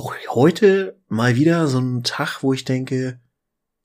auch 0.00 0.14
heute 0.30 0.98
mal 1.08 1.36
wieder 1.36 1.66
so 1.66 1.78
ein 1.78 2.02
Tag, 2.02 2.42
wo 2.42 2.54
ich 2.54 2.64
denke, 2.64 3.20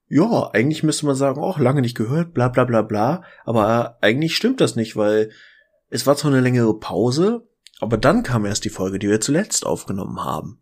ja, 0.08 0.50
eigentlich 0.54 0.82
müsste 0.82 1.06
man 1.06 1.16
sagen, 1.16 1.42
auch 1.42 1.60
lange 1.60 1.82
nicht 1.82 1.98
gehört, 1.98 2.34
bla 2.34 2.48
bla 2.48 2.64
bla 2.64 2.84
bla, 2.84 3.24
aber 3.44 3.98
eigentlich 4.02 4.36
stimmt 4.36 4.62
das 4.62 4.78
nicht, 4.78 4.96
weil 4.96 5.32
es 5.90 6.08
war 6.08 6.16
zwar 6.16 6.32
eine 6.32 6.40
längere 6.40 6.80
Pause, 6.80 7.46
aber 7.82 7.98
dann 7.98 8.24
kam 8.24 8.46
erst 8.46 8.64
die 8.64 8.70
Folge, 8.70 8.98
die 8.98 9.10
wir 9.10 9.20
zuletzt 9.20 9.66
aufgenommen 9.66 10.24
haben. 10.24 10.62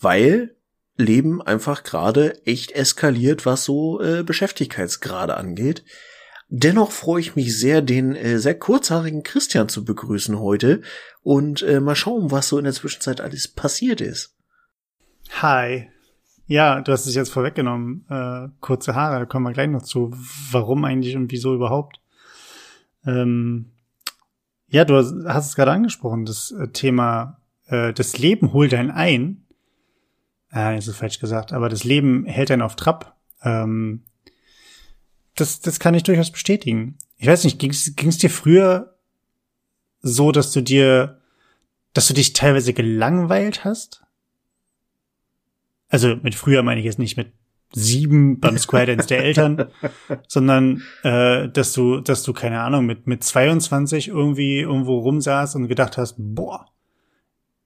Weil 0.00 0.56
Leben 0.96 1.40
einfach 1.40 1.84
gerade 1.84 2.44
echt 2.44 2.72
eskaliert, 2.72 3.46
was 3.46 3.64
so 3.64 4.00
äh, 4.00 4.24
Beschäftigkeitsgrade 4.24 5.36
angeht. 5.36 5.84
Dennoch 6.48 6.90
freue 6.90 7.20
ich 7.20 7.36
mich 7.36 7.56
sehr, 7.56 7.82
den 7.82 8.16
äh, 8.16 8.40
sehr 8.40 8.58
kurzhaarigen 8.58 9.22
Christian 9.22 9.68
zu 9.68 9.84
begrüßen 9.84 10.40
heute 10.40 10.82
und 11.22 11.62
äh, 11.62 11.78
mal 11.78 11.94
schauen, 11.94 12.32
was 12.32 12.48
so 12.48 12.58
in 12.58 12.64
der 12.64 12.74
Zwischenzeit 12.74 13.20
alles 13.20 13.46
passiert 13.46 14.00
ist. 14.00 14.34
Hi. 15.30 15.88
Ja, 16.46 16.80
du 16.80 16.92
hast 16.92 17.06
es 17.06 17.14
jetzt 17.14 17.32
vorweggenommen. 17.32 18.04
Äh, 18.10 18.48
kurze 18.60 18.94
Haare, 18.94 19.20
da 19.20 19.24
kommen 19.24 19.46
wir 19.46 19.52
gleich 19.52 19.68
noch 19.68 19.82
zu. 19.82 20.10
Warum 20.50 20.84
eigentlich 20.84 21.16
und 21.16 21.30
wieso 21.30 21.54
überhaupt? 21.54 22.00
Ähm, 23.06 23.70
ja, 24.68 24.84
du 24.84 24.96
hast 24.96 25.46
es 25.46 25.56
gerade 25.56 25.72
angesprochen, 25.72 26.26
das 26.26 26.50
äh, 26.50 26.68
Thema, 26.68 27.40
äh, 27.66 27.92
das 27.92 28.18
Leben 28.18 28.52
holt 28.52 28.74
einen 28.74 28.90
ein. 28.90 29.46
Äh, 30.52 30.76
ist 30.76 30.88
es 30.88 30.96
falsch 30.96 31.20
gesagt, 31.20 31.52
aber 31.52 31.68
das 31.68 31.84
Leben 31.84 32.26
hält 32.26 32.50
einen 32.50 32.62
auf 32.62 32.76
Trab. 32.76 33.16
Ähm, 33.42 34.02
das, 35.36 35.60
das 35.60 35.80
kann 35.80 35.94
ich 35.94 36.02
durchaus 36.02 36.30
bestätigen. 36.30 36.98
Ich 37.16 37.28
weiß 37.28 37.44
nicht, 37.44 37.58
ging 37.58 37.70
es 37.70 38.18
dir 38.18 38.30
früher 38.30 38.96
so, 40.02 40.32
dass 40.32 40.52
du 40.52 40.62
dir, 40.62 41.20
dass 41.92 42.08
du 42.08 42.14
dich 42.14 42.32
teilweise 42.32 42.72
gelangweilt 42.74 43.64
hast? 43.64 44.02
Also 45.90 46.16
mit 46.22 46.34
früher 46.34 46.62
meine 46.62 46.80
ich 46.80 46.86
jetzt 46.86 46.98
nicht 46.98 47.18
mit 47.18 47.32
sieben 47.72 48.40
beim 48.40 48.58
Square 48.58 48.86
Dance 48.86 49.06
der 49.06 49.22
Eltern, 49.22 49.70
sondern 50.28 50.82
äh, 51.02 51.48
dass 51.48 51.72
du, 51.72 52.00
dass 52.00 52.22
du 52.22 52.32
keine 52.32 52.62
Ahnung 52.62 52.86
mit 52.86 53.06
mit 53.06 53.22
22 53.22 54.08
irgendwie 54.08 54.60
irgendwo 54.60 54.98
rumsaß 54.98 55.56
und 55.56 55.68
gedacht 55.68 55.98
hast, 55.98 56.14
boah, 56.18 56.66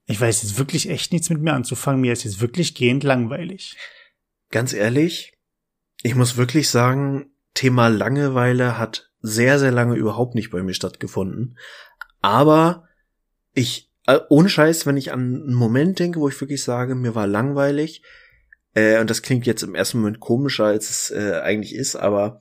ich 0.07 0.21
weiß 0.21 0.43
jetzt 0.43 0.59
wirklich 0.59 0.91
echt 0.91 1.13
nichts 1.13 1.31
mit 1.31 1.41
mir 1.41 1.55
anzufangen, 1.55 2.01
mir 2.01 2.13
ist 2.13 2.25
jetzt 2.25 2.41
wirklich 2.41 2.75
gehend 2.75 3.05
langweilig. 3.05 3.77
Ganz 4.51 4.73
ehrlich, 4.73 5.33
ich 6.03 6.15
muss 6.15 6.37
wirklich 6.37 6.69
sagen, 6.69 7.31
Thema 7.55 7.89
Langeweile 7.89 8.79
hat 8.79 9.11
sehr, 9.21 9.59
sehr 9.59 9.73
lange 9.73 9.95
überhaupt 9.95 10.35
nicht 10.35 10.51
bei 10.51 10.63
mir 10.63 10.75
stattgefunden. 10.75 11.57
Aber 12.21 12.85
ich, 13.55 13.91
äh, 14.07 14.21
ohne 14.29 14.49
Scheiß, 14.49 14.87
wenn 14.87 14.97
ich 14.97 15.13
an 15.13 15.21
einen 15.21 15.55
Moment 15.55 15.99
denke, 15.99 16.21
wo 16.21 16.29
ich 16.29 16.41
wirklich 16.41 16.63
sage, 16.63 16.95
mir 16.95 17.15
war 17.15 17.27
langweilig, 17.27 18.03
äh, 18.75 19.01
und 19.01 19.09
das 19.09 19.23
klingt 19.23 19.47
jetzt 19.47 19.63
im 19.63 19.75
ersten 19.75 19.99
Moment 19.99 20.21
komischer, 20.21 20.67
als 20.67 20.91
es 20.91 21.11
äh, 21.11 21.41
eigentlich 21.43 21.75
ist, 21.75 21.97
aber 21.97 22.41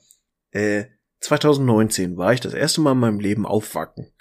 äh, 0.51 0.85
2019 1.19 2.17
war 2.17 2.33
ich 2.33 2.41
das 2.41 2.53
erste 2.53 2.81
Mal 2.81 2.93
in 2.93 2.99
meinem 2.99 3.19
Leben 3.19 3.45
auf 3.45 3.75
Wacken. 3.75 4.11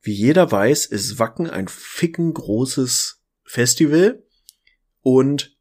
Wie 0.00 0.12
jeder 0.12 0.50
weiß, 0.50 0.86
ist 0.86 1.18
Wacken 1.18 1.48
ein 1.48 1.68
ficken 1.68 2.34
großes 2.34 3.22
Festival 3.44 4.24
und 5.00 5.56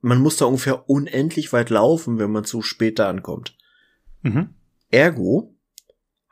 man 0.00 0.20
muss 0.20 0.36
da 0.36 0.44
ungefähr 0.44 0.88
unendlich 0.88 1.52
weit 1.52 1.70
laufen, 1.70 2.18
wenn 2.18 2.30
man 2.30 2.44
zu 2.44 2.62
spät 2.62 2.98
da 2.98 3.08
ankommt. 3.08 3.56
Mhm. 4.22 4.54
Ergo 4.90 5.53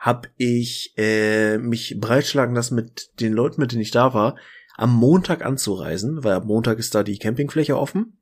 habe 0.02 0.30
ich 0.36 0.94
äh, 0.96 1.58
mich 1.58 1.96
breitschlagen 2.00 2.56
lassen 2.56 2.74
mit 2.74 3.20
den 3.20 3.32
Leuten, 3.32 3.60
mit 3.60 3.70
denen 3.70 3.82
ich 3.82 3.92
da 3.92 4.12
war, 4.14 4.36
am 4.76 4.92
Montag 4.92 5.44
anzureisen, 5.44 6.24
weil 6.24 6.32
am 6.32 6.46
Montag 6.48 6.80
ist 6.80 6.96
da 6.96 7.04
die 7.04 7.18
Campingfläche 7.18 7.78
offen 7.78 8.18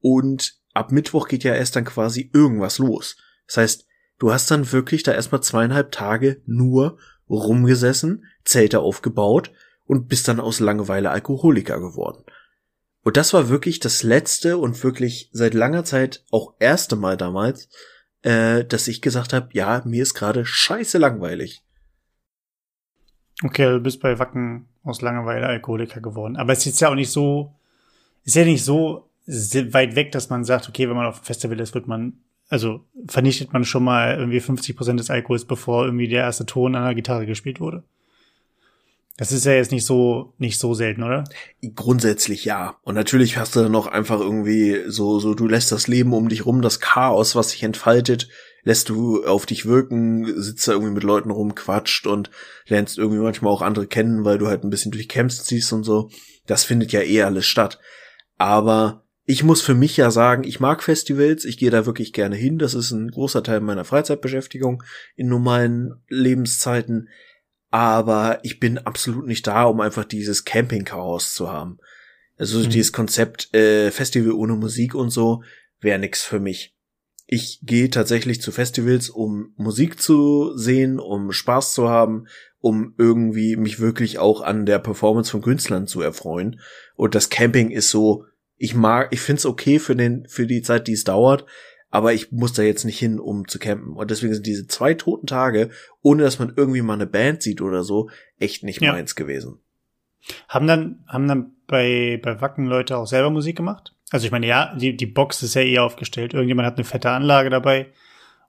und 0.00 0.54
ab 0.72 0.92
Mittwoch 0.92 1.28
geht 1.28 1.44
ja 1.44 1.54
erst 1.54 1.76
dann 1.76 1.84
quasi 1.84 2.30
irgendwas 2.32 2.78
los. 2.78 3.18
Das 3.46 3.58
heißt, 3.58 3.86
du 4.18 4.32
hast 4.32 4.50
dann 4.50 4.72
wirklich 4.72 5.02
da 5.02 5.12
erstmal 5.12 5.42
zweieinhalb 5.42 5.92
Tage 5.92 6.40
nur 6.46 6.96
rumgesessen, 7.28 8.24
Zelte 8.42 8.80
aufgebaut 8.80 9.50
und 9.84 10.08
bist 10.08 10.26
dann 10.26 10.40
aus 10.40 10.58
Langeweile 10.58 11.10
Alkoholiker 11.10 11.80
geworden. 11.80 12.24
Und 13.02 13.18
das 13.18 13.34
war 13.34 13.50
wirklich 13.50 13.78
das 13.78 14.04
letzte 14.04 14.56
und 14.56 14.82
wirklich 14.82 15.28
seit 15.34 15.52
langer 15.52 15.84
Zeit 15.84 16.24
auch 16.30 16.54
erste 16.60 16.96
Mal 16.96 17.18
damals, 17.18 17.68
äh, 18.24 18.64
dass 18.64 18.88
ich 18.88 19.02
gesagt 19.02 19.32
habe, 19.32 19.50
ja, 19.52 19.82
mir 19.84 20.02
ist 20.02 20.14
gerade 20.14 20.44
scheiße 20.44 20.98
langweilig. 20.98 21.62
Okay, 23.42 23.66
du 23.66 23.80
bist 23.80 24.00
bei 24.00 24.18
Wacken 24.18 24.66
aus 24.82 25.02
Langeweile 25.02 25.46
Alkoholiker 25.46 26.00
geworden. 26.00 26.36
Aber 26.36 26.52
es 26.52 26.66
ist 26.66 26.80
ja 26.80 26.88
auch 26.88 26.94
nicht 26.94 27.10
so, 27.10 27.54
ist 28.24 28.36
ja 28.36 28.44
nicht 28.44 28.64
so 28.64 29.10
weit 29.26 29.94
weg, 29.94 30.12
dass 30.12 30.30
man 30.30 30.44
sagt, 30.44 30.68
okay, 30.68 30.88
wenn 30.88 30.96
man 30.96 31.06
auf 31.06 31.20
dem 31.20 31.24
Festival 31.24 31.60
ist, 31.60 31.74
wird 31.74 31.86
man, 31.86 32.14
also 32.48 32.84
vernichtet 33.08 33.52
man 33.52 33.64
schon 33.64 33.84
mal 33.84 34.16
irgendwie 34.16 34.40
50 34.40 34.76
Prozent 34.76 35.00
des 35.00 35.10
Alkohols, 35.10 35.44
bevor 35.44 35.84
irgendwie 35.84 36.08
der 36.08 36.22
erste 36.22 36.46
Ton 36.46 36.74
an 36.74 36.84
der 36.84 36.94
Gitarre 36.94 37.26
gespielt 37.26 37.60
wurde. 37.60 37.84
Das 39.16 39.30
ist 39.30 39.44
ja 39.44 39.52
jetzt 39.52 39.70
nicht 39.70 39.86
so, 39.86 40.34
nicht 40.38 40.58
so 40.58 40.74
selten, 40.74 41.04
oder? 41.04 41.22
Grundsätzlich 41.76 42.44
ja. 42.44 42.78
Und 42.82 42.96
natürlich 42.96 43.36
hast 43.36 43.54
du 43.54 43.60
dann 43.60 43.70
noch 43.70 43.86
einfach 43.86 44.18
irgendwie 44.18 44.82
so, 44.88 45.20
so, 45.20 45.34
du 45.34 45.46
lässt 45.46 45.70
das 45.70 45.86
Leben 45.86 46.12
um 46.12 46.28
dich 46.28 46.46
rum, 46.46 46.62
das 46.62 46.80
Chaos, 46.80 47.36
was 47.36 47.50
sich 47.50 47.62
entfaltet, 47.62 48.28
lässt 48.64 48.88
du 48.88 49.24
auf 49.24 49.46
dich 49.46 49.66
wirken, 49.66 50.40
sitzt 50.42 50.66
da 50.66 50.72
irgendwie 50.72 50.94
mit 50.94 51.04
Leuten 51.04 51.30
rum, 51.30 51.54
quatscht 51.54 52.08
und 52.08 52.30
lernst 52.66 52.98
irgendwie 52.98 53.20
manchmal 53.20 53.52
auch 53.52 53.62
andere 53.62 53.86
kennen, 53.86 54.24
weil 54.24 54.38
du 54.38 54.48
halt 54.48 54.64
ein 54.64 54.70
bisschen 54.70 54.90
durch 54.90 55.08
Camps 55.08 55.44
ziehst 55.44 55.72
und 55.72 55.84
so. 55.84 56.10
Das 56.46 56.64
findet 56.64 56.90
ja 56.90 57.02
eh 57.02 57.22
alles 57.22 57.46
statt. 57.46 57.78
Aber 58.36 59.04
ich 59.26 59.44
muss 59.44 59.62
für 59.62 59.74
mich 59.74 59.96
ja 59.96 60.10
sagen, 60.10 60.44
ich 60.44 60.60
mag 60.60 60.82
Festivals, 60.82 61.44
ich 61.44 61.56
gehe 61.56 61.70
da 61.70 61.86
wirklich 61.86 62.12
gerne 62.12 62.36
hin. 62.36 62.58
Das 62.58 62.74
ist 62.74 62.90
ein 62.90 63.10
großer 63.10 63.42
Teil 63.42 63.60
meiner 63.60 63.84
Freizeitbeschäftigung 63.84 64.82
in 65.14 65.28
normalen 65.28 66.02
Lebenszeiten 66.08 67.08
aber 67.74 68.38
ich 68.44 68.60
bin 68.60 68.78
absolut 68.78 69.26
nicht 69.26 69.48
da, 69.48 69.64
um 69.64 69.80
einfach 69.80 70.04
dieses 70.04 70.44
Camping-Chaos 70.44 71.34
zu 71.34 71.50
haben. 71.50 71.80
Also 72.38 72.60
mhm. 72.60 72.70
dieses 72.70 72.92
Konzept 72.92 73.52
äh, 73.52 73.90
Festival 73.90 74.30
ohne 74.30 74.54
Musik 74.54 74.94
und 74.94 75.10
so 75.10 75.42
wäre 75.80 75.98
nix 75.98 76.22
für 76.22 76.38
mich. 76.38 76.76
Ich 77.26 77.58
gehe 77.64 77.90
tatsächlich 77.90 78.40
zu 78.40 78.52
Festivals, 78.52 79.10
um 79.10 79.54
Musik 79.56 80.00
zu 80.00 80.56
sehen, 80.56 81.00
um 81.00 81.32
Spaß 81.32 81.74
zu 81.74 81.88
haben, 81.88 82.28
um 82.60 82.94
irgendwie 82.96 83.56
mich 83.56 83.80
wirklich 83.80 84.20
auch 84.20 84.40
an 84.40 84.66
der 84.66 84.78
Performance 84.78 85.32
von 85.32 85.42
Künstlern 85.42 85.88
zu 85.88 86.00
erfreuen. 86.00 86.60
Und 86.94 87.16
das 87.16 87.28
Camping 87.28 87.72
ist 87.72 87.90
so, 87.90 88.24
ich 88.56 88.76
mag, 88.76 89.08
ich 89.10 89.20
find's 89.20 89.44
okay 89.44 89.80
für 89.80 89.96
den, 89.96 90.28
für 90.28 90.46
die 90.46 90.62
Zeit, 90.62 90.86
die 90.86 90.92
es 90.92 91.02
dauert, 91.02 91.44
aber 91.94 92.12
ich 92.12 92.32
muss 92.32 92.52
da 92.52 92.64
jetzt 92.64 92.82
nicht 92.84 92.98
hin, 92.98 93.20
um 93.20 93.46
zu 93.46 93.60
campen. 93.60 93.92
Und 93.94 94.10
deswegen 94.10 94.34
sind 94.34 94.46
diese 94.46 94.66
zwei 94.66 94.94
toten 94.94 95.28
Tage, 95.28 95.70
ohne 96.02 96.24
dass 96.24 96.40
man 96.40 96.52
irgendwie 96.56 96.82
mal 96.82 96.94
eine 96.94 97.06
Band 97.06 97.40
sieht 97.40 97.60
oder 97.60 97.84
so, 97.84 98.10
echt 98.40 98.64
nicht 98.64 98.82
ja. 98.82 98.90
meins 98.90 99.14
gewesen. 99.14 99.60
Haben 100.48 100.66
dann, 100.66 101.04
haben 101.06 101.28
dann 101.28 101.52
bei, 101.68 102.18
bei 102.20 102.40
Wacken 102.40 102.66
Leute 102.66 102.96
auch 102.96 103.06
selber 103.06 103.30
Musik 103.30 103.56
gemacht? 103.56 103.94
Also 104.10 104.26
ich 104.26 104.32
meine, 104.32 104.48
ja, 104.48 104.74
die, 104.74 104.96
die 104.96 105.06
Box 105.06 105.44
ist 105.44 105.54
ja 105.54 105.62
eh 105.62 105.78
aufgestellt. 105.78 106.34
Irgendjemand 106.34 106.66
hat 106.66 106.74
eine 106.78 106.84
fette 106.84 107.10
Anlage 107.10 107.48
dabei. 107.48 107.92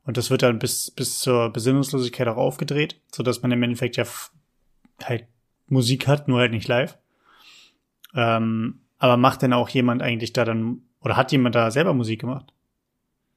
Und 0.06 0.18
das 0.18 0.32
wird 0.32 0.42
dann 0.42 0.58
bis, 0.58 0.90
bis 0.90 1.20
zur 1.20 1.52
Besinnungslosigkeit 1.52 2.28
auch 2.28 2.38
aufgedreht, 2.38 3.00
so 3.12 3.22
dass 3.22 3.44
man 3.44 3.52
im 3.52 3.62
Endeffekt 3.62 3.98
ja 3.98 4.06
halt 5.04 5.28
Musik 5.68 6.08
hat, 6.08 6.28
nur 6.28 6.40
halt 6.40 6.52
nicht 6.52 6.68
live. 6.68 6.98
Ähm, 8.16 8.82
aber 8.98 9.18
macht 9.18 9.44
denn 9.44 9.54
auch 9.54 9.70
jemand 9.70 10.02
eigentlich 10.02 10.34
da 10.34 10.46
dann, 10.46 10.82
oder 11.00 11.16
hat 11.16 11.32
jemand 11.32 11.54
da 11.54 11.70
selber 11.70 11.94
Musik 11.94 12.22
gemacht? 12.22 12.55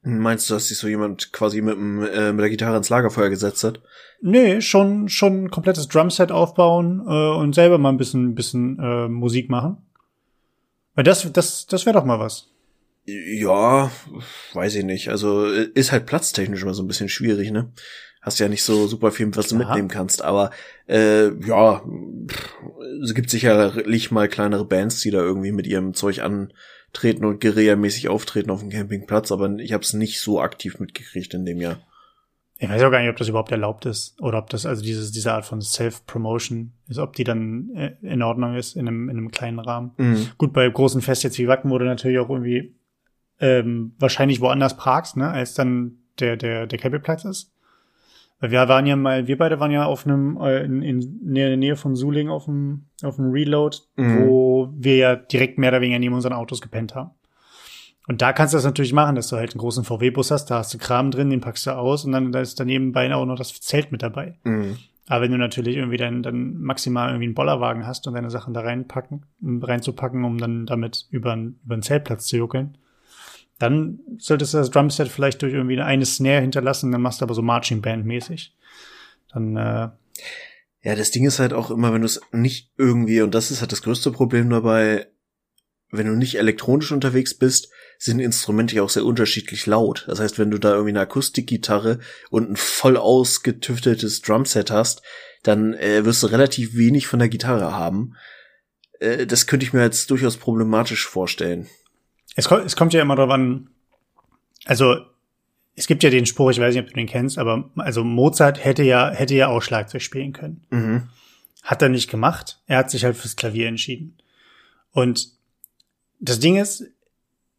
Meinst 0.02 0.48
du, 0.48 0.54
dass 0.54 0.68
sich 0.68 0.78
so 0.78 0.86
jemand 0.86 1.32
quasi 1.32 1.60
mit, 1.60 1.74
dem, 1.74 2.02
äh, 2.02 2.32
mit 2.32 2.40
der 2.40 2.50
Gitarre 2.50 2.76
ins 2.76 2.88
Lagerfeuer 2.88 3.30
gesetzt 3.30 3.64
hat? 3.64 3.80
Nee, 4.20 4.60
schon, 4.60 5.08
schon 5.08 5.44
ein 5.44 5.50
komplettes 5.50 5.88
Drumset 5.88 6.30
aufbauen 6.30 7.04
äh, 7.06 7.36
und 7.36 7.54
selber 7.54 7.78
mal 7.78 7.90
ein 7.90 7.98
bisschen, 7.98 8.34
bisschen 8.34 8.78
äh, 8.78 9.08
Musik 9.08 9.50
machen. 9.50 9.78
Weil 10.94 11.04
das, 11.04 11.30
das, 11.32 11.66
das 11.66 11.86
wäre 11.86 11.94
doch 11.94 12.04
mal 12.04 12.18
was. 12.18 12.48
Ja, 13.06 13.90
weiß 14.52 14.74
ich 14.76 14.84
nicht. 14.84 15.08
Also 15.08 15.46
ist 15.46 15.92
halt 15.92 16.06
platztechnisch 16.06 16.62
immer 16.62 16.74
so 16.74 16.82
ein 16.82 16.88
bisschen 16.88 17.08
schwierig, 17.08 17.50
ne? 17.50 17.72
Hast 18.20 18.38
ja 18.38 18.48
nicht 18.48 18.64
so 18.64 18.86
super 18.86 19.12
viel, 19.12 19.34
was 19.36 19.48
du 19.48 19.54
Aha. 19.54 19.64
mitnehmen 19.64 19.88
kannst. 19.88 20.22
Aber 20.22 20.50
äh, 20.86 21.28
ja, 21.46 21.82
es 23.02 23.14
gibt 23.14 23.30
sicherlich 23.30 24.10
mal 24.10 24.28
kleinere 24.28 24.64
Bands, 24.64 25.00
die 25.00 25.10
da 25.10 25.18
irgendwie 25.18 25.52
mit 25.52 25.66
ihrem 25.66 25.94
Zeug 25.94 26.20
an 26.20 26.52
treten 26.98 27.24
und 27.24 27.40
Guerilla-mäßig 27.40 28.08
auftreten 28.08 28.50
auf 28.50 28.60
dem 28.60 28.70
Campingplatz, 28.70 29.30
aber 29.30 29.58
ich 29.58 29.72
habe 29.72 29.82
es 29.82 29.92
nicht 29.92 30.20
so 30.20 30.40
aktiv 30.40 30.80
mitgekriegt 30.80 31.32
in 31.34 31.44
dem 31.44 31.60
Jahr. 31.60 31.78
Ich 32.60 32.68
weiß 32.68 32.82
auch 32.82 32.90
gar 32.90 33.00
nicht, 33.00 33.10
ob 33.10 33.16
das 33.16 33.28
überhaupt 33.28 33.52
erlaubt 33.52 33.86
ist 33.86 34.20
oder 34.20 34.38
ob 34.38 34.50
das 34.50 34.66
also 34.66 34.82
dieses, 34.82 35.12
diese 35.12 35.32
Art 35.32 35.44
von 35.44 35.60
Self-Promotion 35.60 36.72
ist, 36.88 36.98
ob 36.98 37.14
die 37.14 37.22
dann 37.22 37.70
äh, 37.76 37.94
in 38.02 38.22
Ordnung 38.22 38.56
ist 38.56 38.74
in 38.74 38.88
einem, 38.88 39.08
in 39.08 39.16
einem 39.16 39.30
kleinen 39.30 39.60
Rahmen. 39.60 39.92
Mhm. 39.96 40.26
Gut, 40.38 40.52
bei 40.52 40.68
großen 40.68 41.00
Fest 41.00 41.22
jetzt 41.22 41.38
wie 41.38 41.46
Wacken 41.46 41.70
wurde 41.70 41.84
natürlich 41.84 42.18
auch 42.18 42.28
irgendwie 42.28 42.74
ähm, 43.38 43.94
wahrscheinlich 44.00 44.40
woanders 44.40 44.76
parkst, 44.76 45.16
ne, 45.16 45.30
als 45.30 45.54
dann 45.54 45.98
der, 46.18 46.36
der, 46.36 46.66
der 46.66 46.78
Campingplatz 46.80 47.24
ist. 47.24 47.52
Weil 48.40 48.50
wir 48.52 48.68
waren 48.68 48.86
ja 48.86 48.94
mal, 48.96 49.26
wir 49.26 49.36
beide 49.36 49.58
waren 49.58 49.70
ja 49.72 49.84
auf 49.86 50.06
einem, 50.06 50.38
äh, 50.40 50.62
in, 50.64 50.82
in 50.82 51.34
der 51.34 51.56
Nähe 51.56 51.74
von 51.76 51.96
Suling 51.96 52.28
auf 52.28 52.44
dem, 52.44 52.86
auf 53.02 53.16
dem 53.16 53.30
Reload, 53.32 53.78
Mhm. 53.96 54.26
wo 54.26 54.68
wir 54.76 54.96
ja 54.96 55.16
direkt 55.16 55.58
mehr 55.58 55.70
oder 55.70 55.80
weniger 55.80 55.98
neben 55.98 56.14
unseren 56.14 56.32
Autos 56.32 56.60
gepennt 56.60 56.94
haben. 56.94 57.10
Und 58.06 58.22
da 58.22 58.32
kannst 58.32 58.54
du 58.54 58.56
das 58.56 58.64
natürlich 58.64 58.92
machen, 58.94 59.16
dass 59.16 59.28
du 59.28 59.36
halt 59.36 59.52
einen 59.52 59.60
großen 59.60 59.84
VW-Bus 59.84 60.30
hast, 60.30 60.46
da 60.46 60.58
hast 60.58 60.72
du 60.72 60.78
Kram 60.78 61.10
drin, 61.10 61.28
den 61.30 61.40
packst 61.40 61.66
du 61.66 61.72
aus 61.76 62.04
und 62.04 62.12
dann 62.12 62.32
da 62.32 62.40
ist 62.40 62.58
daneben 62.58 62.92
bei 62.92 63.12
auch 63.14 63.26
noch 63.26 63.36
das 63.36 63.60
Zelt 63.60 63.92
mit 63.92 64.02
dabei. 64.02 64.38
Mhm. 64.44 64.78
Aber 65.08 65.22
wenn 65.22 65.32
du 65.32 65.38
natürlich 65.38 65.76
irgendwie 65.76 65.96
dann, 65.96 66.22
dann 66.22 66.58
maximal 66.60 67.08
irgendwie 67.08 67.26
einen 67.26 67.34
Bollerwagen 67.34 67.86
hast 67.86 68.06
und 68.06 68.14
deine 68.14 68.30
Sachen 68.30 68.54
da 68.54 68.60
reinpacken, 68.60 69.24
reinzupacken, 69.42 70.24
um 70.24 70.38
dann 70.38 70.66
damit 70.66 71.06
über, 71.10 71.34
über 71.34 71.74
einen 71.74 71.82
Zeltplatz 71.82 72.26
zu 72.26 72.36
juckeln, 72.36 72.76
dann 73.58 74.00
solltest 74.18 74.54
du 74.54 74.58
das 74.58 74.70
Drumset 74.70 75.08
vielleicht 75.08 75.42
durch 75.42 75.52
irgendwie 75.52 75.80
eine 75.80 76.06
Snare 76.06 76.40
hinterlassen, 76.40 76.92
dann 76.92 77.02
machst 77.02 77.20
du 77.20 77.24
aber 77.24 77.34
so 77.34 77.42
Marching 77.42 77.82
Band 77.82 78.06
mäßig. 78.06 78.54
Dann, 79.32 79.56
äh, 79.56 79.88
Ja, 80.82 80.94
das 80.94 81.10
Ding 81.10 81.26
ist 81.26 81.38
halt 81.38 81.52
auch 81.52 81.70
immer, 81.70 81.92
wenn 81.92 82.02
du 82.02 82.06
es 82.06 82.20
nicht 82.32 82.70
irgendwie, 82.76 83.20
und 83.20 83.34
das 83.34 83.50
ist 83.50 83.60
halt 83.60 83.72
das 83.72 83.82
größte 83.82 84.12
Problem 84.12 84.48
dabei, 84.48 85.08
wenn 85.90 86.06
du 86.06 86.14
nicht 86.14 86.36
elektronisch 86.36 86.92
unterwegs 86.92 87.34
bist, 87.34 87.70
sind 87.98 88.20
Instrumente 88.20 88.76
ja 88.76 88.82
auch 88.82 88.90
sehr 88.90 89.04
unterschiedlich 89.04 89.66
laut. 89.66 90.04
Das 90.06 90.20
heißt, 90.20 90.38
wenn 90.38 90.50
du 90.50 90.58
da 90.58 90.72
irgendwie 90.72 90.90
eine 90.90 91.00
Akustikgitarre 91.00 91.98
und 92.30 92.50
ein 92.50 92.56
voll 92.56 92.96
ausgetüfteltes 92.96 94.22
Drumset 94.22 94.70
hast, 94.70 95.02
dann 95.42 95.74
äh, 95.74 96.04
wirst 96.04 96.22
du 96.22 96.28
relativ 96.28 96.76
wenig 96.76 97.06
von 97.06 97.18
der 97.18 97.28
Gitarre 97.28 97.72
haben. 97.72 98.14
Äh, 99.00 99.26
das 99.26 99.46
könnte 99.46 99.64
ich 99.64 99.72
mir 99.72 99.82
jetzt 99.82 100.10
durchaus 100.10 100.36
problematisch 100.36 101.06
vorstellen. 101.06 101.68
Es, 102.38 102.48
kommt, 102.48 102.64
es 102.64 102.76
kommt 102.76 102.92
ja 102.92 103.02
immer 103.02 103.16
drauf 103.16 103.30
an, 103.30 103.68
also 104.64 104.96
es 105.74 105.88
gibt 105.88 106.04
ja 106.04 106.10
den 106.10 106.24
Spruch, 106.24 106.50
ich 106.50 106.60
weiß 106.60 106.74
nicht, 106.74 106.84
ob 106.84 106.88
du 106.88 106.94
den 106.94 107.08
kennst, 107.08 107.36
aber 107.36 107.70
also 107.76 108.04
Mozart 108.04 108.64
hätte 108.64 108.84
ja, 108.84 109.10
hätte 109.10 109.34
ja 109.34 109.48
auch 109.48 109.60
Schlagzeug 109.60 110.02
spielen 110.02 110.32
können. 110.32 110.64
Mhm. 110.70 111.08
Hat 111.64 111.82
er 111.82 111.88
nicht 111.88 112.08
gemacht. 112.08 112.60
Er 112.66 112.78
hat 112.78 112.90
sich 112.90 113.04
halt 113.04 113.16
fürs 113.16 113.34
Klavier 113.34 113.66
entschieden. 113.66 114.16
Und 114.92 115.32
das 116.20 116.38
Ding 116.38 116.56
ist, 116.56 116.84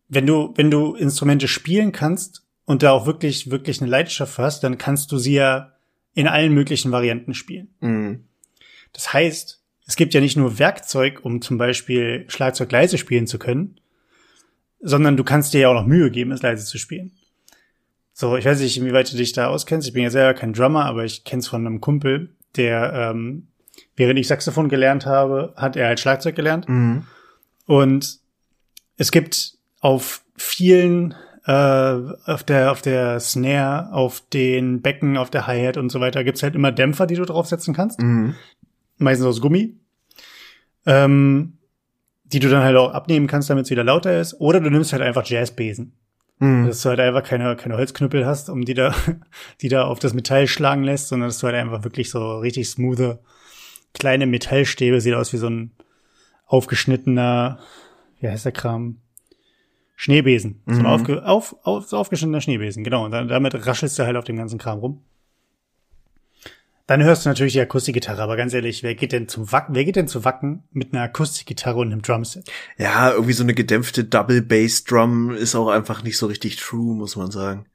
wenn 0.08 0.26
du, 0.26 0.54
wenn 0.56 0.72
du 0.72 0.96
Instrumente 0.96 1.50
spielen 1.50 1.92
kannst 1.92 2.46
und 2.64 2.81
da 2.81 2.92
auch 2.92 3.06
wirklich, 3.06 3.52
wirklich 3.52 3.81
eine 3.81 3.92
Leidenschaft 3.92 4.38
hast, 4.38 4.64
dann 4.64 4.78
kannst 4.78 5.12
du 5.12 5.18
sie 5.18 5.34
ja 5.34 5.74
in 6.14 6.28
allen 6.28 6.54
möglichen 6.54 6.94
Varianten 6.94 7.34
spielen. 7.34 7.68
Mhm. 7.81 8.24
Das 8.94 9.12
heißt, 9.12 9.62
es 9.88 9.96
gibt 9.98 10.14
ja 10.14 10.22
nicht 10.22 10.38
nur 10.38 10.58
Werkzeug, 10.58 11.20
um 11.24 11.42
zum 11.42 11.58
Beispiel 11.58 12.24
Schlagzeug 12.30 12.72
leise 12.72 12.98
spielen 12.98 13.28
zu 13.28 13.40
können, 13.40 13.80
sondern 14.81 15.18
du 15.18 15.24
kannst 15.24 15.54
dir 15.54 15.62
ja 15.62 15.70
auch 15.70 15.74
noch 15.74 15.86
Mühe 15.86 16.12
geben, 16.12 16.31
es 16.31 16.42
leise 16.42 16.66
zu 16.66 16.78
spielen. 16.78 17.12
So, 18.14 18.36
ich 18.36 18.46
weiß 18.46 18.60
nicht, 18.60 18.78
inwieweit 18.78 19.12
du 19.12 19.18
dich 19.18 19.31
da 19.31 19.48
auskennst. 19.48 19.88
Ich 19.88 19.94
bin 19.94 20.04
ja 20.04 20.10
selber 20.10 20.34
kein 20.34 20.54
Drummer, 20.54 20.86
aber 20.86 21.06
ich 21.06 21.24
kenn's 21.24 21.48
von 21.48 21.66
einem 21.66 21.80
Kumpel, 21.80 22.36
der, 22.58 22.92
ähm, 22.94 23.48
während 23.96 24.20
ich 24.20 24.28
Saxophon 24.28 24.68
gelernt 24.68 25.06
habe, 25.06 25.54
hat 25.56 25.76
er 25.76 25.88
halt 25.88 26.00
Schlagzeug 26.00 26.36
gelernt. 26.36 26.68
Mhm. 26.68 27.06
Und 27.66 28.20
es 28.98 29.12
gibt 29.12 29.54
auf 29.80 30.24
vielen, 30.36 31.16
äh, 31.46 31.52
auf 31.52 32.44
der, 32.44 32.72
auf 32.72 32.81
der 32.81 33.20
Snare, 33.22 33.94
auf 33.94 34.22
den 34.34 34.81
Becken, 34.81 35.16
auf 35.16 35.30
der 35.30 35.48
Hi-Hat 35.48 35.78
und 35.78 35.90
so 35.90 36.02
weiter, 36.02 36.24
gibt's 36.24 36.44
halt 36.44 36.56
immer 36.56 36.74
Dämpfer, 36.74 37.08
die 37.08 37.16
du 37.16 37.24
draufsetzen 37.24 37.74
kannst. 37.74 38.02
Mhm. 38.02 38.36
Meistens 38.98 39.28
aus 39.28 39.40
Gummi. 39.40 39.78
Ähm, 40.86 41.59
die 42.31 42.40
du 42.40 42.50
dann 42.50 42.64
halt 42.64 42.78
auch 42.78 42.94
abnehmen 42.94 43.28
kannst, 43.28 43.50
damit 43.50 43.66
es 43.66 43.72
wieder 43.72 43.84
lauter 43.84 44.20
ist. 44.20 44.40
Oder 44.40 44.60
du 44.60 44.70
nimmst 44.70 44.94
halt 44.94 45.02
einfach 45.02 45.26
Jazzbesen. 45.26 45.94
Mhm. 46.40 46.68
Dass 46.68 46.81
du 46.81 46.90
halt 46.90 47.00
einfach 47.00 47.24
keine, 47.24 47.56
keine 47.56 47.76
Holzknüppel 47.76 48.26
hast, 48.26 48.50
um 48.50 48.64
die 48.66 48.74
da, 48.74 48.94
die 49.62 49.70
da 49.70 49.84
auf 49.86 50.00
das 50.00 50.14
Metall 50.14 50.48
schlagen 50.48 50.84
lässt, 50.84 51.08
sondern 51.10 51.30
dass 51.30 51.40
du 51.40 51.48
halt 51.48 51.56
einfach 51.56 51.84
wirklich 51.84 52.10
so 52.10 52.38
richtig 52.40 52.70
smoothe, 52.70 53.20
kleine 53.94 54.26
Metallstäbe, 54.28 55.02
sieht 55.02 55.16
aus 55.16 55.34
wie 55.34 55.38
so 55.38 55.50
ein 55.50 55.72
aufgeschnittener, 56.46 57.60
wie 58.20 58.28
heißt 58.28 58.46
der 58.46 58.52
Kram? 58.52 58.98
Schneebesen. 59.96 60.62
So 60.66 60.74
ein 60.74 60.80
Mhm. 60.80 60.86
aufge, 60.86 61.26
auf, 61.26 61.56
auf, 61.64 61.88
so 61.88 61.98
aufgeschnittener 61.98 62.40
Schneebesen, 62.42 62.84
genau. 62.86 63.04
Und 63.06 63.12
dann, 63.12 63.28
damit 63.28 63.66
raschelst 63.68 64.00
du 64.00 64.04
halt 64.06 64.16
auf 64.16 64.24
dem 64.24 64.38
ganzen 64.38 64.58
Kram 64.58 64.80
rum. 64.80 65.04
Dann 66.90 67.04
hörst 67.04 67.24
du 67.24 67.30
natürlich 67.30 67.54
die 67.54 67.62
Akustikgitarre, 67.62 68.20
aber 68.20 68.36
ganz 68.36 68.52
ehrlich, 68.52 68.82
wer 68.82 68.96
geht 68.96 69.12
denn 69.12 69.28
zum 69.28 69.52
Wacken, 69.52 69.76
wer 69.76 69.86
geht 69.86 69.96
denn 69.96 70.08
zu 70.08 70.26
Wacken 70.26 70.64
mit 70.72 70.92
einer 70.92 71.04
Akustikgitarre 71.04 71.78
und 71.78 71.92
einem 71.92 72.02
Drumset? 72.02 72.50
Ja, 72.80 73.12
irgendwie 73.12 73.34
so 73.34 73.44
eine 73.44 73.54
gedämpfte 73.54 74.06
Double 74.06 74.42
Bass 74.42 74.86
Drum 74.86 75.30
ist 75.30 75.54
auch 75.54 75.68
einfach 75.68 76.02
nicht 76.02 76.18
so 76.18 76.26
richtig 76.26 76.56
true, 76.56 76.96
muss 76.96 77.16
man 77.16 77.30
sagen. 77.30 77.68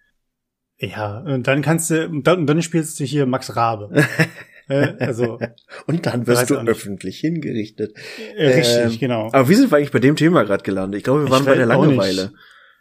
Ja, 0.78 1.18
und 1.18 1.46
dann 1.46 1.62
kannst 1.62 1.90
du, 1.90 2.08
und 2.08 2.26
dann, 2.26 2.40
und 2.40 2.46
dann 2.48 2.60
spielst 2.60 2.98
du 2.98 3.04
hier 3.04 3.24
Max 3.26 3.54
Rabe. 3.54 4.04
äh, 4.68 4.94
also, 4.98 5.38
Und 5.86 6.06
dann 6.06 6.26
wirst 6.26 6.50
du 6.50 6.56
öffentlich 6.56 7.20
hingerichtet. 7.20 7.96
äh, 8.36 8.46
richtig, 8.48 8.94
Ähm, 8.94 8.98
genau. 8.98 9.28
Aber 9.32 9.48
wie 9.48 9.54
sind 9.54 9.70
wir 9.70 9.76
eigentlich 9.76 9.92
bei 9.92 10.00
dem 10.00 10.16
Thema 10.16 10.42
gerade 10.42 10.64
gelandet? 10.64 10.98
Ich 10.98 11.04
glaube, 11.04 11.20
wir 11.20 11.26
Ich 11.26 11.30
waren 11.30 11.44
bei 11.44 11.54
der. 11.54 11.66
Langeweile. 11.66 12.32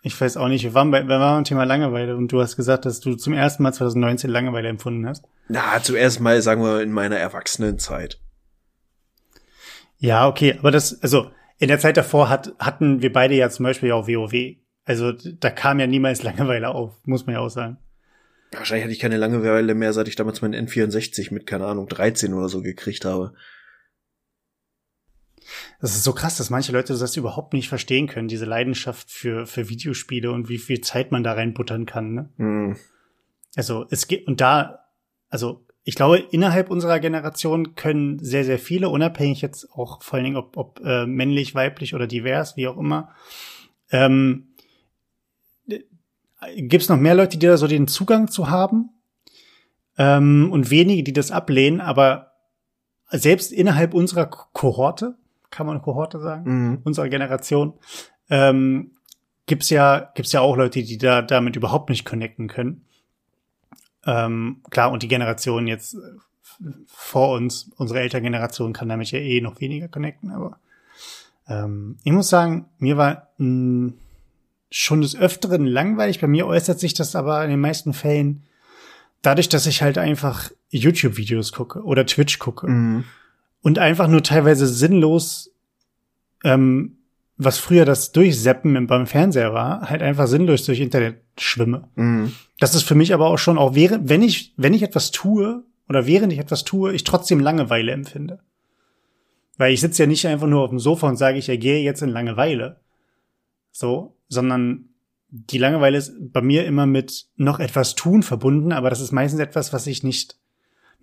Ich 0.05 0.19
weiß 0.19 0.35
auch 0.35 0.49
nicht, 0.49 0.63
wir 0.65 0.73
waren, 0.73 0.91
bei, 0.91 1.07
wir 1.07 1.19
waren 1.19 1.37
beim 1.37 1.43
Thema 1.45 1.63
Langeweile 1.63 2.17
und 2.17 2.29
du 2.29 2.41
hast 2.41 2.57
gesagt, 2.57 2.85
dass 2.85 2.99
du 2.99 3.15
zum 3.15 3.31
ersten 3.31 3.63
Mal 3.63 3.71
2019 3.71 4.29
Langeweile 4.29 4.67
empfunden 4.67 5.07
hast. 5.07 5.23
Na, 5.47 5.81
zuerst 5.81 6.19
mal 6.19 6.41
sagen 6.41 6.61
wir 6.61 6.81
in 6.81 6.91
meiner 6.91 7.15
Erwachsenenzeit. 7.15 8.19
Ja, 9.97 10.27
okay, 10.27 10.57
aber 10.59 10.71
das, 10.71 11.01
also 11.01 11.31
in 11.57 11.69
der 11.69 11.79
Zeit 11.79 11.95
davor 11.95 12.27
hat, 12.27 12.53
hatten 12.59 13.01
wir 13.01 13.13
beide 13.13 13.35
ja 13.35 13.49
zum 13.49 13.63
Beispiel 13.63 13.93
auch 13.93 14.09
WoW. 14.09 14.57
Also 14.83 15.13
da 15.13 15.49
kam 15.49 15.79
ja 15.79 15.87
niemals 15.87 16.21
Langeweile 16.21 16.67
auf, 16.67 16.99
muss 17.05 17.25
man 17.25 17.35
ja 17.35 17.39
auch 17.39 17.49
sagen. 17.49 17.77
Wahrscheinlich 18.51 18.83
hatte 18.83 18.93
ich 18.93 18.99
keine 18.99 19.15
Langeweile 19.15 19.73
mehr, 19.73 19.93
seit 19.93 20.09
ich 20.09 20.17
damals 20.17 20.41
meinen 20.41 20.67
N64 20.67 21.33
mit, 21.33 21.47
keine 21.47 21.65
Ahnung, 21.65 21.87
13 21.87 22.33
oder 22.33 22.49
so 22.49 22.61
gekriegt 22.61 23.05
habe. 23.05 23.33
Das 25.81 25.95
ist 25.95 26.03
so 26.03 26.13
krass, 26.13 26.37
dass 26.37 26.49
manche 26.49 26.71
Leute 26.71 26.97
das 26.97 27.17
überhaupt 27.17 27.53
nicht 27.53 27.69
verstehen 27.69 28.07
können, 28.07 28.27
diese 28.27 28.45
Leidenschaft 28.45 29.11
für, 29.11 29.45
für 29.45 29.69
Videospiele 29.69 30.31
und 30.31 30.49
wie 30.49 30.57
viel 30.57 30.81
Zeit 30.81 31.11
man 31.11 31.23
da 31.23 31.33
reinbuttern 31.33 31.85
kann. 31.85 32.13
Ne? 32.13 32.29
Hm. 32.37 32.75
Also 33.55 33.85
es 33.89 34.07
geht, 34.07 34.27
und 34.27 34.41
da, 34.41 34.85
also 35.29 35.65
ich 35.83 35.95
glaube, 35.95 36.17
innerhalb 36.17 36.69
unserer 36.69 36.99
Generation 36.99 37.75
können 37.75 38.17
sehr, 38.19 38.45
sehr 38.45 38.59
viele, 38.59 38.89
unabhängig 38.89 39.41
jetzt 39.41 39.71
auch 39.73 40.01
vor 40.01 40.15
allen 40.15 40.23
Dingen, 40.23 40.37
ob, 40.37 40.55
ob 40.55 40.79
äh, 40.83 41.05
männlich, 41.05 41.53
weiblich 41.55 41.93
oder 41.93 42.07
divers, 42.07 42.55
wie 42.55 42.67
auch 42.67 42.77
immer, 42.77 43.09
ähm, 43.91 44.47
gibt 46.55 46.83
es 46.83 46.89
noch 46.89 46.97
mehr 46.97 47.15
Leute, 47.15 47.37
die 47.37 47.47
da 47.47 47.57
so 47.57 47.67
den 47.67 47.87
Zugang 47.87 48.29
zu 48.29 48.49
haben 48.49 48.89
ähm, 49.97 50.49
und 50.51 50.69
wenige, 50.71 51.03
die 51.03 51.13
das 51.13 51.31
ablehnen, 51.31 51.79
aber 51.81 52.31
selbst 53.09 53.51
innerhalb 53.51 53.93
unserer 53.93 54.25
Ko- 54.25 54.47
Kohorte, 54.53 55.15
kann 55.53 55.67
man 55.67 55.81
Kohorte 55.81 56.19
sagen, 56.19 56.43
Mhm. 56.71 56.77
unserer 56.83 57.09
Generation, 57.09 57.73
ähm, 58.29 58.91
gibt's 59.45 59.69
ja, 59.69 60.11
gibt's 60.15 60.31
ja 60.31 60.41
auch 60.41 60.57
Leute, 60.57 60.83
die 60.83 60.97
da 60.97 61.21
damit 61.21 61.55
überhaupt 61.55 61.89
nicht 61.89 62.05
connecten 62.05 62.47
können. 62.47 62.85
Ähm, 64.05 64.61
klar, 64.69 64.91
und 64.91 65.03
die 65.03 65.07
Generation 65.07 65.67
jetzt 65.67 65.93
äh, 65.95 65.97
vor 66.87 67.35
uns, 67.35 67.69
unsere 67.77 67.99
Elterngeneration 68.01 68.73
kann 68.73 68.89
damit 68.89 69.11
ja 69.11 69.19
eh 69.19 69.41
noch 69.41 69.59
weniger 69.61 69.87
connecten, 69.87 70.31
aber 70.31 70.57
ähm, 71.47 71.97
ich 72.03 72.11
muss 72.11 72.29
sagen, 72.29 72.65
mir 72.79 72.97
war 72.97 73.29
mh, 73.37 73.93
schon 74.69 75.01
des 75.01 75.15
Öfteren 75.15 75.65
langweilig. 75.65 76.19
Bei 76.19 76.27
mir 76.27 76.47
äußert 76.47 76.79
sich 76.79 76.93
das 76.93 77.15
aber 77.15 77.43
in 77.43 77.49
den 77.51 77.59
meisten 77.59 77.93
Fällen 77.93 78.43
dadurch, 79.21 79.47
dass 79.49 79.67
ich 79.67 79.81
halt 79.81 79.97
einfach 79.97 80.51
YouTube-Videos 80.69 81.51
gucke 81.53 81.83
oder 81.83 82.05
Twitch 82.05 82.39
gucke 82.39 82.67
Mhm. 82.67 83.03
und 83.61 83.79
einfach 83.79 84.07
nur 84.07 84.23
teilweise 84.23 84.67
sinnlos, 84.67 85.51
ähm, 86.43 86.97
was 87.37 87.57
früher 87.57 87.85
das 87.85 88.11
Durchseppen 88.11 88.75
im- 88.75 88.87
beim 88.87 89.07
Fernseher 89.07 89.53
war, 89.53 89.89
halt 89.89 90.01
einfach 90.01 90.27
sinnlos 90.27 90.65
durch 90.65 90.79
Internet 90.79 91.21
schwimme. 91.37 91.89
Mhm. 91.95 92.33
Das 92.59 92.75
ist 92.75 92.83
für 92.83 92.95
mich 92.95 93.13
aber 93.13 93.27
auch 93.27 93.39
schon, 93.39 93.57
auch 93.57 93.75
während, 93.75 94.07
wenn 94.09 94.21
ich, 94.21 94.53
wenn 94.55 94.73
ich 94.73 94.83
etwas 94.83 95.11
tue 95.11 95.63
oder 95.89 96.05
während 96.05 96.31
ich 96.31 96.39
etwas 96.39 96.63
tue, 96.63 96.93
ich 96.93 97.03
trotzdem 97.03 97.39
Langeweile 97.39 97.91
empfinde. 97.91 98.39
Weil 99.57 99.73
ich 99.73 99.81
sitze 99.81 100.03
ja 100.03 100.07
nicht 100.07 100.25
einfach 100.27 100.47
nur 100.47 100.61
auf 100.63 100.69
dem 100.69 100.79
Sofa 100.79 101.07
und 101.07 101.17
sage, 101.17 101.37
ich 101.37 101.49
ergehe 101.49 101.81
jetzt 101.83 102.01
in 102.01 102.09
Langeweile. 102.09 102.79
So, 103.71 104.15
sondern 104.27 104.89
die 105.29 105.57
Langeweile 105.57 105.97
ist 105.97 106.13
bei 106.31 106.41
mir 106.41 106.65
immer 106.65 106.85
mit 106.85 107.25
noch 107.35 107.59
etwas 107.59 107.95
tun 107.95 108.21
verbunden, 108.21 108.71
aber 108.71 108.89
das 108.91 108.99
ist 108.99 109.11
meistens 109.11 109.41
etwas, 109.41 109.73
was 109.73 109.87
ich 109.87 110.03
nicht, 110.03 110.37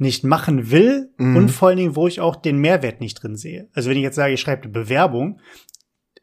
nicht 0.00 0.24
machen 0.24 0.70
will 0.70 1.10
Mhm. 1.18 1.36
und 1.36 1.48
vor 1.50 1.68
allen 1.68 1.76
Dingen, 1.76 1.96
wo 1.96 2.06
ich 2.06 2.20
auch 2.20 2.36
den 2.36 2.58
Mehrwert 2.58 3.00
nicht 3.00 3.22
drin 3.22 3.36
sehe. 3.36 3.68
Also 3.72 3.90
wenn 3.90 3.96
ich 3.96 4.02
jetzt 4.02 4.16
sage, 4.16 4.32
ich 4.34 4.40
schreibe 4.40 4.62
eine 4.64 4.72
Bewerbung 4.72 5.40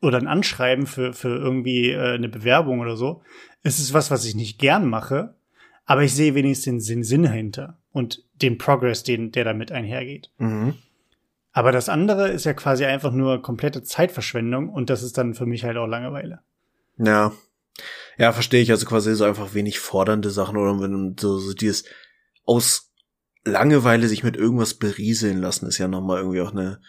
oder 0.01 0.17
ein 0.17 0.27
Anschreiben 0.27 0.87
für, 0.87 1.13
für 1.13 1.29
irgendwie 1.35 1.91
äh, 1.91 2.13
eine 2.15 2.29
Bewerbung 2.29 2.79
oder 2.79 2.95
so, 2.97 3.21
ist 3.63 3.79
es 3.79 3.93
was, 3.93 4.11
was 4.11 4.25
ich 4.25 4.35
nicht 4.35 4.59
gern 4.59 4.87
mache, 4.89 5.35
aber 5.85 6.03
ich 6.03 6.13
sehe 6.13 6.35
wenigstens 6.35 6.85
den 6.85 7.03
Sinn 7.03 7.23
dahinter 7.23 7.77
und 7.91 8.23
den 8.35 8.57
Progress, 8.57 9.03
den, 9.03 9.31
der 9.31 9.43
damit 9.45 9.71
einhergeht. 9.71 10.31
Mhm. 10.37 10.75
Aber 11.51 11.71
das 11.71 11.89
andere 11.89 12.29
ist 12.29 12.45
ja 12.45 12.53
quasi 12.53 12.85
einfach 12.85 13.11
nur 13.11 13.41
komplette 13.41 13.81
Zeitverschwendung 13.81 14.69
und 14.69 14.89
das 14.91 15.01
ist 15.01 15.17
dann 15.17 15.33
für 15.33 15.45
mich 15.47 15.63
halt 15.63 15.77
auch 15.77 15.87
Langeweile. 15.87 16.39
Ja. 16.97 17.31
Ja, 18.17 18.31
verstehe 18.31 18.61
ich. 18.61 18.71
Also 18.71 18.85
quasi 18.87 19.13
so 19.15 19.23
einfach 19.23 19.53
wenig 19.53 19.79
fordernde 19.79 20.29
Sachen 20.31 20.57
oder 20.57 20.79
wenn 20.79 21.15
so, 21.19 21.37
so 21.37 21.53
dieses 21.53 21.85
aus 22.45 22.86
Langeweile 23.47 24.07
sich 24.07 24.23
mit 24.23 24.35
irgendwas 24.35 24.75
berieseln 24.75 25.39
lassen, 25.39 25.67
ist 25.67 25.77
ja 25.77 25.87
nochmal 25.87 26.19
irgendwie 26.19 26.41
auch 26.41 26.51
eine, 26.51 26.79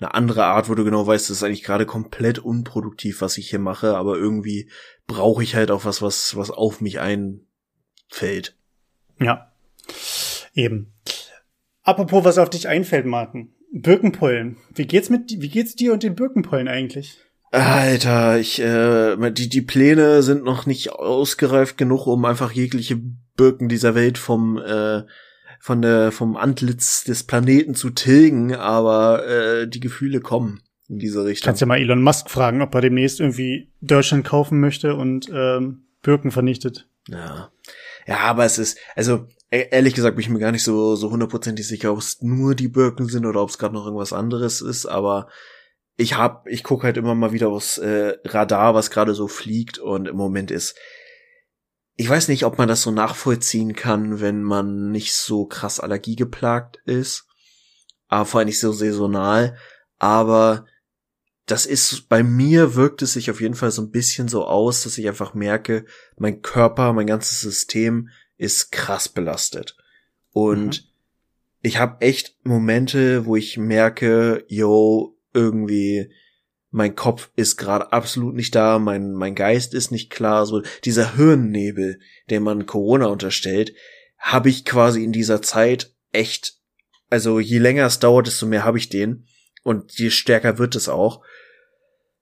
eine 0.00 0.14
andere 0.14 0.44
Art, 0.44 0.68
wo 0.68 0.74
du 0.74 0.84
genau 0.84 1.06
weißt, 1.06 1.30
das 1.30 1.38
ist 1.38 1.42
eigentlich 1.42 1.64
gerade 1.64 1.86
komplett 1.86 2.38
unproduktiv, 2.38 3.20
was 3.20 3.38
ich 3.38 3.50
hier 3.50 3.58
mache, 3.58 3.96
aber 3.96 4.16
irgendwie 4.16 4.70
brauche 5.06 5.42
ich 5.42 5.54
halt 5.54 5.70
auch 5.70 5.84
was, 5.84 6.02
was, 6.02 6.36
was 6.36 6.50
auf 6.50 6.80
mich 6.80 7.00
einfällt. 7.00 8.56
Ja. 9.20 9.52
Eben. 10.54 10.92
Apropos, 11.82 12.24
was 12.24 12.38
auf 12.38 12.50
dich 12.50 12.68
einfällt, 12.68 13.06
Martin. 13.06 13.54
Birkenpollen. 13.72 14.56
Wie 14.74 14.86
geht's 14.86 15.10
mit, 15.10 15.40
wie 15.40 15.48
geht's 15.48 15.74
dir 15.74 15.92
und 15.92 16.02
den 16.02 16.14
Birkenpollen 16.14 16.68
eigentlich? 16.68 17.18
Alter, 17.50 18.38
ich, 18.38 18.60
äh, 18.60 19.16
die, 19.30 19.48
die 19.48 19.62
Pläne 19.62 20.22
sind 20.22 20.44
noch 20.44 20.66
nicht 20.66 20.92
ausgereift 20.92 21.78
genug, 21.78 22.06
um 22.06 22.24
einfach 22.24 22.52
jegliche 22.52 23.00
Birken 23.36 23.68
dieser 23.68 23.94
Welt 23.94 24.18
vom, 24.18 24.58
äh, 24.58 25.04
von 25.60 25.82
der, 25.82 26.12
vom 26.12 26.36
Antlitz 26.36 27.04
des 27.04 27.24
Planeten 27.24 27.74
zu 27.74 27.90
tilgen, 27.90 28.54
aber 28.54 29.26
äh, 29.26 29.68
die 29.68 29.80
Gefühle 29.80 30.20
kommen 30.20 30.62
in 30.88 30.98
diese 30.98 31.24
Richtung. 31.24 31.46
Kannst 31.46 31.60
ja 31.60 31.66
mal 31.66 31.78
Elon 31.78 32.02
Musk 32.02 32.30
fragen, 32.30 32.62
ob 32.62 32.74
er 32.74 32.80
demnächst 32.80 33.20
irgendwie 33.20 33.70
Deutschland 33.80 34.24
kaufen 34.24 34.60
möchte 34.60 34.94
und 34.94 35.28
ähm, 35.32 35.84
Birken 36.02 36.30
vernichtet. 36.30 36.88
Ja. 37.08 37.50
Ja, 38.06 38.18
aber 38.20 38.44
es 38.44 38.58
ist, 38.58 38.78
also 38.96 39.26
e-, 39.50 39.68
ehrlich 39.70 39.94
gesagt 39.94 40.16
bin 40.16 40.22
ich 40.22 40.30
mir 40.30 40.38
gar 40.38 40.52
nicht 40.52 40.62
so 40.62 40.96
so 40.96 41.10
hundertprozentig 41.10 41.66
sicher, 41.66 41.92
ob 41.92 41.98
es 41.98 42.22
nur 42.22 42.54
die 42.54 42.68
Birken 42.68 43.06
sind 43.06 43.26
oder 43.26 43.42
ob 43.42 43.50
es 43.50 43.58
gerade 43.58 43.74
noch 43.74 43.84
irgendwas 43.84 44.14
anderes 44.14 44.62
ist, 44.62 44.86
aber 44.86 45.28
ich 45.98 46.16
hab, 46.16 46.46
ich 46.46 46.62
guck 46.62 46.84
halt 46.84 46.96
immer 46.96 47.14
mal 47.14 47.32
wieder 47.32 47.48
aufs 47.48 47.76
äh, 47.76 48.16
Radar, 48.24 48.74
was 48.74 48.90
gerade 48.90 49.14
so 49.14 49.28
fliegt 49.28 49.78
und 49.78 50.06
im 50.06 50.16
Moment 50.16 50.50
ist, 50.50 50.76
ich 52.00 52.08
weiß 52.08 52.28
nicht, 52.28 52.44
ob 52.44 52.58
man 52.58 52.68
das 52.68 52.82
so 52.82 52.92
nachvollziehen 52.92 53.74
kann, 53.74 54.20
wenn 54.20 54.44
man 54.44 54.92
nicht 54.92 55.14
so 55.14 55.46
krass 55.46 55.80
allergiegeplagt 55.80 56.78
ist, 56.86 57.26
aber 58.06 58.24
vor 58.24 58.38
allem 58.38 58.46
nicht 58.46 58.60
so 58.60 58.70
saisonal, 58.70 59.56
aber 59.98 60.64
das 61.44 61.66
ist, 61.66 62.08
bei 62.08 62.22
mir 62.22 62.76
wirkt 62.76 63.02
es 63.02 63.14
sich 63.14 63.32
auf 63.32 63.40
jeden 63.40 63.56
Fall 63.56 63.72
so 63.72 63.82
ein 63.82 63.90
bisschen 63.90 64.28
so 64.28 64.46
aus, 64.46 64.84
dass 64.84 64.96
ich 64.96 65.08
einfach 65.08 65.34
merke, 65.34 65.86
mein 66.16 66.40
Körper, 66.40 66.92
mein 66.92 67.08
ganzes 67.08 67.40
System 67.40 68.10
ist 68.36 68.70
krass 68.70 69.08
belastet. 69.08 69.76
Und 70.30 70.82
mhm. 70.82 70.88
ich 71.62 71.78
habe 71.78 72.00
echt 72.00 72.36
Momente, 72.44 73.26
wo 73.26 73.34
ich 73.34 73.58
merke, 73.58 74.44
yo, 74.46 75.18
irgendwie 75.32 76.12
mein 76.70 76.94
Kopf 76.94 77.30
ist 77.36 77.56
gerade 77.56 77.92
absolut 77.92 78.34
nicht 78.34 78.54
da, 78.54 78.78
mein 78.78 79.12
mein 79.12 79.34
Geist 79.34 79.74
ist 79.74 79.90
nicht 79.90 80.10
klar, 80.10 80.46
so 80.46 80.62
dieser 80.84 81.16
Hirnnebel, 81.16 82.00
den 82.30 82.42
man 82.42 82.66
Corona 82.66 83.06
unterstellt, 83.06 83.74
habe 84.18 84.48
ich 84.48 84.64
quasi 84.64 85.02
in 85.02 85.12
dieser 85.12 85.42
Zeit 85.42 85.94
echt 86.12 86.58
also 87.10 87.40
je 87.40 87.58
länger 87.58 87.86
es 87.86 87.98
dauert, 87.98 88.26
desto 88.26 88.46
mehr 88.46 88.64
habe 88.64 88.78
ich 88.78 88.88
den 88.88 89.24
und 89.62 89.92
je 89.98 90.10
stärker 90.10 90.58
wird 90.58 90.76
es 90.76 90.88
auch. 90.88 91.22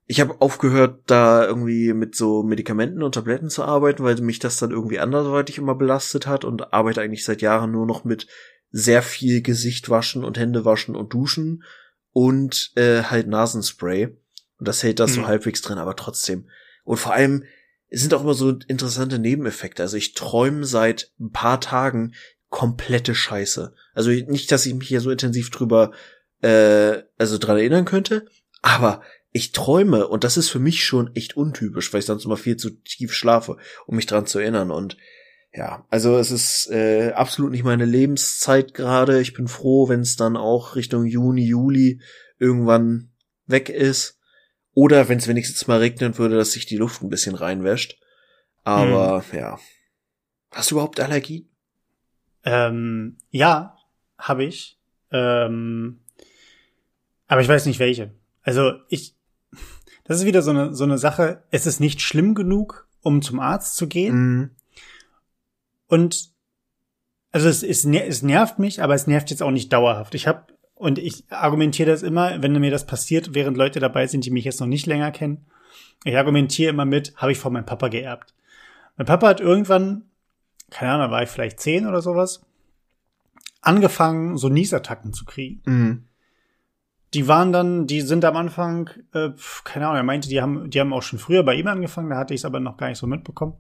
Ich 0.09 0.21
habe 0.21 0.41
aufgehört, 0.41 1.03
da 1.07 1.45
irgendwie 1.45 1.93
mit 1.93 2.15
so 2.15 2.45
Medikamenten 2.45 3.03
und 3.03 3.17
Tabletten 3.17 3.51
zu 3.51 3.65
arbeiten, 3.65 4.05
weil 4.05 4.21
mich 4.21 4.39
das 4.39 4.59
dann 4.59 4.71
irgendwie 4.71 5.01
anderweitig 5.01 5.59
immer 5.59 5.75
belastet 5.75 6.29
hat 6.29 6.45
und 6.45 6.73
arbeite 6.73 7.01
eigentlich 7.01 7.25
seit 7.25 7.43
Jahren 7.43 7.73
nur 7.73 7.87
noch 7.87 8.05
mit 8.05 8.29
sehr 8.71 9.03
viel 9.03 9.43
Gesicht 9.43 9.91
waschen 9.91 10.25
und 10.25 10.39
Hände 10.39 10.65
waschen 10.65 10.95
und 10.95 11.13
duschen 11.13 11.65
und 12.13 12.73
äh, 12.77 13.03
halt 13.03 13.27
Nasenspray. 13.27 14.17
Und 14.59 14.69
das 14.69 14.83
hält 14.83 15.01
das 15.01 15.13
mhm. 15.13 15.15
so 15.15 15.27
halbwegs 15.27 15.63
drin, 15.63 15.79
aber 15.79 15.97
trotzdem. 15.97 16.49
Und 16.85 16.99
vor 16.99 17.13
allem, 17.13 17.45
es 17.89 18.01
sind 18.01 18.15
auch 18.15 18.23
immer 18.23 18.35
so 18.35 18.51
interessante 18.69 19.19
Nebeneffekte. 19.19 19.83
Also 19.83 19.97
ich 19.97 20.15
träume 20.15 20.65
seit 20.65 21.13
ein 21.21 21.31
paar 21.31 21.61
Tagen 21.61 22.15
komplette 22.49 23.15
Scheiße. 23.15 23.75
Also 23.95 24.11
nicht, 24.11 24.51
dass 24.53 24.67
ich 24.67 24.75
mich 24.75 24.89
hier 24.89 25.01
so 25.01 25.11
intensiv 25.11 25.51
drüber, 25.51 25.93
äh, 26.43 27.03
also 27.19 27.39
dran 27.39 27.59
erinnern 27.59 27.85
könnte, 27.85 28.27
aber 28.63 29.03
ich 29.33 29.53
träume 29.53 30.09
und 30.09 30.25
das 30.25 30.37
ist 30.37 30.49
für 30.49 30.59
mich 30.59 30.85
schon 30.85 31.15
echt 31.15 31.37
untypisch, 31.37 31.93
weil 31.93 32.01
ich 32.01 32.07
sonst 32.07 32.25
immer 32.25 32.39
viel 32.39 32.57
zu 32.57 32.71
tief 32.71 33.13
schlafe, 33.13 33.59
um 33.87 33.97
mich 33.97 34.07
dran 34.07 34.27
zu 34.27 34.39
erinnern. 34.39 34.71
Und 34.71 34.97
ja, 35.53 35.87
also 35.91 36.17
es 36.17 36.31
ist 36.31 36.71
äh, 36.71 37.13
absolut 37.13 37.51
nicht 37.51 37.65
meine 37.65 37.85
Lebenszeit 37.85 38.73
gerade. 38.73 39.21
Ich 39.21 39.35
bin 39.35 39.49
froh, 39.49 39.89
wenn 39.89 40.01
es 40.01 40.17
dann 40.17 40.37
auch 40.37 40.77
Richtung 40.77 41.05
Juni, 41.05 41.45
Juli 41.45 42.01
irgendwann 42.39 43.11
weg 43.47 43.69
ist. 43.69 44.16
Oder 44.77 45.09
wenn 45.09 45.17
es 45.17 45.27
wenigstens 45.27 45.67
mal 45.69 45.79
regnen 45.79 46.19
würde, 46.19 46.37
dass 46.37 46.53
sich 46.53 46.67
die 46.67 46.77
Luft 46.77 47.03
ein 47.03 47.09
bisschen 47.09 47.35
reinwäscht. 47.35 47.99
Aber 48.63 49.25
hm. 49.31 49.39
ja. 49.39 49.59
Hast 50.51 50.71
du 50.71 50.75
überhaupt 50.75 51.01
Allergien? 51.01 51.49
Ähm, 52.45 53.17
ja, 53.31 53.79
habe 54.19 54.45
ich. 54.45 54.79
Ähm, 55.11 56.01
aber 57.27 57.41
ich 57.41 57.49
weiß 57.49 57.65
nicht 57.65 57.79
welche. 57.79 58.13
Also 58.43 58.75
ich, 58.91 59.17
das 60.05 60.19
ist 60.19 60.27
wieder 60.27 60.43
so 60.43 60.51
eine, 60.51 60.75
so 60.75 60.85
eine 60.85 60.99
Sache. 60.99 61.43
Es 61.51 61.65
ist 61.65 61.81
nicht 61.81 62.03
schlimm 62.03 62.35
genug, 62.35 62.87
um 63.01 63.23
zum 63.23 63.41
Arzt 63.41 63.77
zu 63.77 63.87
gehen. 63.87 64.15
Mhm. 64.15 64.51
Und 65.87 66.33
also 67.33 67.49
es, 67.49 67.63
es, 67.63 67.87
es 67.87 68.23
nervt 68.23 68.59
mich, 68.59 68.83
aber 68.83 68.95
es 68.95 69.07
nervt 69.07 69.31
jetzt 69.31 69.43
auch 69.43 69.51
nicht 69.51 69.73
dauerhaft. 69.73 70.15
Ich 70.15 70.27
habe 70.27 70.45
und 70.77 70.99
ich 70.99 71.25
argumentiere 71.31 71.91
das 71.91 72.03
immer, 72.03 72.43
wenn 72.43 72.53
mir 72.53 72.71
das 72.71 72.87
passiert, 72.87 73.35
während 73.35 73.57
Leute 73.57 73.81
dabei 73.81 74.07
sind, 74.07 74.27
die 74.27 74.31
mich 74.31 74.45
jetzt 74.45 74.61
noch 74.61 74.67
nicht 74.67 74.87
länger 74.87 75.11
kennen. 75.11 75.47
Ich 76.05 76.17
argumentiere 76.17 76.71
immer 76.71 76.85
mit, 76.85 77.17
habe 77.17 77.33
ich 77.33 77.39
von 77.39 77.55
meinem 77.55 77.65
Papa 77.65 77.89
geerbt. 77.89 78.35
Mein 78.97 79.07
Papa 79.07 79.27
hat 79.27 79.41
irgendwann, 79.41 80.05
keine 80.71 80.93
Ahnung, 80.93 81.11
war 81.11 81.23
ich 81.23 81.31
vielleicht 81.31 81.61
zehn 81.61 81.87
oder 81.87 82.03
sowas, 82.03 82.43
angefangen, 83.63 84.37
so 84.37 84.51
Niesattacken 84.51 85.15
zu 85.15 85.25
kriegen. 85.25 85.63
Mhm. 85.65 86.05
Die 87.15 87.27
waren 87.27 87.53
dann, 87.53 87.87
die 87.87 88.03
sind 88.03 88.27
am 88.27 88.37
Anfang, 88.37 88.91
äh, 89.15 89.31
keine 89.65 89.87
Ahnung, 89.87 89.97
er 89.97 90.03
meinte, 90.03 90.29
die 90.29 90.43
haben, 90.43 90.69
die 90.69 90.79
haben 90.79 90.93
auch 90.93 91.03
schon 91.03 91.19
früher 91.19 91.43
bei 91.43 91.55
ihm 91.55 91.69
angefangen, 91.69 92.11
da 92.11 92.19
hatte 92.19 92.35
ich 92.35 92.41
es 92.41 92.45
aber 92.45 92.61
noch 92.61 92.77
gar 92.77 92.89
nicht 92.89 92.99
so 92.99 93.07
mitbekommen. 93.07 93.55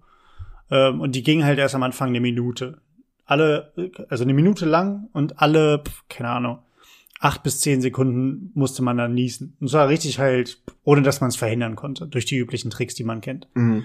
Ähm, 0.70 1.00
und 1.00 1.12
die 1.12 1.22
ging 1.22 1.44
halt 1.44 1.58
erst 1.58 1.74
am 1.74 1.82
Anfang 1.82 2.10
eine 2.10 2.20
Minute. 2.20 2.82
Alle, 3.24 3.72
also 4.10 4.22
eine 4.22 4.34
Minute 4.34 4.66
lang 4.66 5.08
und 5.12 5.40
alle, 5.40 5.82
keine 6.08 6.28
Ahnung, 6.28 6.58
acht 7.20 7.42
bis 7.42 7.60
zehn 7.60 7.80
Sekunden 7.80 8.50
musste 8.54 8.82
man 8.82 8.96
dann 8.96 9.14
niesen. 9.14 9.56
Und 9.60 9.68
zwar 9.68 9.88
richtig 9.88 10.18
halt, 10.18 10.62
ohne 10.84 11.02
dass 11.02 11.20
man 11.20 11.28
es 11.28 11.36
verhindern 11.36 11.76
konnte, 11.76 12.06
durch 12.06 12.26
die 12.26 12.36
üblichen 12.36 12.70
Tricks, 12.70 12.94
die 12.94 13.04
man 13.04 13.20
kennt. 13.20 13.48
Mhm. 13.54 13.84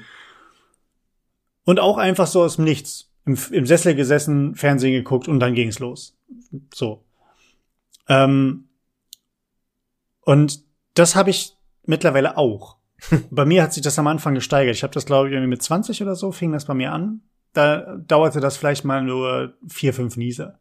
Und 1.63 1.79
auch 1.79 1.97
einfach 1.97 2.27
so 2.27 2.41
aus 2.43 2.55
dem 2.57 2.65
Nichts. 2.65 3.09
Im, 3.25 3.37
Im, 3.51 3.65
Sessel 3.65 3.95
gesessen, 3.95 4.55
Fernsehen 4.55 4.93
geguckt 4.93 5.27
und 5.27 5.39
dann 5.39 5.53
ging's 5.53 5.79
los. 5.79 6.17
So. 6.73 7.05
Ähm, 8.07 8.65
und 10.21 10.63
das 10.95 11.15
habe 11.15 11.29
ich 11.29 11.55
mittlerweile 11.85 12.37
auch. 12.37 12.77
bei 13.31 13.45
mir 13.45 13.63
hat 13.63 13.73
sich 13.73 13.83
das 13.83 13.99
am 13.99 14.07
Anfang 14.07 14.33
gesteigert. 14.33 14.75
Ich 14.75 14.83
habe 14.83 14.93
das, 14.93 15.05
glaube 15.05 15.27
ich, 15.27 15.33
irgendwie 15.33 15.49
mit 15.49 15.61
20 15.61 16.01
oder 16.01 16.15
so, 16.15 16.31
fing 16.31 16.51
das 16.51 16.65
bei 16.65 16.73
mir 16.73 16.91
an. 16.91 17.21
Da 17.53 17.97
dauerte 17.97 18.39
das 18.39 18.57
vielleicht 18.57 18.85
mal 18.85 19.03
nur 19.03 19.53
vier, 19.67 19.93
fünf 19.93 20.17
Nieser. 20.17 20.59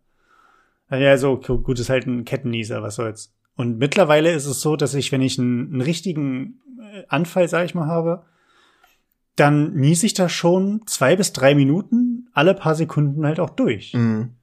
Ja, 0.91 1.17
so 1.17 1.37
gut, 1.37 1.79
ist 1.79 1.91
halt 1.91 2.07
ein 2.07 2.25
Kettennieser, 2.25 2.83
was 2.83 2.97
soll's. 2.97 3.33
Und 3.57 3.79
mittlerweile 3.79 4.33
ist 4.33 4.47
es 4.47 4.61
so, 4.61 4.77
dass 4.77 4.95
ich, 4.95 5.13
wenn 5.13 5.23
ich 5.23 5.39
einen, 5.39 5.73
einen 5.73 5.81
richtigen 5.83 6.61
äh, 6.81 7.05
Anfall, 7.09 7.49
sag 7.49 7.65
ich 7.65 7.75
mal, 7.75 7.87
habe, 7.87 8.25
dann 9.37 9.75
niese 9.75 10.07
ich 10.07 10.15
da 10.15 10.29
schon 10.29 10.83
zwei 10.87 11.17
bis 11.17 11.33
drei 11.33 11.55
Minuten 11.55 12.29
alle 12.33 12.55
paar 12.55 12.75
Sekunden 12.75 13.25
halt 13.25 13.41
auch 13.41 13.51
durch. 13.51 13.95
Mhm. 13.95 14.35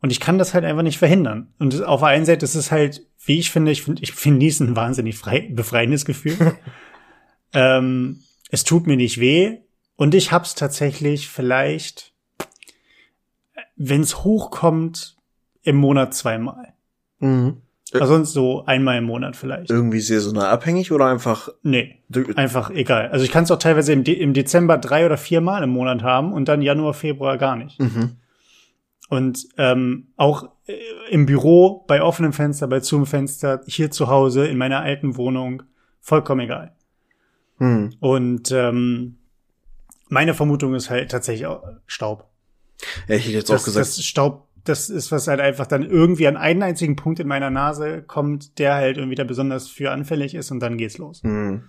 Und 0.00 0.10
ich 0.10 0.20
kann 0.20 0.38
das 0.38 0.54
halt 0.54 0.64
einfach 0.64 0.82
nicht 0.82 0.98
verhindern. 0.98 1.52
Und 1.58 1.84
auf 1.84 2.00
der 2.00 2.08
einen 2.08 2.24
Seite 2.24 2.44
ist 2.44 2.54
es 2.54 2.70
halt, 2.70 3.06
wie 3.24 3.38
ich 3.38 3.50
finde, 3.50 3.70
ich 3.70 3.82
finde 3.82 4.02
ich 4.02 4.12
finde 4.12 4.38
Niesen 4.38 4.68
ein 4.68 4.76
wahnsinnig 4.76 5.16
frei, 5.16 5.50
befreiendes 5.52 6.04
Gefühl. 6.04 6.56
ähm, 7.52 8.22
es 8.50 8.64
tut 8.64 8.86
mir 8.86 8.96
nicht 8.96 9.20
weh. 9.20 9.58
Und 9.96 10.14
ich 10.14 10.32
hab's 10.32 10.54
tatsächlich 10.54 11.28
vielleicht, 11.28 12.14
wenn 13.76 14.00
es 14.00 14.24
hochkommt, 14.24 15.16
im 15.62 15.76
Monat 15.76 16.14
zweimal. 16.14 16.74
Mhm. 17.18 17.62
Also 17.92 18.22
so 18.22 18.64
einmal 18.66 18.98
im 18.98 19.04
Monat 19.04 19.34
vielleicht. 19.34 19.70
Irgendwie 19.70 20.00
saisonal 20.00 20.46
abhängig 20.46 20.92
oder 20.92 21.06
einfach? 21.06 21.48
Nee, 21.62 21.96
einfach 22.36 22.70
egal. 22.70 23.08
Also 23.08 23.24
ich 23.24 23.32
kann 23.32 23.44
es 23.44 23.50
auch 23.50 23.58
teilweise 23.58 23.92
im, 23.92 24.04
De 24.04 24.14
im 24.14 24.32
Dezember 24.32 24.78
drei 24.78 25.06
oder 25.06 25.16
viermal 25.16 25.64
im 25.64 25.70
Monat 25.70 26.02
haben 26.02 26.32
und 26.32 26.46
dann 26.46 26.62
Januar, 26.62 26.94
Februar 26.94 27.36
gar 27.36 27.56
nicht. 27.56 27.80
Mhm. 27.80 28.16
Und 29.08 29.48
ähm, 29.58 30.08
auch 30.16 30.50
äh, 30.66 30.78
im 31.10 31.26
Büro, 31.26 31.84
bei 31.88 32.00
offenem 32.00 32.32
Fenster, 32.32 32.68
bei 32.68 32.78
zum 32.78 33.06
Fenster, 33.06 33.60
hier 33.66 33.90
zu 33.90 34.06
Hause, 34.06 34.46
in 34.46 34.56
meiner 34.56 34.80
alten 34.80 35.16
Wohnung, 35.16 35.64
vollkommen 36.00 36.42
egal. 36.42 36.76
Mhm. 37.58 37.94
Und 37.98 38.52
ähm, 38.52 39.16
meine 40.08 40.34
Vermutung 40.34 40.74
ist 40.74 40.90
halt 40.90 41.10
tatsächlich 41.10 41.46
auch 41.46 41.64
Staub. 41.86 42.28
Ja, 43.08 43.16
ich 43.16 43.24
hätte 43.24 43.34
jetzt 43.34 43.50
das, 43.50 43.62
auch 43.62 43.64
gesagt. 43.64 43.86
Das 43.86 44.04
Staub 44.04 44.48
das 44.64 44.90
ist, 44.90 45.12
was 45.12 45.28
halt 45.28 45.40
einfach 45.40 45.66
dann 45.66 45.82
irgendwie 45.82 46.26
an 46.26 46.36
einen 46.36 46.62
einzigen 46.62 46.96
Punkt 46.96 47.20
in 47.20 47.28
meiner 47.28 47.50
Nase 47.50 48.02
kommt, 48.02 48.58
der 48.58 48.74
halt 48.74 48.96
irgendwie 48.96 49.14
da 49.16 49.24
besonders 49.24 49.68
für 49.68 49.90
anfällig 49.90 50.34
ist 50.34 50.50
und 50.50 50.60
dann 50.60 50.76
geht's 50.76 50.98
los. 50.98 51.22
Mhm. 51.22 51.64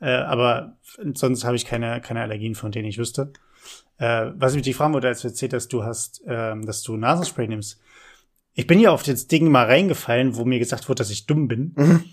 Äh, 0.00 0.10
aber 0.10 0.76
sonst 1.14 1.44
habe 1.44 1.56
ich 1.56 1.66
keine, 1.66 2.00
keine 2.00 2.22
Allergien, 2.22 2.54
von 2.54 2.72
denen 2.72 2.88
ich 2.88 2.98
wüsste. 2.98 3.32
Äh, 3.98 4.30
was 4.36 4.54
ich 4.54 4.62
dich 4.62 4.76
fragen 4.76 4.94
wollte, 4.94 5.08
als 5.08 5.22
du 5.22 5.28
erzählt 5.28 5.52
hast, 5.52 5.68
du 5.68 5.84
hast, 5.84 6.22
äh, 6.26 6.54
dass 6.62 6.82
du 6.82 6.96
Nasenspray 6.96 7.48
nimmst. 7.48 7.80
ich 8.54 8.66
bin 8.66 8.80
ja 8.80 8.90
auf 8.90 9.02
das 9.02 9.26
Ding 9.26 9.50
mal 9.50 9.66
reingefallen, 9.66 10.36
wo 10.36 10.44
mir 10.44 10.58
gesagt 10.58 10.88
wurde, 10.88 11.00
dass 11.00 11.10
ich 11.10 11.26
dumm 11.26 11.48
bin, 11.48 11.74
mhm. 11.76 12.04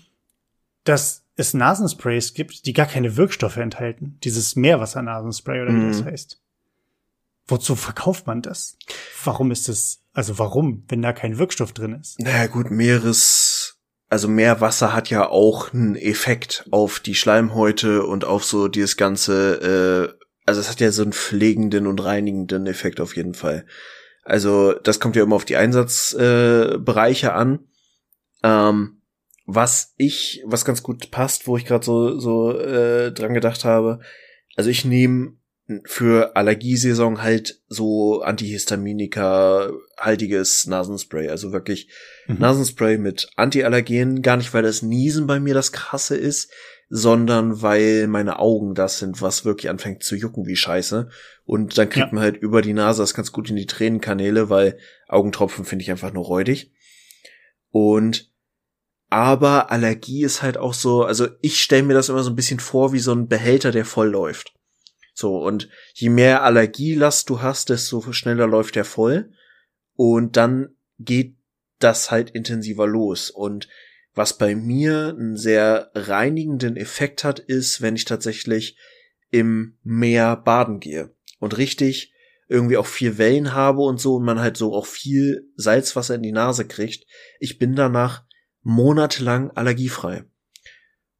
dass 0.84 1.24
es 1.36 1.54
Nasensprays 1.54 2.34
gibt, 2.34 2.66
die 2.66 2.72
gar 2.72 2.86
keine 2.86 3.16
Wirkstoffe 3.16 3.56
enthalten. 3.56 4.18
Dieses 4.24 4.56
Meerwasser-Nasenspray 4.56 5.62
oder 5.62 5.72
wie 5.72 5.78
mhm. 5.78 5.92
das 5.92 6.04
heißt. 6.04 6.42
Wozu 7.46 7.76
verkauft 7.76 8.26
man 8.26 8.42
das? 8.42 8.76
Warum 9.24 9.50
ist 9.50 9.68
das, 9.68 10.02
also 10.18 10.36
warum, 10.40 10.82
wenn 10.88 11.00
da 11.00 11.12
kein 11.12 11.38
Wirkstoff 11.38 11.72
drin 11.72 11.96
ist? 12.00 12.18
Naja, 12.18 12.48
gut, 12.48 12.72
Meeres, 12.72 13.78
also 14.08 14.26
Meerwasser 14.26 14.92
hat 14.92 15.10
ja 15.10 15.28
auch 15.28 15.72
einen 15.72 15.94
Effekt 15.94 16.66
auf 16.72 16.98
die 16.98 17.14
Schleimhäute 17.14 18.04
und 18.04 18.24
auf 18.24 18.42
so 18.42 18.66
dieses 18.66 18.96
ganze, 18.96 20.16
äh, 20.18 20.24
also 20.44 20.60
es 20.60 20.68
hat 20.68 20.80
ja 20.80 20.90
so 20.90 21.02
einen 21.02 21.12
pflegenden 21.12 21.86
und 21.86 22.02
reinigenden 22.02 22.66
Effekt 22.66 23.00
auf 23.00 23.14
jeden 23.14 23.34
Fall. 23.34 23.64
Also 24.24 24.72
das 24.72 24.98
kommt 24.98 25.14
ja 25.14 25.22
immer 25.22 25.36
auf 25.36 25.44
die 25.44 25.56
Einsatzbereiche 25.56 27.26
äh, 27.28 27.30
an. 27.30 27.60
Ähm, 28.42 29.02
was 29.46 29.94
ich, 29.98 30.42
was 30.44 30.64
ganz 30.64 30.82
gut 30.82 31.12
passt, 31.12 31.46
wo 31.46 31.56
ich 31.56 31.64
gerade 31.64 31.84
so 31.84 32.18
so 32.18 32.58
äh, 32.58 33.12
dran 33.12 33.34
gedacht 33.34 33.64
habe. 33.64 34.00
Also 34.56 34.68
ich 34.68 34.84
nehme 34.84 35.37
für 35.84 36.34
Allergiesaison 36.34 37.22
halt 37.22 37.60
so 37.68 38.22
Antihistaminika 38.22 39.70
haltiges 39.98 40.66
Nasenspray, 40.66 41.28
also 41.28 41.52
wirklich 41.52 41.90
mhm. 42.26 42.38
Nasenspray 42.38 42.96
mit 42.96 43.28
Antiallergenen, 43.36 44.22
gar 44.22 44.38
nicht 44.38 44.54
weil 44.54 44.62
das 44.62 44.82
Niesen 44.82 45.26
bei 45.26 45.40
mir 45.40 45.52
das 45.52 45.72
krasse 45.72 46.16
ist, 46.16 46.50
sondern 46.88 47.60
weil 47.60 48.06
meine 48.06 48.38
Augen 48.38 48.74
das 48.74 48.98
sind, 48.98 49.20
was 49.20 49.44
wirklich 49.44 49.68
anfängt 49.68 50.02
zu 50.02 50.16
jucken 50.16 50.46
wie 50.46 50.56
Scheiße. 50.56 51.10
Und 51.44 51.76
dann 51.76 51.90
kriegt 51.90 52.08
ja. 52.08 52.14
man 52.14 52.22
halt 52.22 52.38
über 52.38 52.62
die 52.62 52.72
Nase 52.72 53.02
das 53.02 53.12
ganz 53.12 53.30
gut 53.30 53.50
in 53.50 53.56
die 53.56 53.66
Tränenkanäle, 53.66 54.48
weil 54.48 54.78
Augentropfen 55.06 55.66
finde 55.66 55.82
ich 55.82 55.90
einfach 55.90 56.14
nur 56.14 56.24
räudig. 56.24 56.72
Und 57.70 58.32
aber 59.10 59.70
Allergie 59.70 60.22
ist 60.22 60.42
halt 60.42 60.56
auch 60.56 60.74
so, 60.74 61.04
also 61.04 61.28
ich 61.40 61.60
stelle 61.60 61.82
mir 61.82 61.94
das 61.94 62.08
immer 62.08 62.22
so 62.22 62.30
ein 62.30 62.36
bisschen 62.36 62.60
vor 62.60 62.92
wie 62.92 62.98
so 62.98 63.12
ein 63.12 63.28
Behälter, 63.28 63.70
der 63.70 63.84
voll 63.84 64.08
läuft. 64.08 64.54
So, 65.18 65.36
und 65.38 65.68
je 65.94 66.10
mehr 66.10 66.44
Allergielast 66.44 67.28
du 67.28 67.42
hast, 67.42 67.70
desto 67.70 68.12
schneller 68.12 68.46
läuft 68.46 68.76
der 68.76 68.84
voll. 68.84 69.32
Und 69.96 70.36
dann 70.36 70.76
geht 71.00 71.34
das 71.80 72.12
halt 72.12 72.30
intensiver 72.30 72.86
los. 72.86 73.28
Und 73.28 73.68
was 74.14 74.38
bei 74.38 74.54
mir 74.54 75.08
einen 75.08 75.36
sehr 75.36 75.90
reinigenden 75.96 76.76
Effekt 76.76 77.24
hat, 77.24 77.40
ist, 77.40 77.82
wenn 77.82 77.96
ich 77.96 78.04
tatsächlich 78.04 78.78
im 79.32 79.76
Meer 79.82 80.36
baden 80.36 80.78
gehe 80.78 81.12
und 81.40 81.58
richtig 81.58 82.14
irgendwie 82.46 82.76
auch 82.76 82.86
viel 82.86 83.18
Wellen 83.18 83.54
habe 83.54 83.80
und 83.80 83.98
so 83.98 84.14
und 84.14 84.24
man 84.24 84.38
halt 84.38 84.56
so 84.56 84.72
auch 84.72 84.86
viel 84.86 85.50
Salzwasser 85.56 86.14
in 86.14 86.22
die 86.22 86.30
Nase 86.30 86.64
kriegt. 86.64 87.08
Ich 87.40 87.58
bin 87.58 87.74
danach 87.74 88.22
monatelang 88.62 89.50
allergiefrei. 89.50 90.26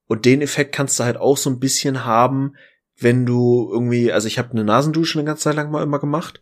Und 0.07 0.25
den 0.25 0.41
Effekt 0.41 0.73
kannst 0.73 1.01
du 1.01 1.05
halt 1.05 1.17
auch 1.17 1.37
so 1.37 1.51
ein 1.51 1.59
bisschen 1.59 2.05
haben, 2.05 2.55
wenn 2.99 3.27
du 3.27 3.69
irgendwie, 3.73 4.13
also 4.13 4.27
ich 4.27 4.39
habe 4.39 4.51
eine 4.51 4.65
Nasendusche 4.65 5.19
eine 5.19 5.27
ganze 5.27 5.45
Zeit 5.45 5.57
lang 5.57 5.71
mal 5.71 5.83
immer 5.83 5.99
gemacht. 5.99 6.41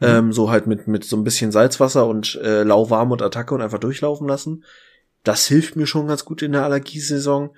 Mhm. 0.00 0.06
Ähm, 0.06 0.32
so 0.32 0.50
halt 0.50 0.66
mit, 0.66 0.88
mit 0.88 1.04
so 1.04 1.16
ein 1.16 1.24
bisschen 1.24 1.52
Salzwasser 1.52 2.06
und 2.06 2.34
äh, 2.42 2.64
lauwarm 2.64 3.12
und 3.12 3.22
Attacke 3.22 3.54
und 3.54 3.62
einfach 3.62 3.78
durchlaufen 3.78 4.26
lassen. 4.26 4.64
Das 5.22 5.46
hilft 5.46 5.76
mir 5.76 5.86
schon 5.86 6.08
ganz 6.08 6.24
gut 6.24 6.42
in 6.42 6.52
der 6.52 6.64
Allergiesaison. 6.64 7.50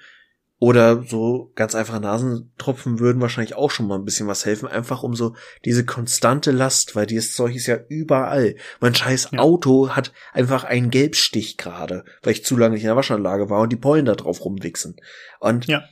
Oder 0.59 1.02
so 1.02 1.52
ganz 1.55 1.75
einfache 1.75 2.00
Nasentropfen 2.00 2.99
würden 2.99 3.21
wahrscheinlich 3.21 3.57
auch 3.57 3.71
schon 3.71 3.87
mal 3.87 3.97
ein 3.97 4.07
bisschen 4.07 4.26
was 4.26 4.47
helfen, 4.47 4.66
einfach 4.66 5.02
um 5.02 5.14
so 5.14 5.35
diese 5.66 5.85
konstante 5.85 6.50
Last, 6.50 6.97
weil 6.97 7.05
dieses 7.05 7.35
Zeug 7.35 7.55
ist 7.55 7.66
ja 7.66 7.78
überall. 7.88 8.57
Mein 8.81 8.95
scheiß 8.95 9.33
ja. 9.33 9.38
Auto 9.38 9.90
hat 9.90 10.12
einfach 10.33 10.64
einen 10.64 10.88
Gelbstich 10.90 11.59
gerade, 11.59 12.07
weil 12.23 12.33
ich 12.33 12.45
zu 12.45 12.57
lange 12.57 12.75
nicht 12.75 12.85
in 12.85 12.88
der 12.88 12.97
Waschanlage 12.97 13.50
war 13.50 13.61
und 13.61 13.71
die 13.71 13.76
Pollen 13.76 14.07
da 14.07 14.14
drauf 14.14 14.43
rumwichsen. 14.43 14.97
Und 15.40 15.66
ja. 15.66 15.83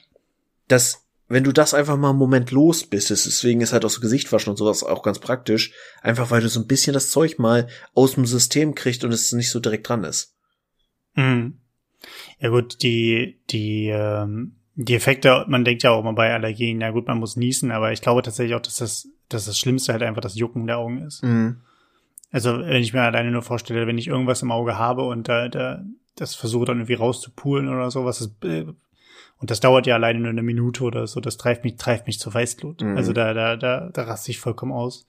das, 0.69 1.04
wenn 1.29 1.45
du 1.45 1.53
das 1.53 1.73
einfach 1.75 1.97
mal 1.97 2.11
einen 2.11 2.19
Moment 2.19 2.51
los 2.51 2.85
bist, 2.85 3.11
deswegen 3.11 3.61
ist 3.61 3.73
halt 3.73 3.85
auch 3.85 3.91
so 3.91 4.01
Gesichtwaschen 4.01 4.51
und 4.51 4.57
sowas 4.57 4.85
auch 4.85 5.03
ganz 5.03 5.19
praktisch, 5.19 5.73
einfach 6.03 6.31
weil 6.31 6.43
du 6.43 6.49
so 6.49 6.61
ein 6.61 6.67
bisschen 6.67 6.93
das 6.93 7.11
Zeug 7.11 7.39
mal 7.39 7.69
aus 7.95 8.15
dem 8.15 8.27
System 8.27 8.75
kriegst 8.75 9.05
und 9.05 9.13
es 9.13 9.33
nicht 9.33 9.51
so 9.51 9.61
direkt 9.61 9.89
dran 9.89 10.05
ist. 10.05 10.37
Mhm. 11.15 11.61
Ja 12.39 12.51
gut, 12.51 12.83
die, 12.83 13.41
die, 13.51 13.89
ähm, 13.89 14.57
die 14.75 14.95
Effekte, 14.95 15.47
man 15.49 15.65
denkt 15.65 15.83
ja 15.83 15.93
auch 15.93 16.01
immer 16.01 16.13
bei 16.13 16.35
Allergien, 16.35 16.81
ja 16.81 16.91
gut, 16.91 17.07
man 17.07 17.19
muss 17.19 17.37
niesen, 17.37 17.71
aber 17.71 17.93
ich 17.93 18.03
glaube 18.03 18.23
tatsächlich 18.23 18.55
auch, 18.55 18.61
dass 18.61 18.77
das, 18.77 19.09
dass 19.29 19.47
das 19.47 19.59
Schlimmste 19.59 19.93
halt 19.93 20.03
einfach 20.03 20.21
das 20.21 20.35
Jucken 20.35 20.67
der 20.67 20.79
Augen 20.79 21.07
ist. 21.07 21.23
Mhm. 21.23 21.63
Also 22.31 22.59
wenn 22.59 22.83
ich 22.83 22.93
mir 22.93 23.03
alleine 23.03 23.31
nur 23.31 23.43
vorstelle, 23.43 23.87
wenn 23.87 23.97
ich 23.97 24.09
irgendwas 24.09 24.43
im 24.43 24.51
Auge 24.51 24.77
habe 24.77 25.05
und 25.05 25.29
da, 25.29 25.49
da 25.49 25.85
das 26.17 26.35
versuche 26.35 26.67
dann 26.67 26.79
irgendwie 26.79 26.95
rauszupulen 26.95 27.69
oder 27.69 27.91
sowas, 27.91 28.19
das, 28.19 28.51
äh, 28.51 28.67
und 29.45 29.51
das 29.51 29.61
dauert 29.61 29.87
ja 29.87 29.97
alleine 29.97 30.21
nur 30.21 30.31
eine 30.31 30.43
Minute 30.43 30.85
oder 30.85 31.07
so, 31.07 31.21
das 31.21 31.37
treibt 31.37 31.65
mich, 31.65 31.77
treibt 31.77 32.07
mich 32.07 32.19
zur 32.19 32.33
Weißglut. 32.33 32.81
Mhm. 32.81 32.97
Also 32.97 33.13
da, 33.13 33.35
da, 33.35 33.57
da, 33.57 33.91
da 33.93 34.05
raste 34.05 34.31
ich 34.31 34.39
vollkommen 34.39 34.73
aus. 34.73 35.07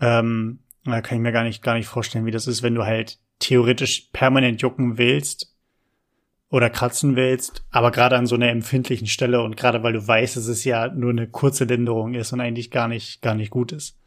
Ähm, 0.00 0.60
da 0.84 1.00
kann 1.00 1.18
ich 1.18 1.22
mir 1.22 1.32
gar 1.32 1.42
nicht, 1.42 1.60
gar 1.60 1.74
nicht 1.74 1.88
vorstellen, 1.88 2.26
wie 2.26 2.30
das 2.30 2.46
ist, 2.46 2.62
wenn 2.62 2.76
du 2.76 2.84
halt 2.84 3.18
theoretisch 3.40 4.10
permanent 4.12 4.62
jucken 4.62 4.98
willst 4.98 5.52
oder 6.48 6.70
kratzen 6.70 7.16
willst, 7.16 7.64
aber 7.72 7.90
gerade 7.90 8.16
an 8.16 8.28
so 8.28 8.36
einer 8.36 8.50
empfindlichen 8.50 9.08
Stelle 9.08 9.42
und 9.42 9.56
gerade 9.56 9.82
weil 9.82 9.94
du 9.94 10.06
weißt, 10.06 10.36
dass 10.36 10.46
es 10.46 10.62
ja 10.62 10.86
nur 10.86 11.10
eine 11.10 11.26
kurze 11.26 11.64
Linderung 11.64 12.14
ist 12.14 12.32
und 12.32 12.40
eigentlich 12.40 12.70
gar 12.70 12.86
nicht, 12.86 13.20
gar 13.20 13.34
nicht 13.34 13.50
gut 13.50 13.72
ist. 13.72 13.98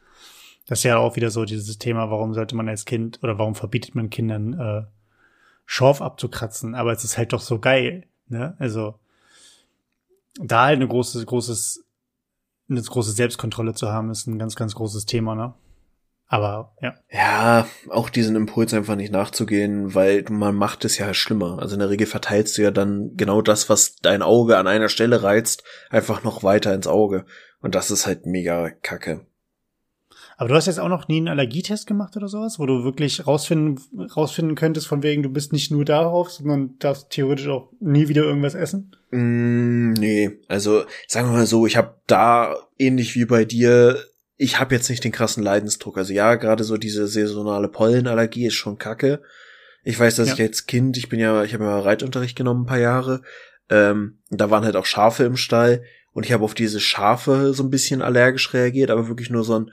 Das 0.67 0.79
ist 0.79 0.83
ja 0.83 0.99
auch 0.99 1.17
wieder 1.17 1.31
so 1.31 1.43
dieses 1.43 1.77
Thema, 1.79 2.09
warum 2.09 2.33
sollte 2.33 2.55
man 2.55 2.69
als 2.69 2.85
Kind 2.85 3.19
oder 3.23 3.37
warum 3.37 3.55
verbietet 3.55 3.93
man 3.93 4.09
Kindern 4.09 4.53
äh, 4.53 4.83
Schorf 5.65 6.01
abzukratzen, 6.01 6.75
aber 6.75 6.93
es 6.93 7.03
ist 7.03 7.17
halt 7.17 7.33
doch 7.33 7.41
so 7.41 7.59
geil, 7.59 8.05
ne? 8.29 8.55
Also 8.57 8.97
da 10.39 10.65
halt 10.65 10.77
eine 10.77 10.87
große, 10.87 11.25
großes, 11.25 11.85
eine 12.69 12.81
große 12.81 13.11
Selbstkontrolle 13.11 13.73
zu 13.73 13.89
haben, 13.89 14.09
ist 14.11 14.27
ein 14.27 14.39
ganz, 14.39 14.55
ganz 14.55 14.75
großes 14.75 15.05
Thema, 15.05 15.35
ne? 15.35 15.53
Aber 16.29 16.73
ja. 16.81 16.93
Ja, 17.09 17.67
auch 17.89 18.09
diesen 18.09 18.35
Impuls 18.35 18.73
einfach 18.73 18.97
nicht 18.97 19.13
nachzugehen, 19.13 19.95
weil 19.95 20.25
man 20.29 20.55
macht 20.55 20.83
es 20.83 20.97
ja 20.97 21.13
schlimmer. 21.13 21.59
Also 21.59 21.75
in 21.75 21.79
der 21.79 21.89
Regel 21.89 22.05
verteilst 22.05 22.57
du 22.57 22.63
ja 22.63 22.71
dann 22.71 23.15
genau 23.15 23.41
das, 23.41 23.69
was 23.69 23.95
dein 23.95 24.21
Auge 24.21 24.57
an 24.57 24.67
einer 24.67 24.89
Stelle 24.89 25.23
reizt, 25.23 25.63
einfach 25.89 26.23
noch 26.23 26.43
weiter 26.43 26.73
ins 26.73 26.87
Auge. 26.87 27.25
Und 27.61 27.75
das 27.75 27.91
ist 27.91 28.05
halt 28.05 28.25
mega 28.25 28.69
kacke. 28.69 29.25
Aber 30.35 30.49
du 30.49 30.55
hast 30.55 30.67
jetzt 30.67 30.79
auch 30.79 30.89
noch 30.89 31.07
nie 31.07 31.17
einen 31.17 31.29
Allergietest 31.29 31.87
gemacht 31.87 32.15
oder 32.17 32.27
sowas, 32.27 32.59
wo 32.59 32.65
du 32.65 32.83
wirklich 32.83 33.25
rausfinden, 33.25 33.79
rausfinden 34.15 34.55
könntest, 34.55 34.85
von 34.85 35.03
wegen, 35.03 35.23
du 35.23 35.29
bist 35.29 35.53
nicht 35.53 35.71
nur 35.71 35.85
darauf, 35.85 36.29
sondern 36.29 36.77
darfst 36.77 37.09
theoretisch 37.09 37.47
auch 37.47 37.71
nie 37.79 38.09
wieder 38.09 38.23
irgendwas 38.23 38.53
essen? 38.53 38.96
Mm, 39.11 39.93
nee, 39.93 40.39
also 40.47 40.85
sagen 41.07 41.29
wir 41.29 41.37
mal 41.37 41.47
so, 41.47 41.65
ich 41.65 41.77
habe 41.77 41.95
da 42.07 42.55
ähnlich 42.77 43.15
wie 43.15 43.25
bei 43.25 43.45
dir 43.45 44.03
ich 44.37 44.59
habe 44.59 44.75
jetzt 44.75 44.89
nicht 44.89 45.03
den 45.03 45.11
krassen 45.11 45.43
Leidensdruck. 45.43 45.97
Also 45.97 46.13
ja, 46.13 46.35
gerade 46.35 46.63
so 46.63 46.77
diese 46.77 47.07
saisonale 47.07 47.67
Pollenallergie 47.67 48.45
ist 48.45 48.53
schon 48.53 48.77
kacke. 48.77 49.21
Ich 49.83 49.99
weiß, 49.99 50.15
dass 50.15 50.29
ja. 50.29 50.33
ich 50.35 50.41
als 50.41 50.67
Kind, 50.67 50.95
ich 50.97 51.09
bin 51.09 51.19
ja, 51.19 51.43
ich 51.43 51.53
habe 51.53 51.65
ja 51.65 51.79
Reitunterricht 51.79 52.37
genommen 52.37 52.63
ein 52.63 52.67
paar 52.67 52.79
Jahre. 52.79 53.23
Ähm, 53.69 54.19
da 54.29 54.49
waren 54.49 54.63
halt 54.63 54.75
auch 54.75 54.85
Schafe 54.85 55.23
im 55.23 55.37
Stall 55.37 55.83
und 56.13 56.25
ich 56.25 56.31
habe 56.31 56.43
auf 56.43 56.53
diese 56.53 56.79
Schafe 56.79 57.53
so 57.53 57.63
ein 57.63 57.69
bisschen 57.69 58.01
allergisch 58.01 58.53
reagiert, 58.53 58.91
aber 58.91 59.07
wirklich 59.07 59.29
nur 59.29 59.43
so 59.43 59.59
ein 59.59 59.71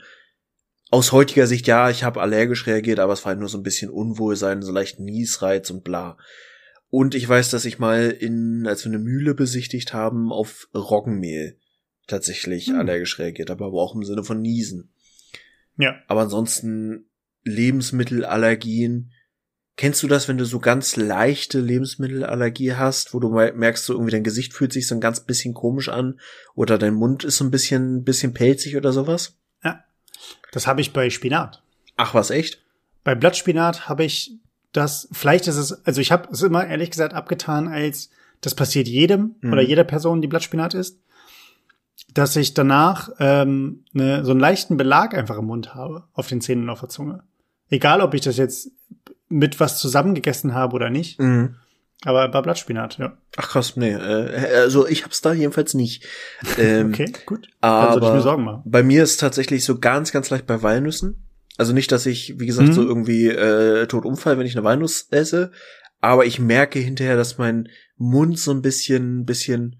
aus 0.91 1.11
heutiger 1.11 1.47
Sicht, 1.47 1.67
ja, 1.67 1.89
ich 1.89 2.03
habe 2.03 2.21
allergisch 2.21 2.67
reagiert, 2.67 2.99
aber 2.99 3.13
es 3.13 3.25
war 3.25 3.31
halt 3.31 3.39
nur 3.39 3.49
so 3.49 3.57
ein 3.57 3.63
bisschen 3.63 3.89
Unwohlsein, 3.89 4.61
so 4.61 4.71
leicht 4.71 4.99
Niesreiz 4.99 5.69
und 5.69 5.83
bla. 5.83 6.17
Und 6.95 7.13
ich 7.13 7.27
weiß, 7.27 7.49
dass 7.49 7.65
ich 7.65 7.77
mal 7.77 8.09
in, 8.09 8.65
als 8.67 8.85
wir 8.85 8.89
eine 8.89 9.03
Mühle 9.03 9.35
besichtigt 9.35 9.93
haben, 9.93 10.31
auf 10.31 10.69
Roggenmehl 10.73 11.59
tatsächlich 12.07 12.67
hm. 12.67 12.79
allergisch 12.79 13.19
reagiert 13.19 13.49
habe, 13.49 13.65
aber 13.65 13.81
auch 13.81 13.95
im 13.95 14.05
Sinne 14.05 14.23
von 14.23 14.39
Niesen. 14.39 14.93
Ja. 15.75 15.97
Aber 16.07 16.21
ansonsten 16.21 17.09
Lebensmittelallergien. 17.43 19.11
Kennst 19.75 20.03
du 20.03 20.07
das, 20.07 20.29
wenn 20.29 20.37
du 20.37 20.45
so 20.45 20.59
ganz 20.59 20.95
leichte 20.95 21.59
Lebensmittelallergie 21.59 22.75
hast, 22.75 23.13
wo 23.13 23.19
du 23.19 23.27
merkst, 23.27 23.83
so 23.83 23.91
irgendwie 23.91 24.13
dein 24.13 24.23
Gesicht 24.23 24.53
fühlt 24.53 24.71
sich 24.71 24.87
so 24.87 24.95
ein 24.95 25.01
ganz 25.01 25.19
bisschen 25.19 25.53
komisch 25.53 25.89
an 25.89 26.21
oder 26.53 26.77
dein 26.77 26.93
Mund 26.93 27.25
ist 27.25 27.35
so 27.35 27.43
ein 27.43 27.51
bisschen, 27.51 28.05
bisschen 28.05 28.33
pelzig 28.33 28.77
oder 28.77 28.93
sowas? 28.93 29.37
Ja. 29.65 29.83
Das 30.53 30.65
habe 30.65 30.79
ich 30.79 30.93
bei 30.93 31.09
Spinat. 31.09 31.61
Ach, 31.97 32.13
was 32.13 32.29
echt? 32.29 32.63
Bei 33.03 33.15
Blattspinat 33.15 33.89
habe 33.89 34.05
ich 34.05 34.31
das, 34.75 35.07
vielleicht 35.11 35.47
ist 35.47 35.57
es, 35.57 35.85
also 35.85 36.01
ich 36.01 36.11
habe 36.11 36.29
es 36.31 36.41
immer 36.41 36.65
ehrlich 36.65 36.91
gesagt 36.91 37.13
abgetan 37.13 37.67
als, 37.67 38.09
das 38.41 38.55
passiert 38.55 38.87
jedem 38.87 39.35
mhm. 39.41 39.53
oder 39.53 39.61
jeder 39.61 39.83
Person, 39.83 40.21
die 40.21 40.27
Blattspinat 40.27 40.73
isst 40.73 40.99
dass 42.15 42.35
ich 42.35 42.53
danach 42.53 43.09
ähm, 43.19 43.83
ne, 43.91 44.23
so 44.23 44.31
einen 44.31 44.39
leichten 44.39 44.77
Belag 44.77 45.13
einfach 45.13 45.37
im 45.37 45.45
Mund 45.45 45.75
habe, 45.75 46.03
auf 46.13 46.27
den 46.27 46.41
Zähnen 46.41 46.63
und 46.63 46.69
auf 46.69 46.79
der 46.79 46.89
Zunge. 46.89 47.23
Egal, 47.69 48.01
ob 48.01 48.13
ich 48.13 48.21
das 48.21 48.37
jetzt 48.37 48.71
mit 49.27 49.59
was 49.59 49.79
zusammengegessen 49.79 50.53
habe 50.53 50.75
oder 50.75 50.89
nicht. 50.89 51.19
Mhm. 51.19 51.55
Aber 52.03 52.27
bei 52.29 52.41
Blattspinat, 52.41 52.97
ja. 52.99 53.17
Ach 53.35 53.49
krass, 53.49 53.75
nee. 53.75 53.91
Äh, 53.91 54.61
also 54.61 54.87
ich 54.87 55.03
hab's 55.03 55.21
da 55.21 55.33
jedenfalls 55.33 55.73
nicht. 55.73 56.05
Ähm, 56.57 56.89
okay, 56.89 57.11
gut. 57.25 57.49
Dann 57.59 57.71
aber 57.71 58.07
ich 58.07 58.13
mir 58.13 58.21
Sorgen 58.21 58.43
machen. 58.43 58.61
bei 58.65 58.83
mir 58.83 59.03
ist 59.03 59.19
tatsächlich 59.19 59.65
so 59.65 59.79
ganz, 59.79 60.11
ganz 60.11 60.29
leicht 60.29 60.45
bei 60.45 60.61
Walnüssen. 60.61 61.24
Also 61.57 61.73
nicht, 61.73 61.91
dass 61.91 62.05
ich, 62.05 62.39
wie 62.39 62.45
gesagt, 62.45 62.69
mhm. 62.69 62.73
so 62.73 62.83
irgendwie 62.83 63.27
äh, 63.27 63.87
tot 63.87 64.05
umfall, 64.05 64.37
wenn 64.37 64.45
ich 64.45 64.55
eine 64.55 64.65
Walnuss 64.65 65.07
esse, 65.11 65.51
aber 66.01 66.25
ich 66.25 66.39
merke 66.39 66.79
hinterher, 66.79 67.15
dass 67.15 67.37
mein 67.37 67.69
Mund 67.97 68.37
so 68.37 68.51
ein 68.51 68.61
bisschen, 68.61 69.25
bisschen 69.25 69.77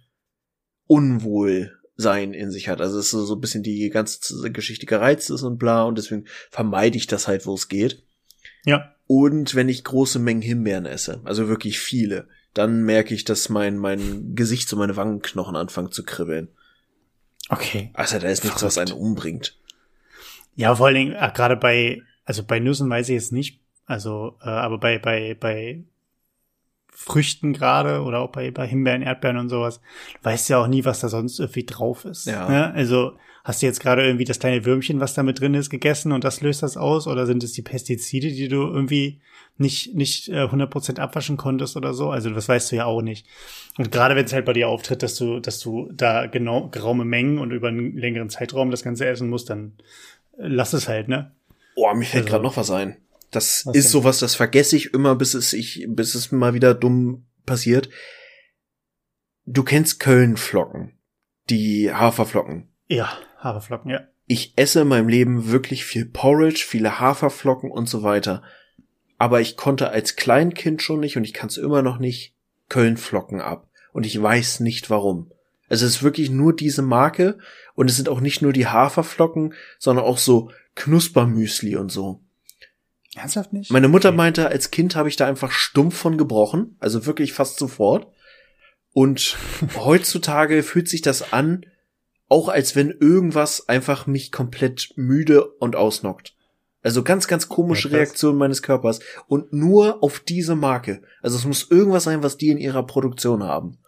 Unwohlsein 0.87 2.33
in 2.33 2.51
sich 2.51 2.69
hat. 2.69 2.81
Also 2.81 2.99
es 2.99 3.13
ist 3.13 3.27
so 3.27 3.35
ein 3.35 3.41
bisschen 3.41 3.63
die 3.63 3.89
ganze 3.89 4.51
Geschichte 4.51 4.85
gereizt 4.85 5.29
ist 5.29 5.43
und 5.43 5.57
bla 5.57 5.83
und 5.83 5.97
deswegen 5.97 6.25
vermeide 6.49 6.97
ich 6.97 7.07
das 7.07 7.27
halt, 7.27 7.45
wo 7.45 7.53
es 7.53 7.67
geht. 7.67 8.03
Ja. 8.65 8.95
Und 9.07 9.53
wenn 9.53 9.69
ich 9.69 9.83
große 9.83 10.19
Mengen 10.19 10.41
Himbeeren 10.41 10.85
esse, 10.85 11.21
also 11.25 11.47
wirklich 11.47 11.79
viele, 11.79 12.27
dann 12.53 12.83
merke 12.83 13.13
ich, 13.13 13.25
dass 13.25 13.49
mein, 13.49 13.77
mein 13.77 14.33
Gesicht 14.33 14.71
und 14.71 14.79
meine 14.79 14.95
Wangenknochen 14.95 15.55
anfangen 15.55 15.91
zu 15.91 16.03
kribbeln. 16.03 16.47
Okay. 17.49 17.91
Also 17.93 18.17
da 18.17 18.29
ist 18.29 18.43
nichts, 18.43 18.63
was 18.63 18.77
einen 18.77 18.93
umbringt. 18.93 19.59
Ja, 20.55 20.75
vor 20.75 20.87
allen 20.87 20.95
Dingen, 20.95 21.13
äh, 21.13 21.31
gerade 21.33 21.57
bei, 21.57 22.01
also 22.23 22.43
bei 22.43 22.59
Nüssen 22.59 22.89
weiß 22.89 23.09
ich 23.09 23.15
jetzt 23.15 23.31
nicht, 23.31 23.61
also, 23.85 24.37
äh, 24.41 24.49
aber 24.49 24.77
bei, 24.79 24.97
bei, 24.97 25.35
bei 25.39 25.83
Früchten 26.95 27.53
gerade 27.53 28.01
oder 28.01 28.19
auch 28.19 28.31
bei, 28.31 28.51
bei 28.51 28.65
Himbeeren, 28.65 29.01
Erdbeeren 29.01 29.37
und 29.37 29.49
sowas, 29.49 29.81
weißt 30.23 30.49
ja 30.49 30.59
auch 30.59 30.67
nie, 30.67 30.85
was 30.85 31.01
da 31.01 31.09
sonst 31.09 31.39
irgendwie 31.39 31.65
drauf 31.65 32.05
ist. 32.05 32.25
Ja. 32.25 32.49
Ne? 32.49 32.73
Also 32.73 33.17
hast 33.43 33.61
du 33.61 33.65
jetzt 33.65 33.81
gerade 33.81 34.05
irgendwie 34.05 34.23
das 34.23 34.39
kleine 34.39 34.65
Würmchen, 34.65 35.01
was 35.01 35.13
da 35.13 35.21
mit 35.21 35.39
drin 35.39 35.53
ist, 35.53 35.69
gegessen 35.69 36.13
und 36.13 36.23
das 36.23 36.39
löst 36.39 36.63
das 36.63 36.77
aus? 36.77 37.05
Oder 37.05 37.25
sind 37.25 37.43
es 37.43 37.51
die 37.51 37.61
Pestizide, 37.61 38.29
die 38.29 38.47
du 38.47 38.61
irgendwie 38.61 39.19
nicht, 39.57 39.93
nicht 39.93 40.29
äh, 40.29 40.45
100% 40.45 40.99
abwaschen 40.99 41.35
konntest 41.35 41.75
oder 41.75 41.93
so? 41.93 42.11
Also 42.11 42.29
das 42.29 42.47
weißt 42.47 42.71
du 42.71 42.77
ja 42.77 42.85
auch 42.85 43.01
nicht. 43.01 43.27
Und 43.77 43.91
gerade 43.91 44.15
wenn 44.15 44.25
es 44.25 44.33
halt 44.33 44.45
bei 44.45 44.53
dir 44.53 44.69
auftritt, 44.69 45.03
dass 45.03 45.15
du, 45.15 45.41
dass 45.41 45.59
du 45.59 45.91
da 45.93 46.27
genau 46.27 46.69
geraume 46.69 47.03
Mengen 47.03 47.39
und 47.39 47.51
über 47.51 47.67
einen 47.67 47.97
längeren 47.97 48.29
Zeitraum 48.29 48.71
das 48.71 48.83
Ganze 48.83 49.05
essen 49.05 49.29
musst, 49.29 49.49
dann 49.49 49.73
lass 50.37 50.73
es 50.73 50.87
halt, 50.87 51.07
ne? 51.07 51.31
Oh, 51.75 51.93
mir 51.93 52.05
fällt 52.05 52.25
also, 52.25 52.31
gerade 52.31 52.43
noch 52.43 52.57
was 52.57 52.71
ein. 52.71 52.97
Das 53.31 53.65
was 53.65 53.75
ist 53.75 53.85
denn? 53.85 53.91
sowas, 53.91 54.19
das 54.19 54.35
vergesse 54.35 54.75
ich 54.75 54.93
immer, 54.93 55.15
bis 55.15 55.33
es 55.33 55.53
ich, 55.53 55.85
bis 55.89 56.15
es 56.15 56.31
mal 56.31 56.53
wieder 56.53 56.73
dumm 56.73 57.25
passiert. 57.45 57.89
Du 59.45 59.63
kennst 59.63 59.99
Kölnflocken, 59.99 60.97
die 61.49 61.93
Haferflocken. 61.93 62.69
Ja, 62.87 63.17
Haferflocken, 63.39 63.91
ja. 63.91 64.07
Ich 64.27 64.53
esse 64.55 64.81
in 64.81 64.87
meinem 64.87 65.07
Leben 65.07 65.51
wirklich 65.51 65.85
viel 65.85 66.05
Porridge, 66.05 66.65
viele 66.67 66.99
Haferflocken 66.99 67.69
und 67.69 67.87
so 67.87 68.01
weiter. 68.01 68.41
Aber 69.17 69.39
ich 69.39 69.55
konnte 69.55 69.89
als 69.89 70.15
Kleinkind 70.15 70.81
schon 70.81 70.99
nicht 70.99 71.15
und 71.15 71.23
ich 71.23 71.33
kann 71.33 71.47
es 71.47 71.57
immer 71.57 71.81
noch 71.81 71.99
nicht 71.99 72.35
Kölnflocken 72.69 73.39
ab. 73.39 73.69
Und 73.93 74.05
ich 74.05 74.21
weiß 74.21 74.61
nicht 74.61 74.89
warum. 74.89 75.31
Also 75.69 75.85
es 75.85 75.97
ist 75.97 76.03
wirklich 76.03 76.29
nur 76.29 76.55
diese 76.55 76.81
Marke 76.81 77.37
und 77.73 77.89
es 77.89 77.97
sind 77.97 78.09
auch 78.09 78.19
nicht 78.19 78.41
nur 78.41 78.53
die 78.53 78.67
Haferflocken, 78.67 79.53
sondern 79.79 80.05
auch 80.05 80.17
so 80.17 80.51
Knuspermüsli 80.75 81.75
und 81.75 81.91
so. 81.91 82.21
Ernsthaft 83.15 83.53
nicht? 83.53 83.71
Meine 83.71 83.87
Mutter 83.87 84.09
okay. 84.09 84.17
meinte, 84.17 84.47
als 84.49 84.71
Kind 84.71 84.95
habe 84.95 85.09
ich 85.09 85.15
da 85.15 85.25
einfach 85.25 85.51
stumpf 85.51 85.95
von 85.95 86.17
gebrochen, 86.17 86.75
also 86.79 87.05
wirklich 87.05 87.33
fast 87.33 87.57
sofort. 87.57 88.07
Und 88.91 89.37
heutzutage 89.75 90.63
fühlt 90.63 90.89
sich 90.89 91.01
das 91.01 91.33
an, 91.33 91.65
auch 92.27 92.49
als 92.49 92.75
wenn 92.75 92.91
irgendwas 92.91 93.69
einfach 93.69 94.07
mich 94.07 94.31
komplett 94.31 94.91
müde 94.95 95.45
und 95.45 95.75
ausnockt. 95.75 96.35
Also 96.81 97.03
ganz, 97.03 97.27
ganz 97.27 97.49
komische 97.49 97.89
ja, 97.89 97.97
Reaktion 97.97 98.37
meines 98.37 98.61
Körpers. 98.61 98.99
Und 99.27 99.51
nur 99.51 100.03
auf 100.03 100.19
diese 100.19 100.55
Marke. 100.55 101.01
Also 101.21 101.37
es 101.37 101.45
muss 101.45 101.71
irgendwas 101.71 102.03
sein, 102.03 102.21
was 102.21 102.37
die 102.37 102.49
in 102.49 102.59
ihrer 102.59 102.85
Produktion 102.85 103.43
haben. 103.43 103.79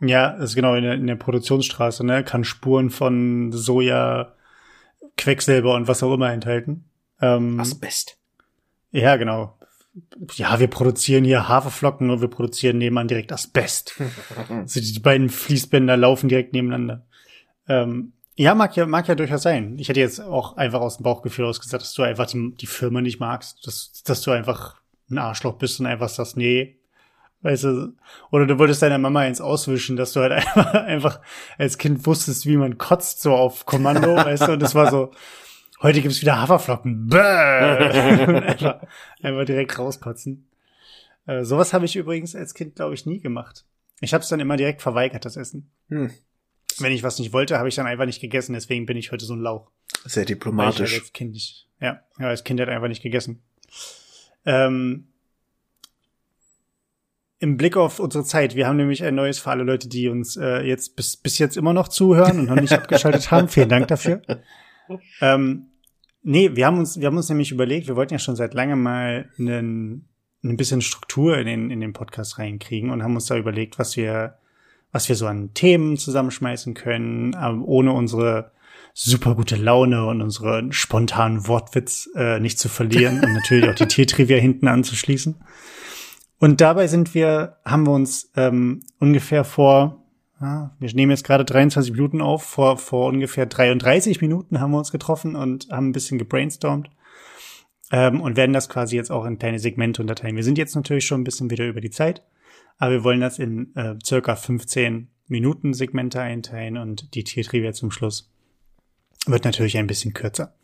Ja, 0.00 0.32
das 0.32 0.50
ist 0.50 0.56
genau 0.56 0.74
in 0.74 0.82
der, 0.82 0.94
in 0.94 1.06
der 1.06 1.16
Produktionsstraße, 1.16 2.04
ne? 2.04 2.22
Kann 2.22 2.44
Spuren 2.44 2.90
von 2.90 3.50
Soja, 3.52 4.34
Quecksilber 5.16 5.74
und 5.74 5.88
was 5.88 6.02
auch 6.02 6.12
immer 6.12 6.32
enthalten. 6.32 6.84
Ähm, 7.20 7.58
Asbest. 7.58 8.18
Ja, 8.90 9.16
genau. 9.16 9.58
Ja, 10.34 10.60
wir 10.60 10.68
produzieren 10.68 11.24
hier 11.24 11.48
Haferflocken 11.48 12.10
und 12.10 12.20
wir 12.20 12.28
produzieren 12.28 12.76
nebenan 12.76 13.08
direkt 13.08 13.32
Asbest. 13.32 13.94
also 14.48 14.80
die 14.80 15.00
beiden 15.00 15.30
Fließbänder 15.30 15.96
laufen 15.96 16.28
direkt 16.28 16.52
nebeneinander. 16.52 17.06
Ähm, 17.66 18.12
ja, 18.34 18.54
mag 18.54 18.76
ja, 18.76 18.84
mag 18.84 19.08
ja 19.08 19.14
durchaus 19.14 19.42
sein. 19.42 19.78
Ich 19.78 19.88
hätte 19.88 20.00
jetzt 20.00 20.20
auch 20.20 20.58
einfach 20.58 20.80
aus 20.80 20.98
dem 20.98 21.04
Bauchgefühl 21.04 21.46
ausgesagt, 21.46 21.82
dass 21.82 21.94
du 21.94 22.02
einfach 22.02 22.26
die, 22.26 22.54
die 22.54 22.66
Firma 22.66 23.00
nicht 23.00 23.18
magst, 23.18 23.66
dass, 23.66 24.02
dass 24.04 24.20
du 24.20 24.30
einfach 24.32 24.76
ein 25.10 25.16
Arschloch 25.16 25.54
bist 25.54 25.80
und 25.80 25.86
einfach 25.86 26.10
sagst, 26.10 26.36
nee, 26.36 26.78
weißt 27.42 27.64
du, 27.64 27.94
oder 28.30 28.46
du 28.46 28.58
wolltest 28.58 28.82
deiner 28.82 28.98
Mama 28.98 29.20
eins 29.20 29.40
auswischen, 29.40 29.96
dass 29.96 30.12
du 30.12 30.20
halt 30.20 30.32
einfach, 30.32 30.74
einfach 30.74 31.20
als 31.58 31.78
Kind 31.78 32.06
wusstest, 32.06 32.46
wie 32.46 32.56
man 32.56 32.78
kotzt, 32.78 33.20
so 33.22 33.34
auf 33.34 33.66
Kommando, 33.66 34.16
weißt 34.16 34.48
du, 34.48 34.52
und 34.52 34.60
das 34.60 34.74
war 34.74 34.90
so, 34.90 35.12
heute 35.82 36.02
gibt's 36.02 36.20
wieder 36.20 36.40
Haferflocken, 36.40 37.08
Bäh! 37.08 37.18
einfach, 37.18 38.82
einfach 39.22 39.44
direkt 39.44 39.78
rauskotzen. 39.78 40.48
Äh, 41.26 41.44
sowas 41.44 41.72
habe 41.72 41.84
ich 41.84 41.96
übrigens 41.96 42.34
als 42.34 42.54
Kind, 42.54 42.76
glaube 42.76 42.94
ich, 42.94 43.06
nie 43.06 43.20
gemacht. 43.20 43.64
Ich 44.00 44.14
habe 44.14 44.22
es 44.22 44.28
dann 44.28 44.40
immer 44.40 44.56
direkt 44.56 44.82
verweigert, 44.82 45.24
das 45.24 45.36
Essen. 45.36 45.70
Hm. 45.88 46.10
Wenn 46.78 46.92
ich 46.92 47.02
was 47.02 47.18
nicht 47.18 47.32
wollte, 47.32 47.58
habe 47.58 47.68
ich 47.68 47.74
dann 47.74 47.86
einfach 47.86 48.04
nicht 48.04 48.20
gegessen. 48.20 48.52
Deswegen 48.52 48.84
bin 48.84 48.98
ich 48.98 49.10
heute 49.10 49.24
so 49.24 49.34
ein 49.34 49.40
Lauch. 49.40 49.70
Sehr 50.04 50.26
diplomatisch. 50.26 50.78
Weil 50.78 50.86
ich 50.86 50.92
halt 50.92 51.02
als 51.02 51.12
Kind 51.14 51.32
nicht, 51.32 51.68
ja, 51.80 52.02
ja, 52.18 52.26
als 52.28 52.44
Kind 52.44 52.60
hat 52.60 52.68
einfach 52.68 52.88
nicht 52.88 53.02
gegessen. 53.02 53.42
Ähm, 54.44 55.08
Im 57.38 57.56
Blick 57.56 57.76
auf 57.76 57.98
unsere 58.00 58.24
Zeit, 58.24 58.54
wir 58.54 58.66
haben 58.66 58.76
nämlich 58.76 59.04
ein 59.04 59.14
neues 59.14 59.38
für 59.38 59.50
alle 59.50 59.64
Leute, 59.64 59.88
die 59.88 60.08
uns 60.08 60.36
äh, 60.36 60.62
jetzt 60.62 60.96
bis, 60.96 61.16
bis 61.16 61.38
jetzt 61.38 61.56
immer 61.56 61.72
noch 61.72 61.88
zuhören 61.88 62.40
und 62.40 62.46
noch 62.46 62.56
nicht 62.56 62.72
abgeschaltet 62.72 63.30
haben. 63.30 63.48
Vielen 63.48 63.68
Dank 63.68 63.88
dafür. 63.88 64.22
Ähm, 65.20 65.66
nee, 66.22 66.50
wir 66.54 66.66
haben 66.66 66.78
uns, 66.78 66.98
wir 66.98 67.06
haben 67.06 67.16
uns 67.16 67.28
nämlich 67.28 67.52
überlegt, 67.52 67.88
wir 67.88 67.96
wollten 67.96 68.14
ja 68.14 68.18
schon 68.18 68.36
seit 68.36 68.54
langem 68.54 68.82
mal 68.82 69.30
einen, 69.38 70.08
ein 70.42 70.56
bisschen 70.56 70.80
Struktur 70.80 71.36
in 71.36 71.46
den, 71.46 71.70
in 71.70 71.80
den 71.80 71.92
Podcast 71.92 72.38
reinkriegen 72.38 72.90
und 72.90 73.02
haben 73.02 73.14
uns 73.14 73.26
da 73.26 73.36
überlegt, 73.36 73.78
was 73.78 73.96
wir 73.96 74.38
was 74.96 75.10
wir 75.10 75.16
so 75.16 75.26
an 75.26 75.52
Themen 75.52 75.98
zusammenschmeißen 75.98 76.72
können, 76.72 77.36
ähm, 77.38 77.62
ohne 77.62 77.92
unsere 77.92 78.52
super 78.94 79.34
gute 79.34 79.56
Laune 79.56 80.06
und 80.06 80.22
unseren 80.22 80.72
spontanen 80.72 81.46
Wortwitz 81.46 82.08
äh, 82.16 82.40
nicht 82.40 82.58
zu 82.58 82.70
verlieren 82.70 83.22
und 83.22 83.34
natürlich 83.34 83.68
auch 83.68 83.74
die 83.74 83.86
Tiertrivia 83.88 84.38
hinten 84.38 84.68
anzuschließen. 84.68 85.34
Und 86.38 86.60
dabei 86.60 86.86
sind 86.86 87.14
wir, 87.14 87.56
haben 87.64 87.86
wir 87.86 87.92
uns 87.92 88.30
ähm, 88.36 88.82
ungefähr 88.98 89.44
vor, 89.44 90.02
ja, 90.40 90.74
wir 90.78 90.94
nehmen 90.94 91.10
jetzt 91.10 91.24
gerade 91.24 91.44
23 91.44 91.92
Minuten 91.92 92.20
auf, 92.20 92.42
vor, 92.42 92.76
vor 92.76 93.08
ungefähr 93.08 93.46
33 93.46 94.20
Minuten 94.20 94.60
haben 94.60 94.72
wir 94.72 94.78
uns 94.78 94.92
getroffen 94.92 95.34
und 95.34 95.68
haben 95.70 95.88
ein 95.88 95.92
bisschen 95.92 96.18
gebrainstormt 96.18 96.90
ähm, 97.90 98.20
und 98.20 98.36
werden 98.36 98.52
das 98.52 98.68
quasi 98.68 98.96
jetzt 98.96 99.10
auch 99.10 99.24
in 99.24 99.38
kleine 99.38 99.58
Segmente 99.58 100.02
unterteilen. 100.02 100.36
Wir 100.36 100.44
sind 100.44 100.58
jetzt 100.58 100.74
natürlich 100.74 101.06
schon 101.06 101.22
ein 101.22 101.24
bisschen 101.24 101.50
wieder 101.50 101.66
über 101.66 101.80
die 101.80 101.90
Zeit. 101.90 102.22
Aber 102.78 102.92
wir 102.92 103.04
wollen 103.04 103.20
das 103.20 103.38
in 103.38 103.74
äh, 103.74 103.94
circa 104.04 104.36
15 104.36 105.08
Minuten 105.28 105.74
Segmente 105.74 106.20
einteilen 106.20 106.76
und 106.76 107.14
die 107.14 107.24
Tiertrivia 107.24 107.72
zum 107.72 107.90
Schluss 107.90 108.32
wird 109.26 109.44
natürlich 109.44 109.76
ein 109.78 109.86
bisschen 109.86 110.12
kürzer. 110.12 110.54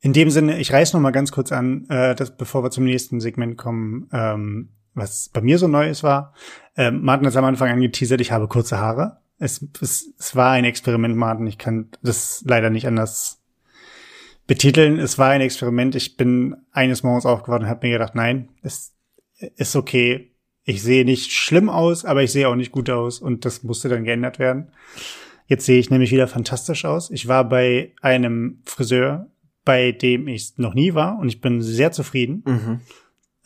In 0.00 0.12
dem 0.12 0.30
Sinne, 0.30 0.58
ich 0.58 0.72
reiß 0.72 0.92
noch 0.92 1.00
mal 1.00 1.10
ganz 1.10 1.30
kurz 1.30 1.52
an, 1.52 1.86
äh, 1.88 2.14
dass, 2.14 2.36
bevor 2.36 2.62
wir 2.62 2.70
zum 2.70 2.84
nächsten 2.84 3.20
Segment 3.20 3.56
kommen, 3.56 4.08
ähm, 4.12 4.70
was 4.94 5.30
bei 5.32 5.40
mir 5.40 5.58
so 5.58 5.68
Neues 5.68 6.02
war. 6.02 6.34
Ähm, 6.76 7.02
Martin 7.02 7.26
hat 7.26 7.36
am 7.36 7.44
Anfang 7.44 7.70
angeteasert, 7.70 8.20
ich 8.20 8.32
habe 8.32 8.48
kurze 8.48 8.78
Haare. 8.78 9.18
Es, 9.38 9.66
es, 9.80 10.12
es 10.18 10.36
war 10.36 10.52
ein 10.52 10.64
Experiment, 10.64 11.16
Martin. 11.16 11.46
Ich 11.46 11.58
kann 11.58 11.88
das 12.02 12.42
leider 12.46 12.70
nicht 12.70 12.86
anders 12.86 13.42
betiteln. 14.46 14.98
Es 14.98 15.18
war 15.18 15.30
ein 15.30 15.40
Experiment. 15.40 15.94
Ich 15.94 16.16
bin 16.16 16.56
eines 16.70 17.02
Morgens 17.02 17.26
aufgewacht 17.26 17.62
und 17.62 17.68
habe 17.68 17.86
mir 17.86 17.94
gedacht, 17.94 18.14
nein, 18.14 18.50
es 18.62 18.94
ist 19.56 19.74
okay 19.74 20.32
ich 20.64 20.82
sehe 20.82 21.04
nicht 21.04 21.32
schlimm 21.32 21.68
aus, 21.68 22.04
aber 22.04 22.22
ich 22.22 22.32
sehe 22.32 22.48
auch 22.48 22.54
nicht 22.54 22.72
gut 22.72 22.88
aus 22.90 23.18
und 23.18 23.44
das 23.44 23.62
musste 23.62 23.88
dann 23.88 24.04
geändert 24.04 24.38
werden. 24.38 24.68
Jetzt 25.46 25.66
sehe 25.66 25.78
ich 25.78 25.90
nämlich 25.90 26.12
wieder 26.12 26.28
fantastisch 26.28 26.84
aus. 26.84 27.10
Ich 27.10 27.28
war 27.28 27.48
bei 27.48 27.92
einem 28.00 28.62
Friseur, 28.64 29.30
bei 29.64 29.92
dem 29.92 30.28
ich 30.28 30.54
noch 30.56 30.74
nie 30.74 30.94
war 30.94 31.18
und 31.18 31.28
ich 31.28 31.40
bin 31.40 31.60
sehr 31.60 31.92
zufrieden. 31.92 32.42
Mhm. 32.46 32.80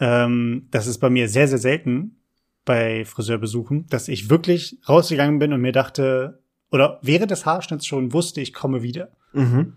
Ähm, 0.01 0.69
das 0.71 0.87
ist 0.87 0.99
bei 0.99 1.11
mir 1.11 1.29
sehr, 1.29 1.49
sehr 1.49 1.59
selten 1.59 2.17
bei 2.65 3.05
Friseurbesuchen, 3.05 3.87
dass 3.89 4.09
ich 4.09 4.29
wirklich 4.29 4.79
rausgegangen 4.89 5.39
bin 5.39 5.53
und 5.53 5.61
mir 5.61 5.73
dachte, 5.73 6.43
oder 6.71 6.99
während 7.03 7.31
des 7.31 7.47
Haarschnitts 7.47 7.87
schon 7.87 8.13
wusste, 8.13 8.41
ich 8.41 8.53
komme 8.53 8.83
wieder. 8.83 9.11
Mhm. 9.33 9.75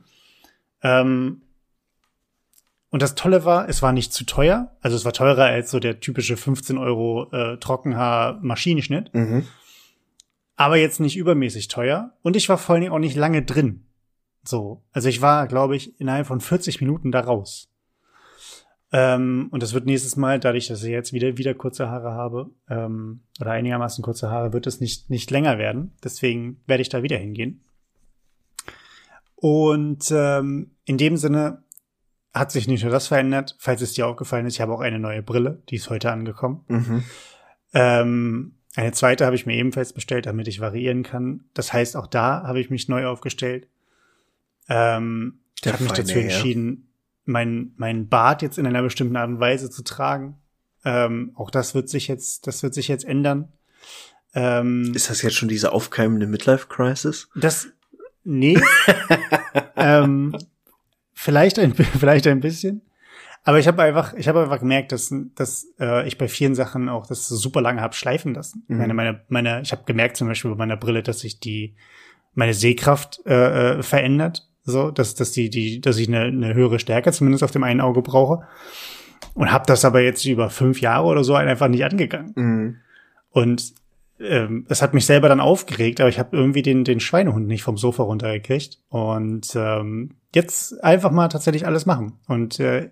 Ähm, 0.82 1.42
und 2.90 3.02
das 3.04 3.16
Tolle 3.16 3.46
war, 3.46 3.70
es 3.70 3.82
war 3.82 3.94
nicht 3.94 4.12
zu 4.12 4.26
teuer. 4.26 4.76
Also 4.82 4.98
es 4.98 5.06
war 5.06 5.14
teurer 5.14 5.46
als 5.46 5.70
so 5.70 5.80
der 5.80 6.00
typische 6.00 6.38
15 6.38 6.78
Euro 6.78 7.30
äh, 7.32 7.58
Trockenhaar-Maschinenschnitt. 7.58 9.14
Mhm. 9.14 9.46
Aber 10.56 10.78
jetzt 10.78 11.00
nicht 11.00 11.16
übermäßig 11.16 11.68
teuer. 11.68 12.14
Und 12.24 12.36
ich 12.36 12.50
war 12.50 12.58
vor 12.58 12.74
allen 12.74 12.82
Dingen 12.82 12.94
auch 12.94 13.00
nicht 13.00 13.16
lange 13.16 13.44
drin. 13.44 13.86
So. 14.44 14.84
Also 14.92 15.08
ich 15.08 15.22
war, 15.22 15.48
glaube 15.48 15.76
ich, 15.76 16.00
innerhalb 16.00 16.26
von 16.26 16.42
40 16.42 16.82
Minuten 16.82 17.12
da 17.12 17.22
raus. 17.22 17.69
Ähm, 18.92 19.50
und 19.52 19.62
das 19.62 19.74
wird 19.74 19.86
nächstes 19.86 20.16
Mal, 20.16 20.40
dadurch, 20.40 20.68
dass 20.68 20.84
ich 20.84 20.90
jetzt 20.90 21.14
wieder, 21.14 21.38
wieder 21.38 21.54
kurze 21.54 21.90
Haare 21.90 22.12
habe, 22.12 22.50
ähm, 22.70 23.22
oder 23.40 23.52
einigermaßen 23.52 24.04
kurze 24.04 24.32
Haare, 24.32 24.52
wird 24.54 24.66
es 24.68 24.80
nicht, 24.80 25.10
nicht 25.10 25.30
länger 25.30 25.58
werden. 25.58 25.94
Deswegen 26.04 26.62
werde 26.66 26.82
ich 26.82 26.90
da 26.90 27.04
wieder 27.04 27.18
hingehen. 27.18 27.64
Und 29.36 30.12
ähm, 30.12 30.72
in 30.86 30.98
dem 30.98 31.18
Sinne 31.18 31.64
hat 32.34 32.52
sich 32.52 32.68
nicht 32.68 32.84
nur 32.84 32.92
das 32.92 33.08
verändert, 33.08 33.56
falls 33.60 33.82
es 33.82 33.94
dir 33.94 34.08
aufgefallen 34.08 34.46
ist, 34.46 34.56
ich 34.56 34.62
habe 34.62 34.74
auch 34.74 34.82
eine 34.82 35.00
neue 35.00 35.24
Brille, 35.24 35.62
die 35.70 35.76
ist 35.76 35.90
heute 35.90 36.12
angekommen. 36.12 36.66
Mhm. 36.68 37.04
Ähm, 37.74 38.56
eine 38.76 38.92
zweite 38.92 39.26
habe 39.26 39.36
ich 39.36 39.46
mir 39.46 39.56
ebenfalls 39.56 39.94
bestellt, 39.94 40.26
damit 40.26 40.48
ich 40.48 40.60
variieren 40.60 41.04
kann. 41.04 41.46
Das 41.54 41.74
heißt, 41.74 41.96
auch 41.96 42.08
da 42.08 42.44
habe 42.44 42.60
ich 42.60 42.70
mich 42.70 42.88
neu 42.88 43.08
aufgestellt. 43.08 43.68
Ähm, 44.68 45.40
ich 45.62 45.72
habe 45.72 45.84
mich 45.84 45.94
dazu 45.94 46.20
entschieden, 46.20 46.89
mein, 47.30 47.72
mein 47.78 48.10
Bart 48.10 48.42
jetzt 48.42 48.58
in 48.58 48.66
einer 48.68 48.82
bestimmten 48.82 49.16
Art 49.16 49.30
und 49.30 49.40
Weise 49.40 49.70
zu 49.70 49.84
tragen. 49.84 50.38
Ähm, 50.84 51.32
auch 51.36 51.52
das 51.52 51.76
wird 51.76 51.90
sich 51.90 52.08
jetzt, 52.08 52.48
das 52.48 52.64
wird 52.64 52.74
sich 52.74 52.88
jetzt 52.88 53.06
ändern. 53.06 53.50
Ähm, 54.34 54.92
Ist 54.94 55.10
das 55.10 55.22
jetzt 55.22 55.36
schon 55.36 55.50
diese 55.50 55.72
aufkeimende 55.72 56.28
Midlife-Crisis? 56.28 57.30
das, 57.36 57.68
nee, 58.24 58.60
ähm, 59.76 60.36
vielleicht 61.14 61.60
ein, 61.60 61.74
vielleicht 62.00 62.28
ein 62.28 62.40
bisschen. 62.40 62.82
Aber 63.44 63.58
ich 63.58 63.68
habe 63.68 63.82
einfach, 63.82 64.14
ich 64.14 64.28
habe 64.28 64.42
einfach 64.44 64.60
gemerkt, 64.60 64.92
dass, 64.92 65.14
dass 65.36 65.66
äh, 65.80 66.08
ich 66.08 66.18
bei 66.18 66.28
vielen 66.28 66.56
Sachen 66.56 66.90
auch 66.90 67.08
das 67.08 67.28
super 67.28 67.62
lange 67.62 67.82
habe 67.82 67.96
schleifen 67.96 68.34
lassen. 68.34 68.64
Ich 68.68 68.74
Mhm. 68.76 68.80
meine, 68.80 68.94
meine, 68.94 69.22
meine, 69.30 69.62
ich 69.62 69.72
habe 69.72 69.84
gemerkt 69.86 70.18
zum 70.18 70.28
Beispiel 70.28 70.52
bei 70.52 70.58
meiner 70.58 70.78
Brille, 70.78 71.02
dass 71.04 71.22
sich 71.22 71.40
die 71.40 71.76
meine 72.36 72.54
Sehkraft 72.54 73.22
äh, 73.26 73.80
äh, 73.80 73.84
verändert, 73.84 74.49
so, 74.70 74.92
dass 74.92 75.16
dass 75.16 75.32
die 75.32 75.50
die, 75.50 75.82
dass 75.82 75.98
ich 75.98 76.08
eine, 76.08 76.22
eine 76.22 76.54
höhere 76.54 76.80
Stärke 76.80 77.12
zumindest 77.12 77.44
auf 77.44 77.52
dem 77.52 77.64
einen 77.64 77.82
Auge 77.82 78.02
brauche 78.02 78.48
und 79.34 79.52
habe 79.52 79.66
das 79.68 79.86
aber 79.86 80.02
jetzt 80.02 80.26
über 80.26 80.50
fünf 80.50 80.82
Jahre 80.82 81.06
oder 81.06 81.24
so 81.24 81.36
einfach 81.36 81.68
nicht 81.68 81.84
angegangen. 81.84 82.34
Mhm. 82.36 82.76
Und 83.32 83.74
ähm, 84.20 84.66
es 84.68 84.82
hat 84.82 84.94
mich 84.94 85.06
selber 85.06 85.30
dann 85.30 85.40
aufgeregt, 85.40 86.02
aber 86.02 86.10
ich 86.10 86.20
habe 86.20 86.36
irgendwie 86.36 86.62
den, 86.62 86.84
den 86.84 87.00
Schweinehund 87.00 87.48
nicht 87.48 87.64
vom 87.64 87.78
Sofa 87.78 88.04
runtergekriegt. 88.04 88.80
Und 88.90 89.56
ähm, 89.56 90.16
jetzt 90.34 90.84
einfach 90.84 91.12
mal 91.12 91.30
tatsächlich 91.30 91.66
alles 91.66 91.86
machen. 91.86 92.14
Und 92.28 92.60
äh, 92.60 92.90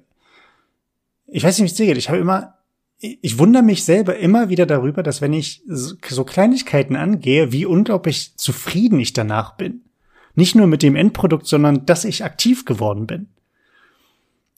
ich 1.28 1.44
weiß 1.44 1.58
nicht, 1.58 1.66
wie 1.66 1.72
es 1.72 1.78
dir 1.78 1.86
geht. 1.86 1.98
Ich 1.98 2.10
habe 2.10 2.20
immer, 2.20 2.56
ich, 3.00 3.38
wundere 3.38 3.64
mich 3.64 3.84
selber 3.84 4.18
immer 4.18 4.50
wieder 4.50 4.66
darüber, 4.66 5.04
dass 5.04 5.22
wenn 5.22 5.34
ich 5.34 5.62
so 5.68 6.24
Kleinigkeiten 6.24 6.96
angehe, 6.96 7.52
wie 7.52 7.66
unglaublich 7.66 8.38
zufrieden 8.38 9.00
ich 9.00 9.14
danach 9.14 9.58
bin. 9.58 9.82
Nicht 10.38 10.54
nur 10.54 10.68
mit 10.68 10.84
dem 10.84 10.96
Endprodukt, 10.96 11.48
sondern 11.48 11.88
dass 11.88 12.06
ich 12.06 12.24
aktiv 12.24 12.64
geworden 12.64 13.08
bin. 13.08 13.28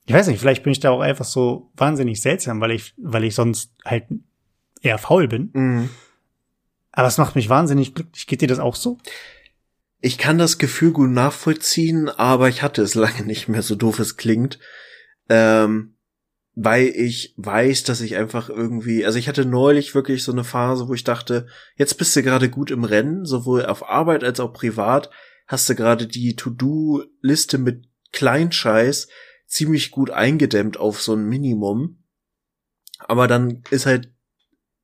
Ich 0.05 0.13
weiß 0.13 0.27
nicht, 0.27 0.39
vielleicht 0.39 0.61
bin 0.63 0.73
ich 0.73 0.81
da 0.81 0.89
auch 0.89 0.99
einfach 0.99 1.23
so 1.23 1.71
wahnsinnig 1.77 2.21
seltsam, 2.21 2.59
weil 2.59 2.71
ich, 2.71 2.93
weil 2.97 3.23
ich 3.23 3.33
sonst 3.33 3.71
halt 3.85 4.07
eher 4.81 4.97
faul 4.97 5.29
bin. 5.29 5.51
Mhm. 5.53 5.89
Aber 6.91 7.07
es 7.07 7.17
macht 7.17 7.35
mich 7.35 7.47
wahnsinnig 7.47 7.95
glücklich. 7.95 8.27
Geht 8.27 8.41
dir 8.41 8.49
das 8.49 8.59
auch 8.59 8.75
so? 8.75 8.97
Ich 10.01 10.17
kann 10.17 10.37
das 10.37 10.57
Gefühl 10.57 10.91
gut 10.91 11.11
nachvollziehen, 11.11 12.09
aber 12.09 12.49
ich 12.49 12.61
hatte 12.61 12.81
es 12.81 12.95
lange 12.95 13.23
nicht 13.23 13.47
mehr, 13.47 13.61
so 13.61 13.75
doof 13.75 13.99
es 13.99 14.17
klingt. 14.17 14.59
Ähm, 15.29 15.93
weil 16.55 16.87
ich 16.87 17.33
weiß, 17.37 17.85
dass 17.85 18.01
ich 18.01 18.17
einfach 18.17 18.49
irgendwie, 18.49 19.05
also 19.05 19.17
ich 19.17 19.29
hatte 19.29 19.45
neulich 19.45 19.95
wirklich 19.95 20.25
so 20.25 20.33
eine 20.33 20.43
Phase, 20.43 20.89
wo 20.89 20.93
ich 20.93 21.05
dachte, 21.05 21.47
jetzt 21.77 21.97
bist 21.97 22.13
du 22.17 22.23
gerade 22.23 22.49
gut 22.49 22.69
im 22.69 22.83
Rennen, 22.83 23.23
sowohl 23.23 23.65
auf 23.65 23.87
Arbeit 23.87 24.25
als 24.25 24.41
auch 24.41 24.51
privat, 24.51 25.09
hast 25.49 25.67
du 25.67 25.73
gerade 25.73 26.05
die 26.05 26.35
To-Do-Liste 26.35 27.57
mit 27.57 27.89
Kleinscheiß 28.12 29.07
ziemlich 29.47 29.89
gut 29.89 30.12
eingedämmt 30.12 30.77
auf 30.77 31.01
so 31.01 31.15
ein 31.15 31.25
Minimum. 31.25 32.03
Aber 32.99 33.27
dann 33.27 33.63
ist 33.71 33.88
halt 33.88 34.13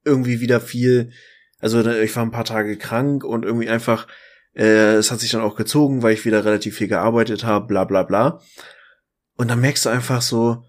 irgendwie 0.04 0.42
wieder 0.42 0.60
viel, 0.60 1.12
also 1.60 1.88
ich 1.88 2.16
war 2.16 2.24
ein 2.24 2.32
paar 2.32 2.46
Tage 2.46 2.78
krank 2.78 3.24
und 3.24 3.46
irgendwie 3.46 3.70
einfach, 3.70 4.08
äh, 4.56 4.96
es 4.96 5.12
hat 5.12 5.20
sich 5.20 5.30
dann 5.30 5.42
auch 5.42 5.56
gezogen, 5.56 6.02
weil 6.02 6.16
ich 6.16 6.26
wieder 6.26 6.44
relativ 6.44 6.78
viel 6.78 6.88
gearbeitet 6.88 7.44
habe, 7.44 7.68
bla 7.68 7.84
bla 7.84 8.02
bla. 8.02 8.42
Und 9.36 9.50
dann 9.50 9.62
merkst 9.62 9.86
du 9.86 9.90
einfach 9.90 10.24
so, 10.24 10.64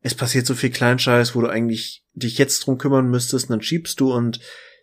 es 0.00 0.14
passiert 0.14 0.46
so 0.46 0.54
viel 0.54 0.70
Kleinscheiß, 0.70 1.34
wo 1.34 1.42
du 1.42 1.48
eigentlich 1.48 2.06
dich 2.14 2.38
jetzt 2.38 2.60
drum 2.60 2.78
kümmern 2.78 3.10
müsstest, 3.10 3.50
und 3.50 3.50
dann 3.50 3.62
schiebst 3.62 4.00
du 4.00 4.14
und 4.14 4.40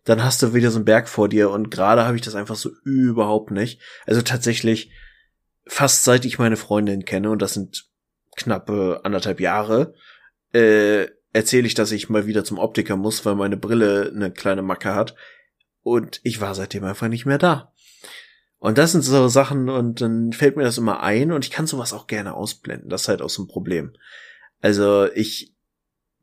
dann 0.10 0.24
hast 0.24 0.42
du 0.42 0.56
wieder 0.56 0.72
so 0.72 0.80
einen 0.80 0.86
Berg 0.86 1.08
vor 1.08 1.30
dir 1.30 1.52
und 1.52 1.70
gerade 1.70 2.04
habe 2.04 2.16
ich 2.16 2.24
das 2.24 2.34
einfach 2.34 2.56
so 2.56 2.72
überhaupt 2.84 3.52
nicht. 3.52 3.80
Also 4.08 4.24
tatsächlich 4.24 4.92
fast 5.68 6.04
seit 6.04 6.26
ich 6.26 6.40
meine 6.40 6.58
Freundin 6.58 7.06
kenne 7.06 7.30
und 7.30 7.44
das 7.44 7.54
sind 7.54 7.88
knappe 8.36 9.02
anderthalb 9.04 9.40
Jahre, 9.40 9.94
äh, 10.52 11.06
erzähle 11.32 11.68
ich, 11.68 11.76
dass 11.76 11.92
ich 11.92 12.10
mal 12.10 12.26
wieder 12.26 12.44
zum 12.44 12.58
Optiker 12.58 12.96
muss, 12.96 13.24
weil 13.24 13.36
meine 13.36 13.56
Brille 13.56 14.12
eine 14.12 14.32
kleine 14.32 14.64
Macke 14.64 14.96
hat 14.96 15.14
und 15.84 16.22
ich 16.24 16.42
war 16.42 16.56
seitdem 16.56 16.86
einfach 16.86 17.08
nicht 17.08 17.28
mehr 17.28 17.38
da. 17.38 17.72
Und 18.58 18.80
das 18.80 18.94
sind 18.94 19.04
so 19.04 19.28
Sachen 19.28 19.70
und 19.70 20.02
dann 20.02 20.34
fällt 20.34 20.58
mir 20.58 20.64
das 20.64 20.80
immer 20.80 21.04
ein 21.04 21.32
und 21.32 21.46
ich 21.46 21.52
kann 21.52 21.68
sowas 21.68 21.94
auch 21.94 22.08
gerne 22.08 22.34
ausblenden. 22.34 22.90
Das 22.90 23.04
ist 23.04 23.10
halt 23.10 23.22
auch 23.22 23.30
so 23.30 23.44
ein 23.44 23.48
Problem. 23.48 23.94
Also 24.60 25.08
ich 25.14 25.54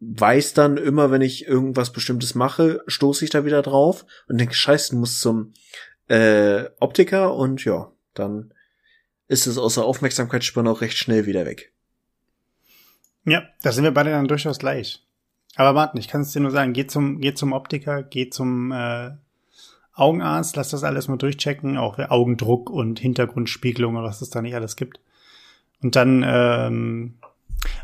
weiß 0.01 0.55
dann 0.55 0.77
immer, 0.77 1.11
wenn 1.11 1.23
ich 1.23 1.47
irgendwas 1.47 1.93
Bestimmtes 1.93 2.35
mache, 2.35 2.83
stoße 2.87 3.25
ich 3.25 3.31
da 3.31 3.45
wieder 3.45 3.63
drauf 3.63 4.05
und 4.29 4.39
denke, 4.39 4.55
scheiße, 4.55 4.93
du 4.93 5.01
musst 5.01 5.21
zum 5.21 5.55
äh, 6.09 6.65
Optiker 6.81 7.35
und 7.35 7.65
ja, 7.65 7.91
dann 8.15 8.53
ist 9.29 9.47
es 9.47 9.59
außer 9.59 9.85
Aufmerksamkeitsspanne 9.85 10.71
auch 10.71 10.81
recht 10.81 10.97
schnell 10.97 11.27
wieder 11.27 11.47
weg. 11.47 11.73
Ja, 13.25 13.43
da 13.63 13.73
sind 13.73 13.85
wir 13.85 13.91
beide 13.91 14.11
dann 14.11 14.29
durchaus 14.29 14.59
gleich. 14.59 15.03
Aber 15.57 15.73
Martin, 15.73 15.99
ich 15.99 16.09
kann 16.09 16.21
es 16.21 16.33
dir 16.33 16.41
nur 16.41 16.51
sagen, 16.51 16.75
geh 16.75 16.87
zum, 16.87 17.21
geh 17.21 17.35
zum 17.35 17.53
Optiker, 17.53 18.03
geh 18.03 18.29
zum 18.29 18.71
äh, 18.73 19.13
Augenarzt, 19.95 20.55
lass 20.57 20.69
das 20.69 20.85
alles 20.85 21.09
mal 21.09 21.17
durchchecken, 21.17 21.79
auch 21.79 21.99
Augendruck 21.99 22.69
und 22.71 23.01
Hintergrundspiegelung 23.01 23.97
und 23.97 24.05
was 24.05 24.21
es 24.21 24.31
da 24.31 24.43
nicht 24.43 24.55
alles 24.55 24.77
gibt. 24.77 25.01
Und 25.83 25.97
dann, 25.97 26.23
ähm, 26.27 27.15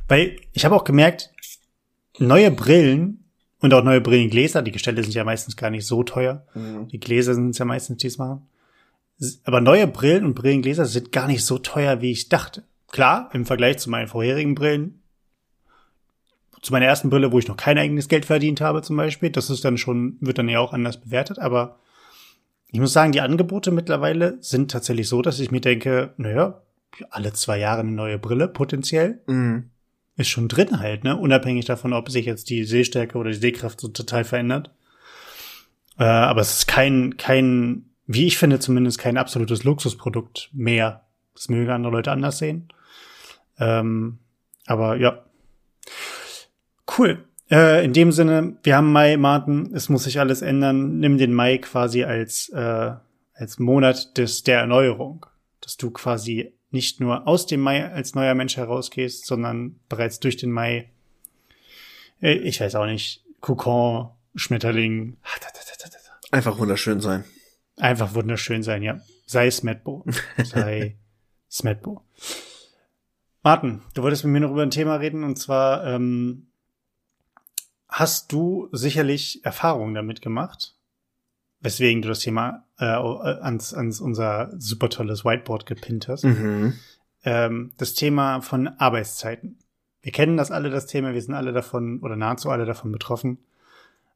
weil 0.06 0.36
ich 0.52 0.64
habe 0.64 0.76
auch 0.76 0.84
gemerkt, 0.84 1.31
neue 2.18 2.50
Brillen 2.50 3.24
und 3.60 3.72
auch 3.74 3.84
neue 3.84 4.00
Brillengläser, 4.00 4.62
die 4.62 4.72
Gestelle 4.72 5.02
sind 5.02 5.14
ja 5.14 5.24
meistens 5.24 5.56
gar 5.56 5.70
nicht 5.70 5.86
so 5.86 6.02
teuer. 6.02 6.46
Die 6.90 7.00
Gläser 7.00 7.34
sind 7.34 7.50
es 7.50 7.58
ja 7.58 7.64
meistens, 7.64 7.98
die 7.98 8.08
es 8.08 8.18
machen. 8.18 8.48
Aber 9.44 9.60
neue 9.60 9.86
Brillen 9.86 10.24
und 10.24 10.34
Brillengläser 10.34 10.84
sind 10.86 11.12
gar 11.12 11.28
nicht 11.28 11.44
so 11.44 11.58
teuer, 11.58 12.00
wie 12.00 12.10
ich 12.10 12.28
dachte. 12.28 12.64
Klar, 12.90 13.30
im 13.32 13.46
Vergleich 13.46 13.78
zu 13.78 13.88
meinen 13.88 14.08
vorherigen 14.08 14.54
Brillen, 14.54 15.02
zu 16.60 16.72
meiner 16.72 16.86
ersten 16.86 17.10
Brille, 17.10 17.32
wo 17.32 17.38
ich 17.38 17.48
noch 17.48 17.56
kein 17.56 17.78
eigenes 17.78 18.08
Geld 18.08 18.24
verdient 18.24 18.60
habe 18.60 18.82
zum 18.82 18.96
Beispiel, 18.96 19.30
das 19.30 19.50
ist 19.50 19.64
dann 19.64 19.78
schon, 19.78 20.16
wird 20.20 20.38
dann 20.38 20.48
ja 20.48 20.60
auch 20.60 20.72
anders 20.72 21.00
bewertet, 21.00 21.38
aber 21.38 21.78
ich 22.70 22.80
muss 22.80 22.92
sagen, 22.92 23.12
die 23.12 23.20
Angebote 23.20 23.70
mittlerweile 23.70 24.38
sind 24.40 24.70
tatsächlich 24.70 25.08
so, 25.08 25.22
dass 25.22 25.40
ich 25.40 25.50
mir 25.50 25.60
denke, 25.60 26.14
naja, 26.16 26.62
alle 27.10 27.32
zwei 27.32 27.58
Jahre 27.58 27.80
eine 27.80 27.90
neue 27.90 28.18
Brille 28.18 28.48
potenziell 28.48 29.20
Mhm. 29.26 29.70
Ist 30.16 30.28
schon 30.28 30.48
drin 30.48 30.80
halt, 30.80 31.04
ne? 31.04 31.16
Unabhängig 31.16 31.64
davon, 31.64 31.92
ob 31.92 32.10
sich 32.10 32.26
jetzt 32.26 32.50
die 32.50 32.64
Sehstärke 32.64 33.16
oder 33.18 33.30
die 33.30 33.36
Sehkraft 33.36 33.80
so 33.80 33.88
total 33.88 34.24
verändert. 34.24 34.70
Äh, 35.98 36.04
aber 36.04 36.40
es 36.40 36.58
ist 36.58 36.68
kein, 36.68 37.16
kein, 37.16 37.90
wie 38.06 38.26
ich 38.26 38.38
finde 38.38 38.58
zumindest, 38.58 38.98
kein 38.98 39.16
absolutes 39.16 39.64
Luxusprodukt 39.64 40.50
mehr. 40.52 41.06
Das 41.34 41.48
mögen 41.48 41.70
andere 41.70 41.92
Leute 41.92 42.12
anders 42.12 42.38
sehen. 42.38 42.68
Ähm, 43.58 44.18
aber 44.66 44.96
ja. 44.96 45.24
Cool. 46.98 47.24
Äh, 47.50 47.84
in 47.84 47.92
dem 47.92 48.12
Sinne, 48.12 48.56
wir 48.62 48.76
haben 48.76 48.92
Mai, 48.92 49.16
Martin, 49.16 49.72
es 49.74 49.88
muss 49.88 50.04
sich 50.04 50.20
alles 50.20 50.42
ändern. 50.42 50.98
Nimm 50.98 51.16
den 51.16 51.32
Mai 51.32 51.58
quasi 51.58 52.04
als, 52.04 52.50
äh, 52.50 52.92
als 53.34 53.58
Monat 53.58 54.18
des, 54.18 54.42
der 54.42 54.60
Erneuerung. 54.60 55.26
Dass 55.60 55.76
du 55.76 55.90
quasi 55.90 56.52
nicht 56.72 57.00
nur 57.00 57.26
aus 57.26 57.46
dem 57.46 57.60
Mai 57.60 57.90
als 57.90 58.14
neuer 58.14 58.34
Mensch 58.34 58.56
herausgehst, 58.56 59.26
sondern 59.26 59.78
bereits 59.88 60.20
durch 60.20 60.36
den 60.36 60.50
Mai, 60.52 60.90
äh, 62.20 62.34
ich 62.34 62.60
weiß 62.60 62.74
auch 62.76 62.86
nicht, 62.86 63.24
Kokon, 63.40 64.10
Schmetterling, 64.34 65.16
Einfach 66.30 66.58
wunderschön 66.58 67.00
sein. 67.00 67.24
einfach 67.76 68.14
wunderschön 68.14 68.62
sein, 68.62 68.82
ja. 68.82 69.00
Sei 69.26 69.50
Smetbo. 69.50 70.04
Sei 70.42 70.96
Smetbo. 71.50 72.02
Martin, 73.42 73.82
du 73.94 74.02
wolltest 74.02 74.24
mit 74.24 74.32
mir 74.32 74.40
noch 74.40 74.52
über 74.52 74.62
ein 74.62 74.70
Thema 74.70 74.96
reden 74.96 75.24
und 75.24 75.36
zwar 75.36 75.84
ähm, 75.86 76.46
hast 77.88 78.32
du 78.32 78.68
sicherlich 78.72 79.44
Erfahrungen 79.44 79.94
damit 79.94 80.22
gemacht, 80.22 80.74
weswegen 81.62 82.02
du 82.02 82.08
das 82.08 82.18
Thema 82.18 82.64
äh, 82.78 82.84
ans, 82.84 83.72
ans 83.72 84.00
unser 84.00 84.50
super 84.58 84.90
tolles 84.90 85.24
Whiteboard 85.24 85.64
gepinnt 85.64 86.08
hast. 86.08 86.24
Mhm. 86.24 86.74
Ähm, 87.24 87.72
das 87.78 87.94
Thema 87.94 88.40
von 88.42 88.66
Arbeitszeiten. 88.66 89.58
Wir 90.02 90.12
kennen 90.12 90.36
das 90.36 90.50
alle, 90.50 90.70
das 90.70 90.86
Thema, 90.86 91.14
wir 91.14 91.22
sind 91.22 91.34
alle 91.34 91.52
davon 91.52 92.00
oder 92.00 92.16
nahezu 92.16 92.50
alle 92.50 92.66
davon 92.66 92.90
betroffen. 92.90 93.38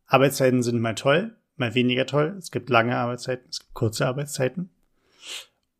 Arbeitszeiten 0.06 0.62
sind 0.62 0.80
mal 0.80 0.96
toll, 0.96 1.37
mal 1.56 1.74
weniger 1.74 2.06
toll. 2.06 2.35
Es 2.38 2.50
gibt 2.50 2.68
lange 2.68 2.96
Arbeitszeiten, 2.96 3.46
es 3.48 3.61
gibt 3.61 3.74
kurze 3.74 4.06
Arbeitszeiten. 4.06 4.70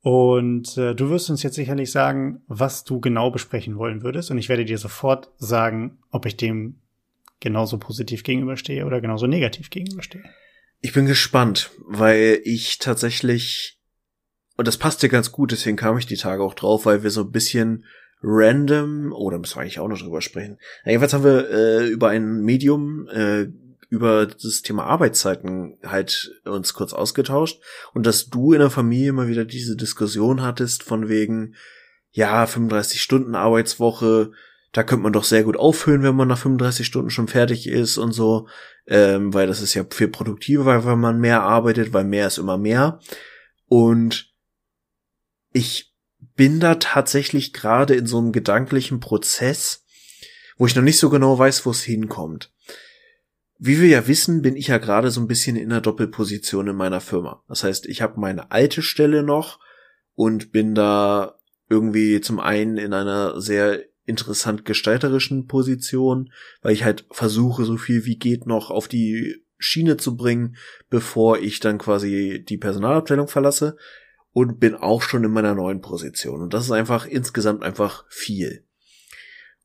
Und 0.02 0.79
äh, 0.79 0.94
du 0.94 1.11
wirst 1.11 1.31
uns 1.31 1.42
jetzt 1.42 1.57
sicherlich 1.57 1.90
sagen, 1.90 2.42
was 2.46 2.85
du 2.85 3.00
genau 3.00 3.33
besprechen 3.33 3.76
wollen 3.76 4.05
würdest. 4.05 4.31
Und 4.31 4.38
ich 4.38 4.48
werde 4.48 4.64
dir 4.64 4.79
sofort 4.79 5.31
sagen, 5.38 5.98
ob 6.12 6.26
ich 6.26 6.37
dem 6.37 6.76
genauso 7.40 7.79
positiv 7.79 8.22
gegenüberstehe 8.22 8.87
oder 8.87 9.00
genauso 9.00 9.26
negativ 9.26 9.68
gegenüberstehe. 9.70 10.22
Ich 10.87 10.92
bin 10.92 11.07
gespannt, 11.07 11.72
weil 11.85 12.40
ich 12.44 12.79
tatsächlich, 12.79 13.81
und 14.57 14.68
das 14.68 14.77
passt 14.77 15.03
dir 15.03 15.09
ganz 15.09 15.33
gut, 15.33 15.51
deswegen 15.51 15.77
kam 15.77 15.99
ich 15.99 16.07
die 16.07 16.16
Tage 16.16 16.44
auch 16.44 16.55
drauf, 16.55 16.87
weil 16.87 17.03
wir 17.03 17.11
so 17.11 17.22
ein 17.22 17.33
bisschen 17.33 17.85
random, 18.22 19.12
oh, 19.12 19.29
da 19.29 19.37
müssen 19.37 19.57
wir 19.57 19.62
eigentlich 19.62 19.81
auch 19.81 19.88
noch 19.88 19.99
drüber 19.99 20.22
sprechen. 20.22 20.59
Ja, 20.85 20.92
jedenfalls 20.92 21.12
haben 21.12 21.25
wir 21.25 21.51
äh, 21.51 21.88
über 21.88 22.11
ein 22.11 22.40
Medium 22.42 23.09
äh, 23.09 23.49
über 23.88 24.27
das 24.27 24.62
Thema 24.62 24.85
Arbeitszeiten 24.85 25.77
halt 25.83 26.40
uns 26.44 26.72
kurz 26.72 26.92
ausgetauscht 26.92 27.61
und 27.92 28.07
dass 28.07 28.29
du 28.29 28.53
in 28.53 28.61
der 28.61 28.70
Familie 28.70 29.09
immer 29.09 29.27
wieder 29.27 29.44
diese 29.44 29.75
Diskussion 29.75 30.40
hattest 30.40 30.85
von 30.85 31.09
wegen, 31.09 31.57
ja, 32.12 32.46
35 32.46 33.03
Stunden 33.03 33.35
Arbeitswoche, 33.35 34.31
da 34.77 34.83
könnte 34.83 35.05
man 35.05 35.15
doch 35.15 35.25
sehr 35.25 35.43
gut 35.43 35.57
aufhören, 35.57 36.03
wenn 36.03 36.15
man 36.15 36.29
nach 36.29 36.37
35 36.37 36.87
Stunden 36.87 37.09
schon 37.09 37.29
fertig 37.29 37.67
ist 37.67 37.97
und 37.97 38.12
so, 38.12 38.47
ähm, 38.87 39.33
weil 39.33 39.47
das 39.47 39.62
ist 39.62 39.73
ja 39.73 39.87
viel 39.91 40.09
produktiver, 40.09 40.85
weil 40.85 40.97
man 40.97 41.19
mehr 41.19 41.43
arbeitet, 41.43 41.95
weil 41.95 42.05
mehr 42.05 42.27
ist 42.27 42.37
immer 42.37 42.59
mehr. 42.59 43.01
Und 43.69 44.35
ich 45.55 45.95
bin 46.19 46.61
da 46.61 46.75
tatsächlich 46.75 47.55
gerade 47.55 47.95
in 47.95 48.05
so 48.05 48.19
einem 48.19 48.33
gedanklichen 48.33 49.01
Prozess, 49.01 49.87
wo 50.59 50.67
ich 50.67 50.77
noch 50.77 50.83
nicht 50.83 50.99
so 50.99 51.09
genau 51.09 51.39
weiß, 51.39 51.65
wo 51.65 51.71
es 51.71 51.83
hinkommt. 51.83 52.53
Wie 53.59 53.81
wir 53.81 53.89
ja 53.89 54.07
wissen, 54.07 54.43
bin 54.43 54.57
ich 54.57 54.67
ja 54.67 54.77
gerade 54.77 55.11
so 55.11 55.23
ein 55.23 55.27
bisschen 55.27 55.57
in 55.57 55.73
einer 55.73 55.81
Doppelposition 55.81 56.69
in 56.69 56.77
meiner 56.77 57.01
Firma. 57.01 57.43
Das 57.49 57.65
heißt, 57.65 57.87
ich 57.87 58.03
habe 58.03 58.21
meine 58.21 58.51
alte 58.51 58.83
Stelle 58.83 59.23
noch 59.23 59.59
und 60.15 60.53
bin 60.53 60.75
da 60.75 61.39
irgendwie 61.71 62.21
zum 62.21 62.41
einen 62.41 62.77
in 62.77 62.93
einer 62.93 63.41
sehr 63.41 63.83
interessant 64.07 64.64
gestalterischen 64.64 65.47
Position, 65.47 66.33
weil 66.62 66.73
ich 66.73 66.85
halt 66.85 67.07
versuche, 67.11 67.64
so 67.64 67.77
viel 67.77 68.05
wie 68.05 68.16
geht 68.16 68.47
noch 68.47 68.71
auf 68.71 68.88
die 68.88 69.45
Schiene 69.59 69.97
zu 69.97 70.16
bringen, 70.16 70.57
bevor 70.88 71.38
ich 71.38 71.61
dann 71.61 71.79
quasi 71.79 72.45
die 72.47 72.59
Personalabteilung 72.59 73.29
verlasse 73.29 73.77
und 74.33 74.61
bin 74.61 74.75
auch 74.75 75.03
schon 75.03 75.25
in 75.25 75.33
meiner 75.33 75.55
neuen 75.55 75.81
Position. 75.81 76.42
Und 76.42 76.55
das 76.55 76.64
ist 76.64 76.71
einfach 76.71 77.07
insgesamt 77.07 77.62
einfach 77.62 78.05
viel. 78.09 78.64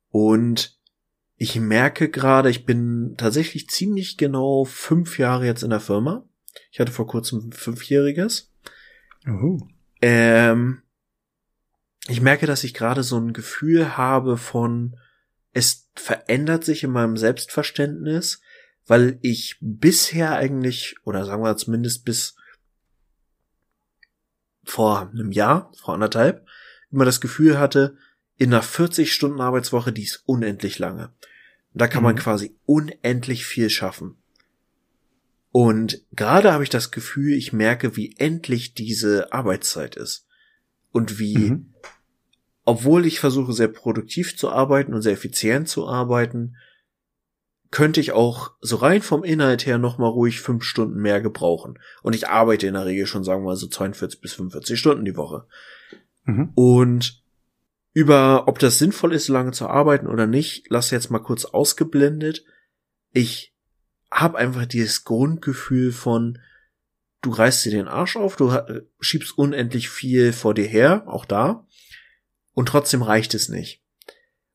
Und 0.10 0.80
ich 1.36 1.60
merke 1.60 2.10
gerade, 2.10 2.50
ich 2.50 2.66
bin 2.66 3.16
tatsächlich 3.18 3.70
ziemlich 3.70 4.18
genau 4.18 4.64
fünf 4.64 5.18
Jahre 5.18 5.46
jetzt 5.46 5.64
in 5.64 5.72
der 5.72 5.80
Firma. 5.80 6.26
Ich 6.72 6.80
hatte 6.80 6.92
vor 6.92 7.08
kurzem 7.08 7.52
fünfjähriges. 7.52 8.52
Uh. 9.28 9.60
Ähm, 10.02 10.84
ich 12.08 12.22
merke, 12.22 12.48
dass 12.48 12.64
ich 12.64 12.74
gerade 12.74 13.04
so 13.04 13.18
ein 13.18 13.34
Gefühl 13.34 13.98
habe 13.98 14.38
von, 14.38 14.98
es 15.54 15.90
verändert 15.96 16.64
sich 16.64 16.84
in 16.84 16.92
meinem 16.92 17.18
Selbstverständnis, 17.18 18.42
weil 18.88 19.20
ich 19.22 19.58
bisher 19.62 20.36
eigentlich, 20.36 20.96
oder 21.04 21.26
sagen 21.26 21.44
wir 21.44 21.58
zumindest 21.58 22.06
bis 22.06 22.36
vor 24.64 25.10
einem 25.12 25.32
Jahr, 25.32 25.72
vor 25.78 25.94
anderthalb, 25.94 26.46
immer 26.92 27.06
das 27.06 27.22
Gefühl 27.22 27.60
hatte, 27.60 27.98
in 28.38 28.54
einer 28.54 28.64
40-Stunden-Arbeitswoche, 28.64 29.92
die 29.92 30.04
ist 30.04 30.24
unendlich 30.26 30.80
lange. 30.80 31.14
Da 31.74 31.88
kann 31.88 32.02
mhm. 32.02 32.06
man 32.06 32.16
quasi 32.16 32.58
unendlich 32.66 33.46
viel 33.46 33.70
schaffen. 33.70 34.18
Und 35.52 36.02
gerade 36.14 36.52
habe 36.54 36.64
ich 36.64 36.70
das 36.70 36.92
Gefühl, 36.92 37.34
ich 37.34 37.54
merke, 37.54 37.96
wie 37.98 38.16
endlich 38.18 38.74
diese 38.74 39.32
Arbeitszeit 39.34 39.96
ist. 39.96 40.26
Und 40.92 41.20
wie 41.20 41.52
mhm 41.52 41.72
obwohl 42.64 43.06
ich 43.06 43.20
versuche, 43.20 43.54
sehr 43.54 43.68
produktiv 43.68 44.38
zu 44.38 44.50
arbeiten 44.50 44.94
und 44.94 45.02
sehr 45.02 45.14
effizient 45.14 45.68
zu 45.68 45.88
arbeiten, 45.88 46.56
könnte 47.72 48.02
ich 48.02 48.12
auch 48.12 48.52
so 48.60 48.76
rein 48.76 49.02
vom 49.02 49.24
Inhalt 49.24 49.66
her 49.66 49.78
noch 49.78 49.98
mal 49.98 50.08
ruhig 50.08 50.42
fünf 50.42 50.64
Stunden 50.64 51.00
mehr 51.02 51.22
gebrauchen. 51.22 51.80
Und 52.04 52.16
ich 52.16 52.28
arbeite 52.28 52.68
in 52.68 52.74
der 52.74 52.86
Regel 52.86 53.08
schon, 53.08 53.24
sagen 53.24 53.42
wir 53.42 53.48
mal, 53.48 53.56
so 53.56 53.68
42 53.68 54.22
bis 54.22 54.34
45 54.34 54.78
Stunden 54.78 55.06
die 55.06 55.16
Woche. 55.16 55.46
Mhm. 56.26 56.52
Und 56.54 57.24
über, 57.94 58.48
ob 58.48 58.60
das 58.60 58.78
sinnvoll 58.78 59.14
ist, 59.14 59.28
lange 59.28 59.52
zu 59.52 59.68
arbeiten 59.68 60.08
oder 60.08 60.28
nicht, 60.28 60.66
lass 60.70 60.92
jetzt 60.92 61.10
mal 61.10 61.20
kurz 61.20 61.46
ausgeblendet. 61.46 62.44
Ich 63.12 63.56
habe 64.12 64.38
einfach 64.38 64.66
dieses 64.66 65.04
Grundgefühl 65.06 65.94
von, 65.94 66.40
du 67.22 67.32
reißt 67.32 67.66
dir 67.66 67.72
den 67.72 67.88
Arsch 67.88 68.16
auf, 68.16 68.36
du 68.36 68.52
schiebst 69.00 69.38
unendlich 69.38 69.90
viel 69.90 70.34
vor 70.34 70.54
dir 70.54 70.68
her, 70.68 71.04
auch 71.08 71.26
da. 71.26 71.66
Und 72.54 72.68
trotzdem 72.68 73.02
reicht 73.02 73.34
es 73.34 73.50
nicht. 73.50 73.82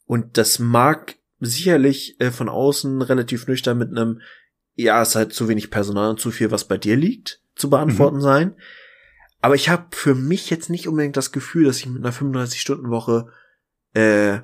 Und 0.04 0.36
das 0.38 0.58
mag 0.58 1.16
sicherlich 1.40 2.20
äh, 2.20 2.30
von 2.30 2.48
außen 2.48 3.02
relativ 3.02 3.46
nüchtern 3.46 3.78
mit 3.78 3.90
einem, 3.90 4.20
ja, 4.74 5.00
es 5.02 5.10
ist 5.10 5.14
halt 5.16 5.32
zu 5.32 5.48
wenig 5.48 5.70
Personal 5.70 6.10
und 6.10 6.20
zu 6.20 6.30
viel, 6.30 6.50
was 6.50 6.64
bei 6.64 6.78
dir 6.78 6.96
liegt, 6.96 7.40
zu 7.54 7.70
beantworten 7.70 8.18
mhm. 8.18 8.22
sein. 8.22 8.56
Aber 9.40 9.54
ich 9.54 9.68
habe 9.68 9.86
für 9.90 10.14
mich 10.14 10.50
jetzt 10.50 10.70
nicht 10.70 10.88
unbedingt 10.88 11.16
das 11.16 11.32
Gefühl, 11.32 11.64
dass 11.64 11.78
ich 11.78 11.86
mit 11.86 12.04
einer 12.04 12.12
35-Stunden-Woche 12.12 13.28
äh, 13.92 14.40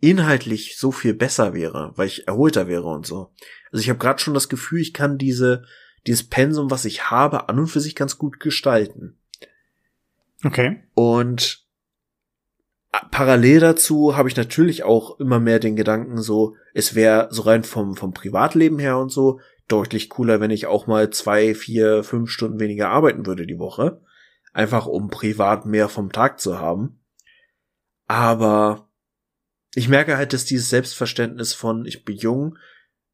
inhaltlich 0.00 0.76
so 0.78 0.92
viel 0.92 1.14
besser 1.14 1.54
wäre, 1.54 1.92
weil 1.96 2.06
ich 2.06 2.28
erholter 2.28 2.68
wäre 2.68 2.86
und 2.86 3.06
so. 3.06 3.32
Also 3.72 3.82
ich 3.82 3.88
habe 3.88 3.98
gerade 3.98 4.20
schon 4.20 4.34
das 4.34 4.48
Gefühl, 4.48 4.80
ich 4.80 4.92
kann 4.92 5.18
diese 5.18 5.64
dieses 6.06 6.28
Pensum, 6.28 6.70
was 6.70 6.84
ich 6.84 7.10
habe, 7.10 7.48
an 7.48 7.58
und 7.58 7.66
für 7.66 7.80
sich 7.80 7.94
ganz 7.94 8.18
gut 8.18 8.40
gestalten. 8.40 9.18
Okay. 10.44 10.82
Und 10.94 11.64
parallel 13.10 13.60
dazu 13.60 14.16
habe 14.16 14.28
ich 14.28 14.36
natürlich 14.36 14.84
auch 14.84 15.18
immer 15.18 15.40
mehr 15.40 15.58
den 15.58 15.76
Gedanken 15.76 16.18
so, 16.18 16.56
es 16.74 16.94
wäre 16.94 17.28
so 17.30 17.42
rein 17.42 17.64
vom, 17.64 17.96
vom 17.96 18.12
Privatleben 18.12 18.78
her 18.78 18.98
und 18.98 19.10
so 19.10 19.40
deutlich 19.68 20.10
cooler, 20.10 20.40
wenn 20.40 20.50
ich 20.50 20.66
auch 20.66 20.86
mal 20.86 21.10
zwei, 21.10 21.54
vier, 21.54 22.04
fünf 22.04 22.30
Stunden 22.30 22.60
weniger 22.60 22.88
arbeiten 22.88 23.26
würde 23.26 23.46
die 23.46 23.58
Woche. 23.58 24.00
Einfach 24.52 24.86
um 24.86 25.08
privat 25.08 25.66
mehr 25.66 25.88
vom 25.88 26.12
Tag 26.12 26.40
zu 26.40 26.58
haben. 26.58 27.00
Aber 28.06 28.88
ich 29.74 29.88
merke 29.88 30.16
halt, 30.16 30.32
dass 30.32 30.44
dieses 30.44 30.70
Selbstverständnis 30.70 31.52
von, 31.52 31.84
ich 31.84 32.04
bin 32.04 32.16
jung, 32.16 32.56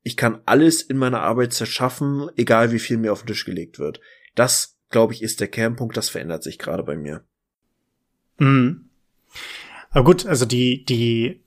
ich 0.03 0.17
kann 0.17 0.41
alles 0.47 0.83
in 0.83 0.97
meiner 0.97 1.21
Arbeit 1.21 1.53
zerschaffen, 1.53 2.29
egal 2.37 2.73
wie 2.73 2.79
viel 2.79 2.97
mir 2.97 3.13
auf 3.13 3.23
den 3.23 3.29
Tisch 3.29 3.45
gelegt 3.45 3.79
wird. 3.79 4.01
Das, 4.35 4.79
glaube 4.91 5.13
ich, 5.15 5.23
ist 5.23 5.41
der 5.41 5.49
Kernpunkt, 5.49 5.97
das 5.97 6.09
verändert 6.09 6.43
sich 6.43 6.59
gerade 6.59 6.83
bei 6.83 6.97
mir. 6.97 7.25
Mhm. 8.39 8.89
Aber 9.91 10.05
gut, 10.05 10.27
also 10.27 10.45
die, 10.47 10.85
die, 10.85 11.43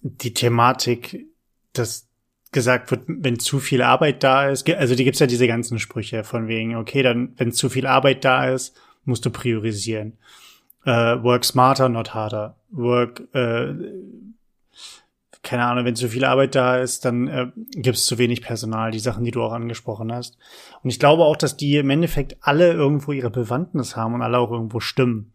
die 0.00 0.34
Thematik, 0.34 1.26
dass 1.72 2.06
gesagt 2.52 2.90
wird, 2.90 3.02
wenn 3.06 3.38
zu 3.38 3.60
viel 3.60 3.82
Arbeit 3.82 4.22
da 4.22 4.48
ist, 4.48 4.68
also 4.70 4.94
die 4.94 5.04
gibt's 5.04 5.18
ja 5.18 5.26
diese 5.26 5.46
ganzen 5.46 5.78
Sprüche 5.78 6.24
von 6.24 6.48
wegen, 6.48 6.76
okay, 6.76 7.02
dann, 7.02 7.34
wenn 7.36 7.52
zu 7.52 7.68
viel 7.68 7.86
Arbeit 7.86 8.24
da 8.24 8.48
ist, 8.48 8.74
musst 9.04 9.26
du 9.26 9.30
priorisieren. 9.30 10.14
Uh, 10.86 11.22
work 11.22 11.44
smarter, 11.44 11.88
not 11.88 12.14
harder. 12.14 12.56
Work, 12.70 13.22
äh, 13.34 13.74
keine 15.46 15.64
Ahnung, 15.64 15.84
wenn 15.84 15.96
zu 15.96 16.08
viel 16.08 16.24
Arbeit 16.24 16.54
da 16.54 16.76
ist, 16.76 17.04
dann 17.04 17.28
äh, 17.28 17.46
gibt 17.72 17.96
es 17.96 18.06
zu 18.06 18.18
wenig 18.18 18.42
Personal, 18.42 18.90
die 18.90 18.98
Sachen, 18.98 19.24
die 19.24 19.30
du 19.30 19.42
auch 19.42 19.52
angesprochen 19.52 20.12
hast. 20.12 20.36
Und 20.82 20.90
ich 20.90 20.98
glaube 20.98 21.24
auch, 21.24 21.36
dass 21.36 21.56
die 21.56 21.76
im 21.76 21.90
Endeffekt 21.90 22.36
alle 22.40 22.72
irgendwo 22.72 23.12
ihre 23.12 23.30
Bewandtnis 23.30 23.96
haben 23.96 24.14
und 24.14 24.22
alle 24.22 24.38
auch 24.38 24.50
irgendwo 24.50 24.80
stimmen 24.80 25.32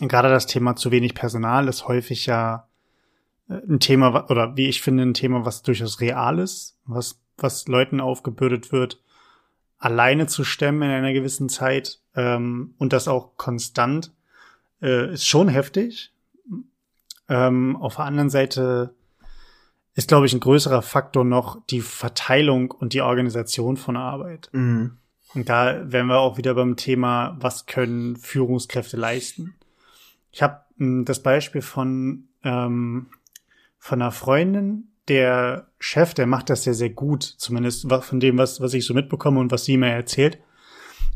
gerade 0.00 0.28
das 0.28 0.46
Thema 0.46 0.76
zu 0.76 0.90
wenig 0.90 1.14
Personal 1.14 1.68
ist 1.68 1.88
häufig 1.88 2.26
ja 2.26 2.68
äh, 3.48 3.54
ein 3.68 3.80
Thema, 3.80 4.30
oder 4.30 4.56
wie 4.56 4.68
ich 4.68 4.82
finde, 4.82 5.04
ein 5.04 5.14
Thema, 5.14 5.44
was 5.44 5.62
durchaus 5.62 6.00
real 6.00 6.38
ist, 6.38 6.78
was, 6.84 7.20
was 7.36 7.68
Leuten 7.68 8.00
aufgebürdet 8.00 8.72
wird, 8.72 9.00
alleine 9.78 10.26
zu 10.26 10.44
stemmen 10.44 10.82
in 10.82 10.90
einer 10.90 11.12
gewissen 11.12 11.48
Zeit 11.48 12.00
ähm, 12.14 12.74
und 12.78 12.92
das 12.92 13.08
auch 13.08 13.36
konstant, 13.36 14.12
äh, 14.80 15.12
ist 15.12 15.26
schon 15.26 15.48
heftig. 15.48 16.12
Ähm, 17.28 17.76
auf 17.76 17.96
der 17.96 18.04
anderen 18.04 18.30
Seite 18.30 18.94
ist, 19.94 20.08
glaube 20.08 20.26
ich, 20.26 20.32
ein 20.32 20.40
größerer 20.40 20.82
Faktor 20.82 21.24
noch 21.24 21.64
die 21.66 21.80
Verteilung 21.80 22.70
und 22.70 22.92
die 22.92 23.02
Organisation 23.02 23.76
von 23.76 23.96
Arbeit. 23.96 24.48
Mhm. 24.52 24.98
Und 25.34 25.48
da 25.48 25.90
wären 25.90 26.06
wir 26.06 26.18
auch 26.18 26.36
wieder 26.36 26.54
beim 26.54 26.76
Thema, 26.76 27.36
was 27.40 27.66
können 27.66 28.16
Führungskräfte 28.16 28.96
leisten? 28.96 29.54
Ich 30.30 30.42
habe 30.42 30.60
hm, 30.78 31.04
das 31.04 31.22
Beispiel 31.22 31.62
von, 31.62 32.28
ähm, 32.44 33.08
von 33.78 34.02
einer 34.02 34.12
Freundin, 34.12 34.88
der 35.08 35.68
Chef, 35.78 36.14
der 36.14 36.26
macht 36.26 36.48
das 36.48 36.62
sehr, 36.62 36.74
sehr 36.74 36.90
gut, 36.90 37.22
zumindest 37.24 37.88
von 37.90 38.20
dem, 38.20 38.38
was, 38.38 38.60
was 38.60 38.72
ich 38.72 38.86
so 38.86 38.94
mitbekomme 38.94 39.40
und 39.40 39.50
was 39.50 39.64
sie 39.64 39.76
mir 39.76 39.90
erzählt, 39.90 40.38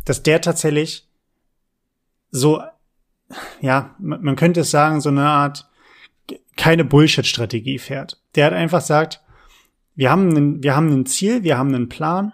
dass 0.05 0.23
der 0.23 0.41
tatsächlich 0.41 1.09
so, 2.31 2.63
ja, 3.61 3.95
man 3.99 4.37
könnte 4.37 4.61
es 4.61 4.71
sagen, 4.71 5.01
so 5.01 5.09
eine 5.09 5.29
Art 5.29 5.69
keine 6.57 6.85
Bullshit-Strategie 6.85 7.79
fährt. 7.79 8.21
Der 8.35 8.47
hat 8.47 8.53
einfach 8.53 8.81
sagt, 8.81 9.23
wir 9.95 10.11
haben, 10.11 10.31
einen, 10.31 10.63
wir 10.63 10.75
haben 10.77 10.91
ein 10.93 11.07
Ziel, 11.07 11.43
wir 11.43 11.59
haben 11.59 11.75
einen 11.75 11.89
Plan. 11.89 12.33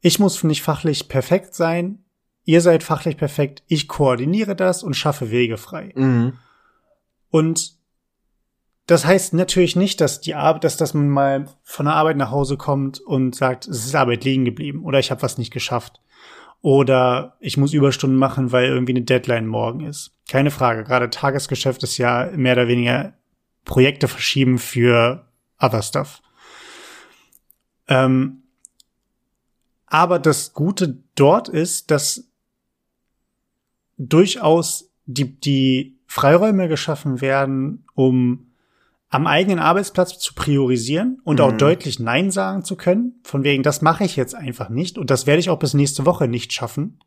Ich 0.00 0.18
muss 0.18 0.42
nicht 0.44 0.62
fachlich 0.62 1.08
perfekt 1.08 1.54
sein 1.54 2.04
ihr 2.44 2.60
seid 2.60 2.82
fachlich 2.82 3.16
perfekt, 3.16 3.62
ich 3.66 3.88
koordiniere 3.88 4.54
das 4.54 4.82
und 4.82 4.94
schaffe 4.94 5.30
Wege 5.30 5.56
frei. 5.56 5.92
Mhm. 5.94 6.34
Und 7.30 7.72
das 8.86 9.06
heißt 9.06 9.32
natürlich 9.32 9.76
nicht, 9.76 10.00
dass 10.00 10.20
die 10.20 10.34
Arbeit, 10.34 10.64
dass, 10.64 10.76
dass 10.76 10.92
man 10.92 11.08
mal 11.08 11.46
von 11.62 11.86
der 11.86 11.94
Arbeit 11.94 12.18
nach 12.18 12.30
Hause 12.30 12.56
kommt 12.56 13.00
und 13.00 13.34
sagt, 13.34 13.66
es 13.66 13.86
ist 13.86 13.94
Arbeit 13.94 14.24
liegen 14.24 14.44
geblieben 14.44 14.84
oder 14.84 14.98
ich 14.98 15.10
habe 15.10 15.22
was 15.22 15.38
nicht 15.38 15.52
geschafft. 15.52 16.00
oder 16.60 17.36
ich 17.40 17.58
muss 17.58 17.74
Überstunden 17.74 18.18
machen, 18.18 18.50
weil 18.50 18.66
irgendwie 18.66 18.94
eine 18.94 19.02
Deadline 19.02 19.46
morgen 19.46 19.80
ist. 19.80 20.13
Keine 20.28 20.50
Frage. 20.50 20.84
Gerade 20.84 21.10
Tagesgeschäft 21.10 21.82
ist 21.82 21.98
ja 21.98 22.30
mehr 22.34 22.54
oder 22.54 22.68
weniger 22.68 23.14
Projekte 23.64 24.08
verschieben 24.08 24.58
für 24.58 25.28
other 25.58 25.82
stuff. 25.82 26.22
Ähm, 27.88 28.42
aber 29.86 30.18
das 30.18 30.54
Gute 30.54 30.98
dort 31.14 31.48
ist, 31.48 31.90
dass 31.90 32.28
durchaus 33.96 34.90
die, 35.06 35.38
die 35.38 35.98
Freiräume 36.06 36.68
geschaffen 36.68 37.20
werden, 37.20 37.84
um 37.94 38.50
am 39.10 39.28
eigenen 39.28 39.60
Arbeitsplatz 39.60 40.18
zu 40.18 40.34
priorisieren 40.34 41.20
und 41.22 41.38
mhm. 41.38 41.44
auch 41.44 41.52
deutlich 41.52 42.00
Nein 42.00 42.30
sagen 42.32 42.64
zu 42.64 42.76
können. 42.76 43.20
Von 43.22 43.44
wegen, 43.44 43.62
das 43.62 43.82
mache 43.82 44.04
ich 44.04 44.16
jetzt 44.16 44.34
einfach 44.34 44.68
nicht 44.68 44.98
und 44.98 45.10
das 45.10 45.26
werde 45.26 45.40
ich 45.40 45.50
auch 45.50 45.58
bis 45.58 45.74
nächste 45.74 46.04
Woche 46.04 46.26
nicht 46.26 46.52
schaffen. 46.52 46.98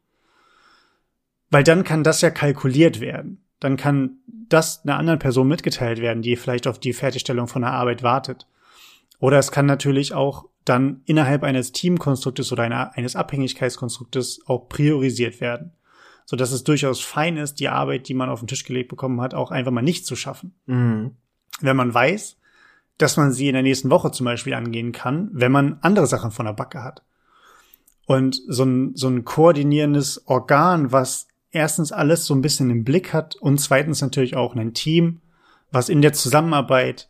Weil 1.50 1.64
dann 1.64 1.84
kann 1.84 2.04
das 2.04 2.22
ja 2.22 2.30
kalkuliert 2.30 3.00
werden. 3.00 3.44
Dann 3.60 3.78
kann 3.78 4.18
das 4.50 4.84
einer 4.84 4.98
anderen 4.98 5.20
Person 5.20 5.48
mitgeteilt 5.48 6.00
werden, 6.00 6.22
die 6.22 6.36
vielleicht 6.36 6.68
auf 6.68 6.80
die 6.80 6.94
Fertigstellung 6.94 7.48
von 7.48 7.62
der 7.64 7.72
Arbeit 7.72 8.04
wartet. 8.04 8.48
Oder 9.20 9.40
es 9.40 9.52
kann 9.52 9.66
natürlich 9.66 10.14
auch 10.14 10.46
dann 10.64 11.02
innerhalb 11.06 11.44
eines 11.44 11.72
Teamkonstruktes 11.72 12.52
oder 12.52 12.64
einer, 12.64 12.96
eines 12.96 13.16
Abhängigkeitskonstruktes 13.16 14.42
auch 14.46 14.68
priorisiert 14.70 15.42
werden. 15.42 15.72
So 16.26 16.36
dass 16.36 16.52
es 16.52 16.66
durchaus 16.66 17.02
fein 17.02 17.38
ist, 17.38 17.56
die 17.62 17.70
Arbeit, 17.70 18.10
die 18.10 18.14
man 18.14 18.30
auf 18.30 18.40
den 18.40 18.48
Tisch 18.48 18.66
gelegt 18.66 18.90
bekommen 18.90 19.22
hat, 19.22 19.34
auch 19.34 19.50
einfach 19.50 19.72
mal 19.72 19.82
nicht 19.82 20.06
zu 20.06 20.16
schaffen. 20.16 20.54
Mhm 20.66 21.16
wenn 21.62 21.78
man 21.78 21.94
weiß, 21.94 22.38
dass 22.98 23.18
man 23.18 23.32
sie 23.32 23.48
in 23.48 23.54
der 23.54 23.64
nächsten 23.64 23.90
Woche 23.90 24.12
zum 24.12 24.26
Beispiel 24.26 24.54
angehen 24.54 24.92
kann, 24.92 25.30
wenn 25.32 25.52
man 25.52 25.78
andere 25.82 26.08
Sachen 26.08 26.32
von 26.32 26.46
der 26.46 26.54
Backe 26.54 26.84
hat. 26.84 27.04
Und 28.06 28.42
so 28.48 28.64
ein, 28.64 28.96
so 28.96 29.08
ein 29.08 29.26
koordinierendes 29.26 30.28
Organ, 30.28 30.92
was 30.92 31.28
erstens 31.52 31.92
alles 31.92 32.26
so 32.26 32.34
ein 32.34 32.42
bisschen 32.42 32.70
im 32.70 32.84
Blick 32.84 33.14
hat 33.14 33.36
und 33.36 33.60
zweitens 33.60 34.02
natürlich 34.02 34.36
auch 34.36 34.56
ein 34.56 34.74
Team, 34.74 35.22
was 35.72 35.90
in 35.90 36.02
der 36.02 36.14
Zusammenarbeit 36.14 37.10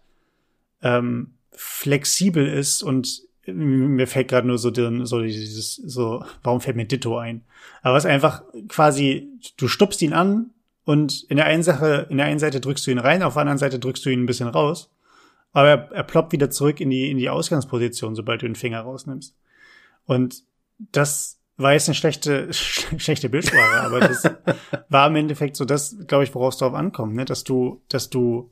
ähm, 0.81 1.33
flexibel 1.51 2.47
ist 2.47 2.83
und 2.83 3.21
mir 3.45 4.07
fällt 4.07 4.27
gerade 4.27 4.45
nur 4.45 4.57
so, 4.57 4.73
so 5.05 5.21
dieses, 5.21 5.75
so, 5.75 6.23
warum 6.43 6.59
fällt 6.59 6.75
mir 6.75 6.85
Ditto 6.85 7.17
ein? 7.17 7.45
Aber 7.81 7.97
es 7.97 8.03
ist 8.03 8.11
einfach 8.11 8.43
quasi, 8.67 9.29
du 9.55 9.69
stupst 9.69 10.01
ihn 10.01 10.11
an, 10.13 10.51
und 10.87 11.23
in 11.23 11.35
der 11.35 11.47
einen 11.47 11.63
Sache, 11.63 12.07
in 12.09 12.15
der 12.15 12.27
einen 12.27 12.39
Seite 12.39 12.61
drückst 12.61 12.87
du 12.87 12.91
ihn 12.91 12.97
rein, 12.97 13.21
auf 13.21 13.33
der 13.33 13.41
anderen 13.41 13.57
Seite 13.57 13.77
drückst 13.77 14.05
du 14.05 14.09
ihn 14.09 14.23
ein 14.23 14.25
bisschen 14.25 14.47
raus. 14.47 14.89
Aber 15.51 15.67
er, 15.67 15.91
er 15.91 16.03
ploppt 16.03 16.31
wieder 16.31 16.49
zurück 16.49 16.79
in 16.79 16.89
die, 16.89 17.11
in 17.11 17.17
die 17.17 17.29
Ausgangsposition, 17.29 18.15
sobald 18.15 18.41
du 18.41 18.45
den 18.45 18.55
Finger 18.55 18.79
rausnimmst. 18.79 19.35
Und 20.05 20.43
das 20.77 21.36
war 21.57 21.73
jetzt 21.73 21.89
eine 21.89 21.95
schlechte, 21.95 22.53
schlechte 22.53 23.29
Bildsprache, 23.29 23.81
aber 23.81 23.99
das 23.99 24.23
war 24.89 25.07
im 25.07 25.15
Endeffekt 25.15 25.55
so 25.55 25.65
das, 25.65 25.97
glaube 26.07 26.23
ich, 26.23 26.33
woraus 26.33 26.57
darauf 26.57 26.75
ankommt, 26.75 27.15
ne? 27.15 27.25
dass 27.25 27.43
du, 27.43 27.81
dass 27.89 28.09
du, 28.09 28.51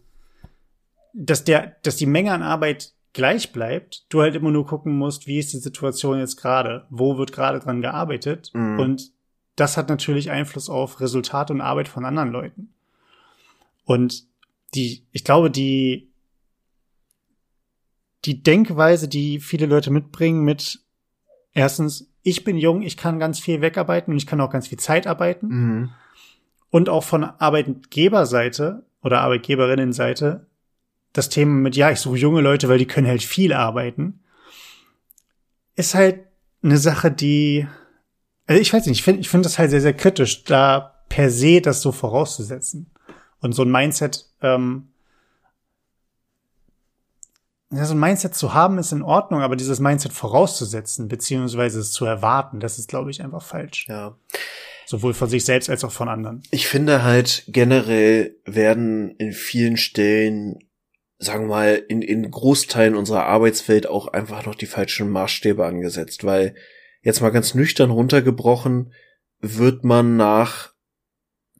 dass 1.14 1.43
der, 1.43 1.78
dass 1.84 1.95
die 1.95 2.08
Menge 2.08 2.34
an 2.34 2.41
Arbeit 2.41 2.93
gleich 3.14 3.53
bleibt, 3.53 4.06
du 4.10 4.22
halt 4.22 4.36
immer 4.36 4.51
nur 4.51 4.66
gucken 4.66 4.97
musst, 4.97 5.28
wie 5.28 5.39
ist 5.39 5.53
die 5.53 5.58
Situation 5.58 6.20
jetzt 6.20 6.36
gerade, 6.36 6.86
wo 6.89 7.18
wird 7.18 7.32
gerade 7.32 7.60
dran 7.60 7.82
gearbeitet 7.82 8.51
mhm. 8.53 8.80
und 8.80 9.12
das 9.56 9.78
hat 9.78 9.88
natürlich 9.88 10.32
Einfluss 10.32 10.70
auf 10.70 10.99
Resultate 10.99 11.53
und 11.53 11.62
Arbeit 11.62 11.88
von 11.88 12.03
anderen 12.03 12.32
Leuten. 12.32 12.74
Und 13.86 14.28
die, 14.74 15.06
ich 15.12 15.24
glaube, 15.24 15.49
die, 15.49 16.12
die 18.26 18.43
Denkweise, 18.43 19.08
die 19.08 19.39
viele 19.39 19.68
Leute 19.68 19.91
mitbringen 19.91 20.43
mit 20.43 20.84
erstens, 21.53 22.12
ich 22.26 22.43
bin 22.43 22.57
jung, 22.57 22.82
ich 22.82 22.97
kann 22.97 23.19
ganz 23.19 23.39
viel 23.39 23.61
wegarbeiten 23.61 24.11
und 24.11 24.17
ich 24.17 24.26
kann 24.26 24.41
auch 24.41 24.49
ganz 24.49 24.67
viel 24.67 24.80
Zeit 24.80 25.05
arbeiten. 25.05 25.47
Mhm. 25.47 25.89
Und 26.71 26.89
auch 26.89 27.03
von 27.03 27.23
Arbeitgeberseite 27.23 28.84
oder 29.01 29.21
Arbeitgeberinnenseite 29.21 30.47
das 31.13 31.30
Thema 31.30 31.53
mit, 31.53 31.78
ja, 31.78 31.91
ich 31.91 31.99
suche 31.99 32.17
junge 32.17 32.41
Leute, 32.41 32.67
weil 32.67 32.80
die 32.80 32.88
können 32.88 33.07
halt 33.07 33.23
viel 33.23 33.53
arbeiten, 33.53 34.19
ist 35.76 35.95
halt 35.95 36.19
eine 36.61 36.78
Sache, 36.78 37.11
die 37.11 37.67
also 38.47 38.61
ich 38.61 38.73
weiß 38.73 38.86
nicht, 38.86 38.99
ich 38.99 39.03
finde 39.03 39.21
ich 39.21 39.30
finde 39.30 39.43
das 39.43 39.57
halt 39.59 39.69
sehr, 39.69 39.82
sehr 39.82 39.93
kritisch, 39.93 40.43
da 40.43 41.03
per 41.09 41.30
se 41.30 41.61
das 41.61 41.82
so 41.82 41.91
vorauszusetzen. 41.91 42.91
Und 43.39 43.53
so 43.53 43.63
ein 43.63 43.71
Mindset, 43.71 44.26
ähm, 44.41 44.88
ja, 47.76 47.86
so 47.86 47.93
ein 47.93 47.99
Mindset 47.99 48.36
zu 48.36 48.53
haben 48.53 48.78
ist 48.78 48.91
in 48.91 49.01
Ordnung, 49.01 49.41
aber 49.41 49.55
dieses 49.55 49.80
Mindset 49.80 50.13
vorauszusetzen, 50.13 51.07
beziehungsweise 51.07 51.80
es 51.80 51.91
zu 51.91 52.05
erwarten, 52.05 52.59
das 52.59 52.80
ist, 52.80 52.88
glaube 52.88 53.11
ich, 53.11 53.21
einfach 53.21 53.41
falsch. 53.41 53.86
Ja. 53.88 54.17
Sowohl 54.86 55.13
von 55.13 55.30
sich 55.30 55.45
selbst 55.45 55.69
als 55.69 55.84
auch 55.84 55.91
von 55.91 56.09
anderen. 56.09 56.43
Ich 56.51 56.67
finde 56.67 57.03
halt 57.03 57.43
generell 57.47 58.36
werden 58.45 59.15
in 59.17 59.34
vielen 59.34 59.78
Stellen, 59.78 60.59
sagen 61.17 61.45
wir 61.45 61.55
mal, 61.55 61.84
in, 61.88 62.01
in 62.01 62.30
Großteilen 62.30 62.95
unserer 62.95 63.26
Arbeitswelt 63.26 63.88
auch 63.88 64.07
einfach 64.07 64.45
noch 64.45 64.55
die 64.55 64.67
falschen 64.67 65.09
Maßstäbe 65.09 65.65
angesetzt, 65.65 66.23
weil 66.23 66.55
jetzt 67.01 67.21
mal 67.21 67.32
ganz 67.32 67.55
nüchtern 67.55 67.89
runtergebrochen, 67.89 68.93
wird 69.39 69.84
man 69.84 70.17
nach 70.17 70.73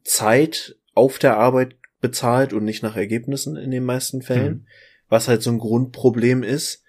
Zeit 0.04 0.76
auf 0.94 1.18
der 1.18 1.36
Arbeit 1.36 1.76
bezahlt 2.00 2.52
und 2.52 2.64
nicht 2.64 2.82
nach 2.82 2.96
Ergebnissen 2.96 3.56
in 3.56 3.70
den 3.70 3.84
meisten 3.84 4.22
Fällen, 4.22 4.52
mhm. 4.52 4.66
Was 5.08 5.28
halt 5.28 5.42
so 5.42 5.50
ein 5.50 5.58
Grundproblem 5.58 6.42
ist. 6.42 6.82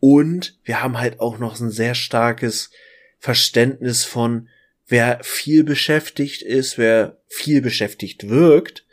Und 0.00 0.58
wir 0.64 0.82
haben 0.82 0.98
halt 0.98 1.20
auch 1.20 1.38
noch 1.38 1.60
ein 1.60 1.70
sehr 1.70 1.94
starkes 1.94 2.70
Verständnis 3.18 4.04
von, 4.04 4.48
wer 4.86 5.18
viel 5.22 5.64
beschäftigt 5.64 6.42
ist, 6.42 6.78
wer 6.78 7.18
viel 7.26 7.60
beschäftigt 7.60 8.28
wirkt, 8.28 8.86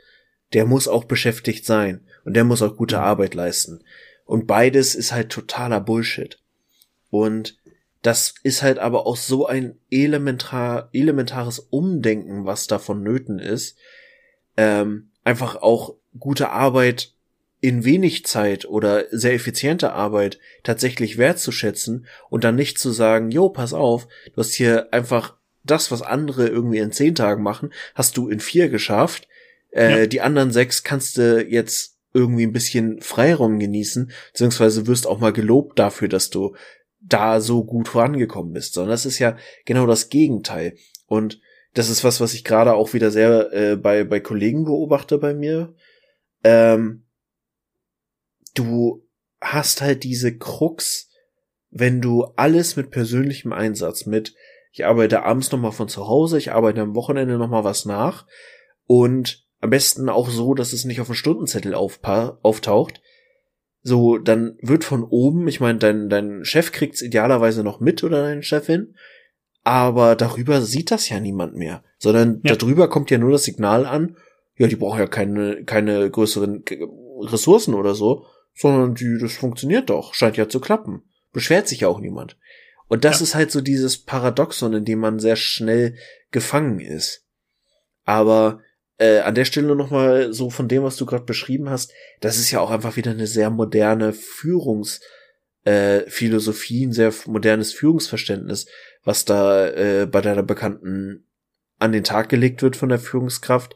der 0.53 0.65
muss 0.65 0.87
auch 0.87 1.05
beschäftigt 1.05 1.65
sein 1.65 2.05
und 2.23 2.35
der 2.35 2.43
muss 2.43 2.61
auch 2.61 2.75
gute 2.75 2.97
mhm. 2.97 3.03
Arbeit 3.03 3.33
leisten. 3.33 3.83
Und 4.25 4.47
beides 4.47 4.95
ist 4.95 5.11
halt 5.11 5.29
totaler 5.29 5.79
Bullshit. 5.79 6.39
Und 7.09 7.59
das 8.01 8.35
ist 8.43 8.61
halt 8.61 8.79
aber 8.79 9.07
auch 9.07 9.17
so 9.17 9.47
ein 9.47 9.79
elementar, 9.89 10.89
elementares 10.93 11.59
Umdenken, 11.59 12.45
was 12.45 12.67
da 12.67 12.77
vonnöten 12.77 13.39
ist. 13.39 13.77
Ähm, 14.57 15.11
einfach 15.23 15.55
auch 15.55 15.95
gute 16.17 16.49
Arbeit 16.49 17.14
in 17.65 17.83
wenig 17.83 18.27
Zeit 18.27 18.65
oder 18.65 19.05
sehr 19.09 19.33
effiziente 19.33 19.91
Arbeit 19.91 20.37
tatsächlich 20.61 21.17
wertzuschätzen 21.17 22.05
und 22.29 22.43
dann 22.43 22.53
nicht 22.53 22.77
zu 22.77 22.91
sagen, 22.91 23.31
jo, 23.31 23.49
pass 23.49 23.73
auf, 23.73 24.07
du 24.27 24.37
hast 24.37 24.53
hier 24.53 24.93
einfach 24.93 25.35
das, 25.63 25.89
was 25.89 26.03
andere 26.03 26.47
irgendwie 26.47 26.77
in 26.77 26.91
zehn 26.91 27.15
Tagen 27.15 27.41
machen, 27.41 27.73
hast 27.95 28.17
du 28.17 28.29
in 28.29 28.39
vier 28.39 28.69
geschafft. 28.69 29.27
Äh, 29.71 30.01
ja. 30.01 30.05
Die 30.05 30.21
anderen 30.21 30.51
sechs 30.51 30.83
kannst 30.83 31.17
du 31.17 31.43
jetzt 31.43 31.97
irgendwie 32.13 32.43
ein 32.43 32.53
bisschen 32.53 33.01
Freiraum 33.01 33.57
genießen, 33.57 34.11
beziehungsweise 34.31 34.85
wirst 34.85 35.07
auch 35.07 35.17
mal 35.17 35.33
gelobt 35.33 35.79
dafür, 35.79 36.07
dass 36.07 36.29
du 36.29 36.55
da 37.01 37.41
so 37.41 37.63
gut 37.63 37.87
vorangekommen 37.87 38.53
bist, 38.53 38.75
sondern 38.75 38.91
das 38.91 39.07
ist 39.07 39.17
ja 39.17 39.37
genau 39.65 39.87
das 39.87 40.09
Gegenteil. 40.09 40.75
Und 41.07 41.41
das 41.73 41.89
ist 41.89 42.03
was, 42.03 42.21
was 42.21 42.35
ich 42.35 42.43
gerade 42.43 42.75
auch 42.75 42.93
wieder 42.93 43.09
sehr 43.09 43.51
äh, 43.53 43.75
bei, 43.75 44.03
bei 44.03 44.19
Kollegen 44.19 44.65
beobachte 44.65 45.17
bei 45.17 45.33
mir. 45.33 45.73
Ähm, 46.43 47.04
du 48.55 49.07
hast 49.41 49.81
halt 49.81 50.03
diese 50.03 50.37
Krux, 50.37 51.09
wenn 51.69 52.01
du 52.01 52.23
alles 52.35 52.75
mit 52.75 52.89
persönlichem 52.89 53.53
Einsatz, 53.53 54.05
mit 54.05 54.33
ich 54.71 54.85
arbeite 54.85 55.23
abends 55.23 55.51
nochmal 55.51 55.71
von 55.71 55.87
zu 55.87 56.07
Hause, 56.07 56.37
ich 56.37 56.51
arbeite 56.51 56.81
am 56.81 56.95
Wochenende 56.95 57.37
nochmal 57.37 57.63
was 57.63 57.85
nach 57.85 58.25
und 58.87 59.45
am 59.61 59.69
besten 59.69 60.09
auch 60.09 60.29
so, 60.29 60.53
dass 60.53 60.73
es 60.73 60.85
nicht 60.85 60.99
auf 60.99 61.07
dem 61.07 61.15
Stundenzettel 61.15 61.73
auftaucht, 61.73 63.01
so, 63.87 64.17
dann 64.17 64.57
wird 64.61 64.83
von 64.83 65.03
oben, 65.03 65.47
ich 65.47 65.59
meine, 65.59 65.77
dein, 65.77 66.09
dein 66.09 66.43
Chef 66.43 66.71
kriegt's 66.71 67.03
idealerweise 67.03 67.63
noch 67.63 67.79
mit 67.79 68.03
oder 68.03 68.23
deine 68.23 68.41
Chefin, 68.41 68.95
aber 69.63 70.15
darüber 70.15 70.61
sieht 70.61 70.91
das 70.91 71.07
ja 71.09 71.19
niemand 71.19 71.55
mehr, 71.55 71.83
sondern 71.99 72.41
ja. 72.43 72.55
darüber 72.55 72.89
kommt 72.89 73.11
ja 73.11 73.19
nur 73.19 73.31
das 73.31 73.43
Signal 73.43 73.85
an, 73.85 74.17
ja, 74.57 74.67
die 74.67 74.75
brauchen 74.75 74.99
ja 74.99 75.07
keine, 75.07 75.65
keine 75.65 76.09
größeren 76.09 76.63
Ressourcen 77.21 77.75
oder 77.75 77.93
so, 77.93 78.25
sondern 78.55 78.95
die, 78.95 79.17
das 79.19 79.33
funktioniert 79.33 79.89
doch, 79.89 80.13
scheint 80.13 80.37
ja 80.37 80.49
zu 80.49 80.59
klappen. 80.59 81.03
Beschwert 81.33 81.67
sich 81.67 81.81
ja 81.81 81.89
auch 81.89 81.99
niemand. 81.99 82.37
Und 82.87 83.03
das 83.03 83.19
ja. 83.19 83.23
ist 83.23 83.35
halt 83.35 83.51
so 83.51 83.61
dieses 83.61 83.97
Paradoxon, 83.97 84.73
in 84.73 84.85
dem 84.85 84.99
man 84.99 85.19
sehr 85.19 85.35
schnell 85.35 85.97
gefangen 86.31 86.79
ist. 86.79 87.25
Aber 88.03 88.61
äh, 88.97 89.19
an 89.19 89.35
der 89.35 89.45
Stelle 89.45 89.75
nochmal 89.75 90.33
so 90.33 90.49
von 90.49 90.67
dem, 90.67 90.81
was 90.83 90.95
du 90.95 91.05
gerade 91.05 91.25
beschrieben 91.25 91.69
hast, 91.69 91.91
das 92.21 92.37
ist 92.37 92.49
ja 92.51 92.61
auch 92.61 92.71
einfach 92.71 92.95
wieder 92.95 93.11
eine 93.11 93.27
sehr 93.27 93.49
moderne 93.49 94.13
Führungsphilosophie, 94.13 96.83
äh, 96.83 96.87
ein 96.87 96.93
sehr 96.93 97.13
modernes 97.25 97.73
Führungsverständnis, 97.73 98.67
was 99.03 99.25
da 99.25 99.67
äh, 99.67 100.05
bei 100.05 100.21
deiner 100.21 100.43
Bekannten 100.43 101.27
an 101.77 101.91
den 101.91 102.05
Tag 102.05 102.29
gelegt 102.29 102.61
wird 102.61 102.77
von 102.77 102.89
der 102.89 102.99
Führungskraft, 102.99 103.75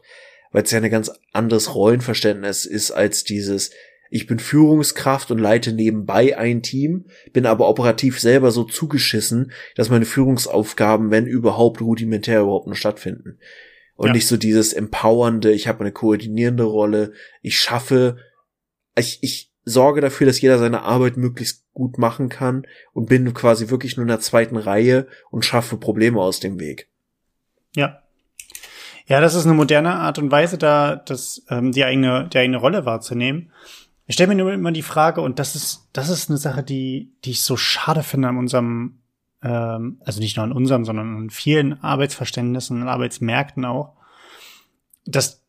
weil 0.52 0.62
es 0.62 0.70
ja 0.70 0.80
ein 0.80 0.90
ganz 0.90 1.10
anderes 1.32 1.74
Rollenverständnis 1.74 2.64
ist 2.64 2.92
als 2.92 3.24
dieses, 3.24 3.72
ich 4.10 4.26
bin 4.26 4.40
Führungskraft 4.40 5.30
und 5.30 5.38
leite 5.38 5.72
nebenbei 5.72 6.36
ein 6.36 6.62
Team, 6.62 7.06
bin 7.32 7.46
aber 7.46 7.68
operativ 7.68 8.20
selber 8.20 8.50
so 8.50 8.64
zugeschissen, 8.64 9.52
dass 9.76 9.88
meine 9.88 10.04
Führungsaufgaben, 10.04 11.12
wenn 11.12 11.26
überhaupt, 11.26 11.80
rudimentär 11.80 12.40
überhaupt 12.40 12.66
nur 12.66 12.76
stattfinden. 12.76 13.38
Und 13.94 14.08
ja. 14.08 14.12
nicht 14.14 14.26
so 14.26 14.36
dieses 14.36 14.72
empowernde, 14.72 15.52
ich 15.52 15.68
habe 15.68 15.80
eine 15.80 15.92
koordinierende 15.92 16.64
Rolle, 16.64 17.12
ich 17.40 17.58
schaffe, 17.58 18.16
ich, 18.96 19.18
ich 19.22 19.52
sorge 19.64 20.00
dafür, 20.00 20.26
dass 20.26 20.40
jeder 20.40 20.58
seine 20.58 20.82
Arbeit 20.82 21.16
möglichst 21.16 21.64
gut 21.72 21.98
machen 21.98 22.28
kann 22.28 22.66
und 22.92 23.08
bin 23.08 23.32
quasi 23.32 23.70
wirklich 23.70 23.96
nur 23.96 24.02
in 24.02 24.08
der 24.08 24.20
zweiten 24.20 24.56
Reihe 24.56 25.06
und 25.30 25.44
schaffe 25.44 25.76
Probleme 25.76 26.20
aus 26.20 26.40
dem 26.40 26.58
Weg. 26.58 26.88
Ja. 27.76 28.02
Ja, 29.06 29.20
das 29.20 29.34
ist 29.34 29.44
eine 29.44 29.54
moderne 29.54 29.94
Art 29.94 30.18
und 30.18 30.30
Weise, 30.30 30.56
da 30.56 30.96
das 30.96 31.42
ähm, 31.48 31.72
die 31.72 31.84
eigene 31.84 32.28
die 32.32 32.38
eigene 32.38 32.58
Rolle 32.58 32.86
wahrzunehmen. 32.86 33.52
Ich 34.10 34.14
stelle 34.14 34.34
mir 34.34 34.42
nur 34.42 34.52
immer 34.52 34.72
die 34.72 34.82
Frage, 34.82 35.20
und 35.20 35.38
das 35.38 35.54
ist, 35.54 35.88
das 35.92 36.08
ist 36.08 36.28
eine 36.28 36.36
Sache, 36.36 36.64
die, 36.64 37.12
die 37.24 37.30
ich 37.30 37.42
so 37.42 37.56
schade 37.56 38.02
finde 38.02 38.26
an 38.26 38.38
unserem, 38.38 38.98
ähm, 39.40 40.00
also 40.04 40.18
nicht 40.18 40.36
nur 40.36 40.42
an 40.42 40.50
unserem, 40.50 40.84
sondern 40.84 41.16
an 41.16 41.30
vielen 41.30 41.80
Arbeitsverständnissen 41.80 42.82
und 42.82 42.88
Arbeitsmärkten 42.88 43.64
auch, 43.64 43.94
dass, 45.06 45.44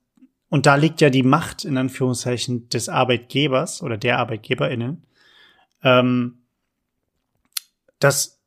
und 0.49 0.68
da 0.68 0.76
liegt 0.76 1.01
ja 1.01 1.09
die 1.09 1.24
Macht, 1.24 1.66
in 1.66 1.76
Anführungszeichen, 1.76 2.70
des 2.70 2.88
Arbeitgebers 2.88 3.82
oder 3.82 3.97
der 3.97 4.20
ArbeitgeberInnen, 4.20 5.07
ähm, 5.82 6.43
dass, 7.97 8.43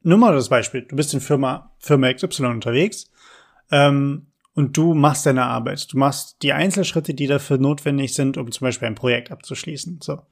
nur 0.00 0.16
mal 0.16 0.34
das 0.34 0.48
Beispiel, 0.48 0.86
du 0.88 0.96
bist 0.96 1.12
in 1.12 1.20
Firma, 1.20 1.70
Firma 1.80 2.10
XY 2.10 2.46
unterwegs, 2.46 3.10
ähm, 3.70 4.28
und 4.54 4.76
du 4.76 4.94
machst 4.94 5.26
deine 5.26 5.44
Arbeit. 5.44 5.92
Du 5.92 5.98
machst 5.98 6.36
die 6.42 6.52
Einzelschritte, 6.52 7.14
die 7.14 7.26
dafür 7.26 7.58
notwendig 7.58 8.14
sind, 8.14 8.36
um 8.36 8.50
zum 8.52 8.66
Beispiel 8.66 8.88
ein 8.88 8.94
Projekt 8.94 9.30
abzuschließen. 9.30 9.98
So. 10.02 10.22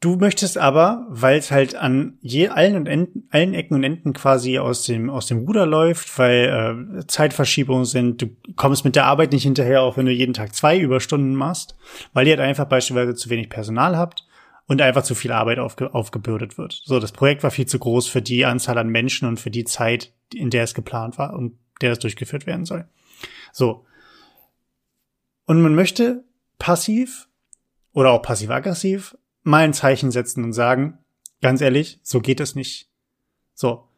Du 0.00 0.16
möchtest 0.16 0.56
aber, 0.56 1.06
weil 1.10 1.38
es 1.38 1.50
halt 1.50 1.74
an 1.74 2.16
je 2.22 2.48
allen 2.48 2.74
und 2.74 2.86
Enden, 2.86 3.28
allen 3.30 3.52
Ecken 3.52 3.74
und 3.74 3.84
Enden 3.84 4.14
quasi 4.14 4.58
aus 4.58 4.84
dem 4.84 5.10
aus 5.10 5.26
dem 5.26 5.40
Ruder 5.40 5.66
läuft, 5.66 6.18
weil 6.18 6.96
äh, 6.98 7.06
Zeitverschiebungen 7.06 7.84
sind, 7.84 8.22
du 8.22 8.28
kommst 8.56 8.86
mit 8.86 8.96
der 8.96 9.04
Arbeit 9.04 9.32
nicht 9.32 9.42
hinterher, 9.42 9.82
auch 9.82 9.98
wenn 9.98 10.06
du 10.06 10.12
jeden 10.12 10.32
Tag 10.32 10.54
zwei 10.54 10.78
Überstunden 10.78 11.34
machst, 11.34 11.76
weil 12.14 12.26
ihr 12.26 12.38
halt 12.38 12.48
einfach 12.48 12.64
beispielsweise 12.64 13.14
zu 13.14 13.28
wenig 13.28 13.50
Personal 13.50 13.94
habt 13.94 14.26
und 14.66 14.80
einfach 14.80 15.02
zu 15.02 15.14
viel 15.14 15.32
Arbeit 15.32 15.58
aufge 15.58 15.92
aufgebürdet 15.92 16.56
wird. 16.56 16.80
So, 16.82 16.98
das 16.98 17.12
Projekt 17.12 17.42
war 17.42 17.50
viel 17.50 17.66
zu 17.66 17.78
groß 17.78 18.08
für 18.08 18.22
die 18.22 18.46
Anzahl 18.46 18.78
an 18.78 18.88
Menschen 18.88 19.28
und 19.28 19.38
für 19.38 19.50
die 19.50 19.64
Zeit, 19.64 20.14
in 20.32 20.48
der 20.48 20.64
es 20.64 20.72
geplant 20.72 21.18
war 21.18 21.34
und 21.34 21.58
der 21.80 21.90
das 21.90 21.98
durchgeführt 21.98 22.46
werden 22.46 22.64
soll. 22.64 22.86
So. 23.52 23.86
Und 25.46 25.62
man 25.62 25.74
möchte 25.74 26.24
passiv 26.58 27.28
oder 27.92 28.10
auch 28.10 28.22
passiv-aggressiv 28.22 29.16
mal 29.42 29.64
ein 29.64 29.74
Zeichen 29.74 30.10
setzen 30.10 30.44
und 30.44 30.52
sagen, 30.52 30.98
ganz 31.40 31.60
ehrlich, 31.60 31.98
so 32.02 32.20
geht 32.20 32.40
es 32.40 32.54
nicht. 32.54 32.88
So. 33.54 33.88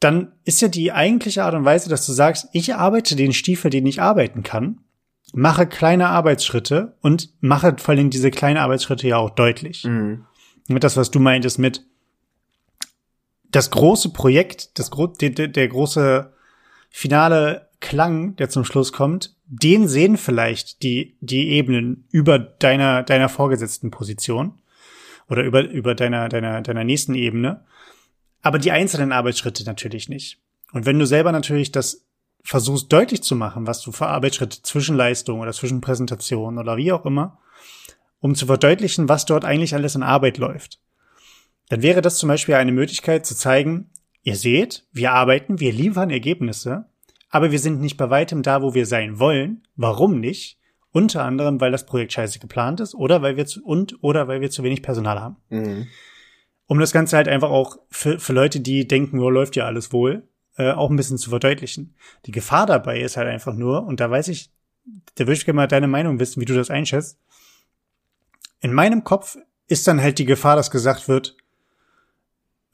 Dann 0.00 0.32
ist 0.44 0.60
ja 0.60 0.68
die 0.68 0.92
eigentliche 0.92 1.44
Art 1.44 1.54
und 1.54 1.64
Weise, 1.64 1.88
dass 1.88 2.06
du 2.06 2.12
sagst, 2.12 2.48
ich 2.52 2.74
arbeite 2.74 3.14
den 3.14 3.32
Stiefel, 3.32 3.70
den 3.70 3.86
ich 3.86 4.00
arbeiten 4.00 4.42
kann, 4.42 4.80
mache 5.32 5.66
kleine 5.66 6.08
Arbeitsschritte 6.08 6.96
und 7.00 7.30
mache 7.40 7.76
vor 7.78 7.94
allem 7.94 8.10
diese 8.10 8.30
kleinen 8.30 8.58
Arbeitsschritte 8.58 9.08
ja 9.08 9.18
auch 9.18 9.30
deutlich. 9.30 9.84
Mhm. 9.84 10.26
Mit 10.68 10.84
das, 10.84 10.96
was 10.96 11.10
du 11.10 11.20
meintest 11.20 11.58
mit 11.58 11.86
das 13.50 13.70
große 13.70 14.10
Projekt, 14.10 14.78
das 14.78 14.90
der, 15.20 15.30
der 15.30 15.68
große 15.68 16.32
finale 16.92 17.68
Klang, 17.80 18.36
der 18.36 18.48
zum 18.48 18.64
Schluss 18.64 18.92
kommt, 18.92 19.34
den 19.46 19.88
sehen 19.88 20.16
vielleicht 20.16 20.82
die, 20.82 21.16
die 21.20 21.48
Ebenen 21.48 22.06
über 22.10 22.38
deiner, 22.38 23.02
deiner 23.02 23.28
vorgesetzten 23.28 23.90
Position 23.90 24.60
oder 25.28 25.42
über, 25.42 25.62
über 25.62 25.94
deiner, 25.94 26.28
deiner, 26.28 26.62
deiner 26.62 26.84
nächsten 26.84 27.14
Ebene. 27.14 27.64
Aber 28.42 28.58
die 28.58 28.70
einzelnen 28.70 29.12
Arbeitsschritte 29.12 29.64
natürlich 29.64 30.08
nicht. 30.08 30.38
Und 30.72 30.86
wenn 30.86 30.98
du 30.98 31.06
selber 31.06 31.32
natürlich 31.32 31.72
das 31.72 32.04
versuchst 32.44 32.92
deutlich 32.92 33.22
zu 33.22 33.36
machen, 33.36 33.66
was 33.66 33.82
du 33.82 33.92
für 33.92 34.06
Arbeitsschritte 34.06 34.62
Zwischenleistung 34.62 35.40
oder 35.40 35.52
Zwischenpräsentation 35.52 36.58
oder 36.58 36.76
wie 36.76 36.92
auch 36.92 37.04
immer, 37.04 37.38
um 38.20 38.34
zu 38.34 38.46
verdeutlichen, 38.46 39.08
was 39.08 39.26
dort 39.26 39.44
eigentlich 39.44 39.74
alles 39.74 39.94
in 39.94 40.02
Arbeit 40.02 40.38
läuft, 40.38 40.80
dann 41.68 41.82
wäre 41.82 42.02
das 42.02 42.18
zum 42.18 42.28
Beispiel 42.28 42.54
eine 42.54 42.72
Möglichkeit 42.72 43.26
zu 43.26 43.36
zeigen, 43.36 43.90
Ihr 44.22 44.36
seht, 44.36 44.86
wir 44.92 45.12
arbeiten, 45.12 45.58
wir 45.60 45.72
liefern 45.72 46.10
Ergebnisse, 46.10 46.86
aber 47.28 47.50
wir 47.50 47.58
sind 47.58 47.80
nicht 47.80 47.96
bei 47.96 48.10
weitem 48.10 48.42
da, 48.42 48.62
wo 48.62 48.74
wir 48.74 48.86
sein 48.86 49.18
wollen. 49.18 49.66
Warum 49.74 50.20
nicht? 50.20 50.58
Unter 50.92 51.24
anderem, 51.24 51.60
weil 51.60 51.72
das 51.72 51.86
Projekt 51.86 52.12
scheiße 52.12 52.38
geplant 52.38 52.80
ist 52.80 52.94
oder 52.94 53.22
weil 53.22 53.36
wir 53.36 53.46
zu, 53.46 53.64
und 53.64 54.02
oder 54.02 54.28
weil 54.28 54.40
wir 54.40 54.50
zu 54.50 54.62
wenig 54.62 54.82
Personal 54.82 55.20
haben. 55.20 55.36
Mhm. 55.48 55.86
Um 56.66 56.78
das 56.78 56.92
Ganze 56.92 57.16
halt 57.16 57.28
einfach 57.28 57.50
auch 57.50 57.78
für, 57.90 58.18
für 58.18 58.32
Leute, 58.32 58.60
die 58.60 58.86
denken, 58.86 59.18
oh, 59.18 59.30
läuft 59.30 59.56
ja 59.56 59.64
alles 59.64 59.92
wohl, 59.92 60.28
äh, 60.56 60.70
auch 60.70 60.90
ein 60.90 60.96
bisschen 60.96 61.18
zu 61.18 61.30
verdeutlichen. 61.30 61.96
Die 62.26 62.30
Gefahr 62.30 62.66
dabei 62.66 63.00
ist 63.00 63.16
halt 63.16 63.28
einfach 63.28 63.54
nur, 63.54 63.84
und 63.84 64.00
da 64.00 64.10
weiß 64.10 64.28
ich, 64.28 64.50
da 65.14 65.24
würde 65.24 65.32
ich 65.32 65.44
gerne 65.44 65.56
mal 65.56 65.68
deine 65.68 65.88
Meinung 65.88 66.20
wissen, 66.20 66.40
wie 66.40 66.44
du 66.44 66.54
das 66.54 66.70
einschätzt. 66.70 67.18
In 68.60 68.72
meinem 68.72 69.02
Kopf 69.04 69.38
ist 69.66 69.88
dann 69.88 70.00
halt 70.00 70.18
die 70.18 70.26
Gefahr, 70.26 70.56
dass 70.56 70.70
gesagt 70.70 71.08
wird, 71.08 71.36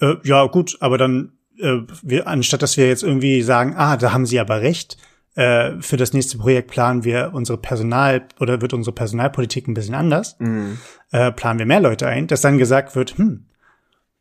äh, 0.01 0.17
ja 0.25 0.45
gut, 0.47 0.77
aber 0.81 0.99
dann 0.99 1.38
äh, 1.59 1.83
wir, 2.03 2.27
anstatt 2.27 2.63
dass 2.63 2.77
wir 2.77 2.89
jetzt 2.89 3.03
irgendwie 3.03 3.43
sagen, 3.43 3.75
ah, 3.77 3.97
da 3.97 4.13
haben 4.13 4.27
sie 4.27 4.41
aber 4.41 4.61
recht, 4.61 4.97
äh, 5.35 5.81
für 5.81 5.97
das 5.97 6.13
nächste 6.13 6.39
Projekt 6.39 6.71
planen 6.71 7.05
wir 7.05 7.31
unsere 7.33 7.59
Personal 7.59 8.27
oder 8.41 8.61
wird 8.61 8.73
unsere 8.73 8.95
Personalpolitik 8.95 9.69
ein 9.69 9.75
bisschen 9.75 9.95
anders, 9.95 10.37
mhm. 10.41 10.79
äh, 11.13 11.31
planen 11.31 11.59
wir 11.59 11.67
mehr 11.67 11.81
Leute 11.81 12.07
ein, 12.07 12.27
dass 12.27 12.41
dann 12.41 12.59
gesagt 12.59 12.97
wird, 12.97 13.19
hm, 13.19 13.47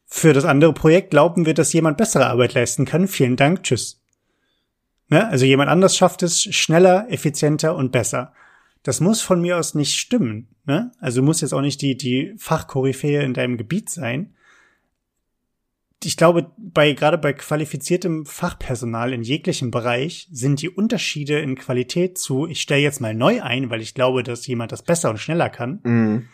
für 0.06 0.34
das 0.34 0.46
andere 0.46 0.74
Projekt 0.74 1.10
glauben 1.10 1.46
wir, 1.46 1.54
dass 1.54 1.74
jemand 1.74 1.98
bessere 1.98 2.28
Arbeit 2.28 2.54
leisten 2.54 2.86
kann. 2.86 3.08
Vielen 3.08 3.36
Dank, 3.36 3.64
tschüss. 3.64 4.02
Ne? 5.10 5.28
Also 5.28 5.46
jemand 5.46 5.70
anders 5.70 5.98
schafft 5.98 6.24
es 6.24 6.44
schneller, 6.44 7.08
effizienter 7.10 7.76
und 7.76 7.92
besser. 7.92 8.34
Das 8.84 9.02
muss 9.02 9.22
von 9.22 9.42
mir 9.42 9.58
aus 9.58 9.76
nicht 9.76 10.00
stimmen. 10.00 10.56
Ne? 10.66 10.92
Also 11.00 11.22
muss 11.22 11.42
jetzt 11.42 11.54
auch 11.54 11.62
nicht 11.62 11.82
die, 11.82 11.98
die 11.98 12.36
Fachkoryphäe 12.38 13.22
in 13.22 13.34
deinem 13.34 13.58
Gebiet 13.58 13.90
sein 13.90 14.34
ich 16.04 16.16
glaube, 16.16 16.52
bei, 16.58 16.94
gerade 16.94 17.18
bei 17.18 17.34
qualifiziertem 17.34 18.26
Fachpersonal 18.26 19.14
in 19.14 19.24
jeglichem 19.24 19.72
Bereich 19.72 20.28
sind 20.32 20.62
die 20.62 20.70
Unterschiede 20.70 21.40
in 21.40 21.56
Qualität 21.56 22.18
zu, 22.18 22.46
ich 22.46 22.62
stelle 22.62 22.82
jetzt 22.82 23.02
mal 23.02 23.16
neu 23.16 23.42
ein, 23.42 23.70
weil 23.70 23.82
ich 23.82 23.96
glaube, 23.96 24.22
dass 24.22 24.46
jemand 24.46 24.72
das 24.72 24.84
besser 24.84 25.10
und 25.10 25.18
schneller 25.18 25.50
kann. 25.50 25.80
Mhm. 25.84 26.28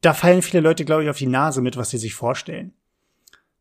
Da 0.00 0.14
fallen 0.14 0.42
viele 0.42 0.62
Leute, 0.62 0.84
glaube 0.84 1.04
ich, 1.04 1.10
auf 1.10 1.18
die 1.18 1.28
Nase 1.28 1.62
mit, 1.62 1.76
was 1.76 1.90
sie 1.90 1.98
sich 1.98 2.14
vorstellen. 2.14 2.72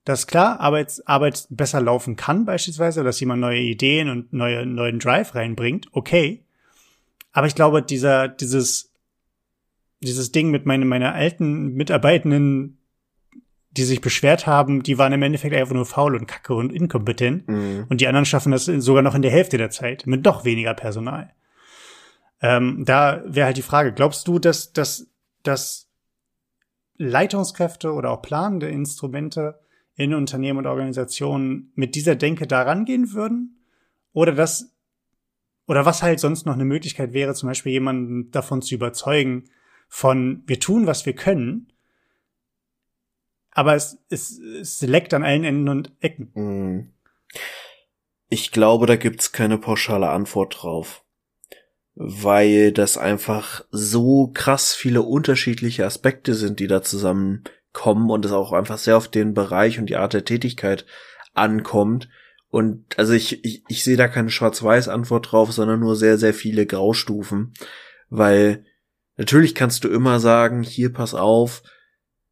Dass 0.06 0.26
klar, 0.26 0.60
Arbeits, 0.60 1.06
Arbeit 1.06 1.46
besser 1.52 1.80
laufen 1.82 2.16
kann, 2.16 2.46
beispielsweise, 2.46 3.04
dass 3.04 3.20
jemand 3.20 3.42
neue 3.42 3.60
Ideen 3.60 4.10
und 4.10 4.34
neue, 4.34 4.66
neuen 4.66 4.98
Drive 4.98 5.36
reinbringt, 5.36 5.88
okay. 5.92 6.44
Aber 7.32 7.46
ich 7.46 7.54
glaube, 7.54 7.84
dieser, 7.84 8.28
dieses, 8.28 8.92
dieses 10.00 10.32
Ding 10.32 10.50
mit 10.50 10.66
meine, 10.66 10.86
meiner 10.86 11.14
alten 11.14 11.76
Mitarbeitenden 11.76 12.81
die 13.72 13.84
sich 13.84 14.02
beschwert 14.02 14.48
haben, 14.48 14.84
die 14.84 14.98
waren 14.98 15.14
im 15.14 15.24
Endeffekt 15.24 15.56
einfach 15.56 15.74
nur 15.74 15.86
faul 15.86 16.16
und 16.16 16.28
kacke 16.28 16.54
und 16.54 16.74
inkompetent. 16.74 17.48
Mhm. 17.48 17.86
Und 17.90 18.02
die 18.02 18.08
anderen 18.08 18.26
schaffen 18.26 18.52
das 18.52 18.66
sogar 18.66 19.02
noch 19.02 19.16
in 19.16 19.22
der 19.22 19.32
Hälfte 19.32 19.58
der 19.58 19.70
Zeit 19.70 20.06
mit 20.08 20.26
doch 20.26 20.44
weniger 20.44 20.74
Personal. 20.74 21.34
Ähm, 22.42 22.84
da 22.86 23.22
wäre 23.26 23.46
halt 23.46 23.58
die 23.58 23.62
Frage, 23.62 23.94
glaubst 23.94 24.28
du, 24.28 24.40
dass, 24.40 24.74
dass, 24.74 25.08
dass 25.44 25.90
Leitungskräfte 26.98 27.94
oder 27.94 28.12
auch 28.12 28.22
planende 28.22 28.68
Instrumente 28.68 29.60
in 29.96 30.14
Unternehmen 30.14 30.60
und 30.60 30.68
Organisationen 30.68 31.72
mit 31.76 31.96
dieser 31.96 32.16
Denke 32.16 32.48
da 32.48 32.64
rangehen 32.64 33.14
würden? 33.14 33.64
Oder 34.12 34.34
das, 34.34 34.76
oder 35.66 35.86
was 35.86 36.04
halt 36.04 36.20
sonst 36.20 36.46
noch 36.46 36.56
eine 36.56 36.66
Möglichkeit 36.66 37.14
wäre, 37.14 37.34
zum 37.36 37.48
Beispiel 37.48 37.72
jemanden 37.72 38.32
davon 38.32 38.62
zu 38.62 38.76
überzeugen, 38.76 39.46
von 39.88 40.44
wir 40.46 40.60
tun, 40.60 40.88
was 40.88 41.06
wir 41.06 41.14
können, 41.14 41.71
aber 43.52 43.76
es, 43.76 43.98
es, 44.10 44.40
es 44.40 44.82
leckt 44.82 45.14
an 45.14 45.24
allen 45.24 45.44
Enden 45.44 45.70
und 45.70 45.92
Ecken. 46.00 46.32
Mhm. 46.34 46.94
Ich 48.30 48.52
glaube, 48.52 48.86
da 48.86 48.96
gibt's 48.96 49.34
keine 49.34 49.58
pauschale 49.58 50.10
Antwort 50.10 50.62
drauf. 50.62 51.04
Weil 51.94 52.72
das 52.72 52.98
einfach 52.98 53.66
so 53.70 54.32
krass 54.34 54.74
viele 54.74 55.02
unterschiedliche 55.02 55.86
Aspekte 55.86 56.34
sind, 56.34 56.62
die 56.62 56.68
da 56.68 56.82
zusammenkommen 56.82 58.10
und 58.10 58.24
es 58.26 58.32
auch 58.32 58.54
einfach 58.54 58.78
sehr 58.78 58.96
auf 58.96 59.10
den 59.10 59.34
Bereich 59.34 59.78
und 59.78 59.88
die 59.88 59.98
Art 59.98 60.14
der 60.14 60.24
Tätigkeit 60.24 60.86
ankommt. 61.34 62.08
Und 62.50 62.98
also 62.98 63.12
ich, 63.12 63.44
ich, 63.44 63.64
ich 63.68 63.84
sehe 63.84 63.98
da 63.98 64.08
keine 64.08 64.30
Schwarz-Weiß-Antwort 64.30 65.32
drauf, 65.32 65.52
sondern 65.52 65.82
nur 65.82 65.98
sehr, 65.98 66.18
sehr 66.18 66.34
viele 66.34 66.66
Graustufen. 66.66 67.54
Weil 68.10 68.66
natürlich 69.18 69.54
kannst 69.54 69.84
du 69.84 69.90
immer 69.90 70.22
sagen, 70.22 70.64
hier 70.64 70.94
pass 70.94 71.14
auf, 71.14 71.64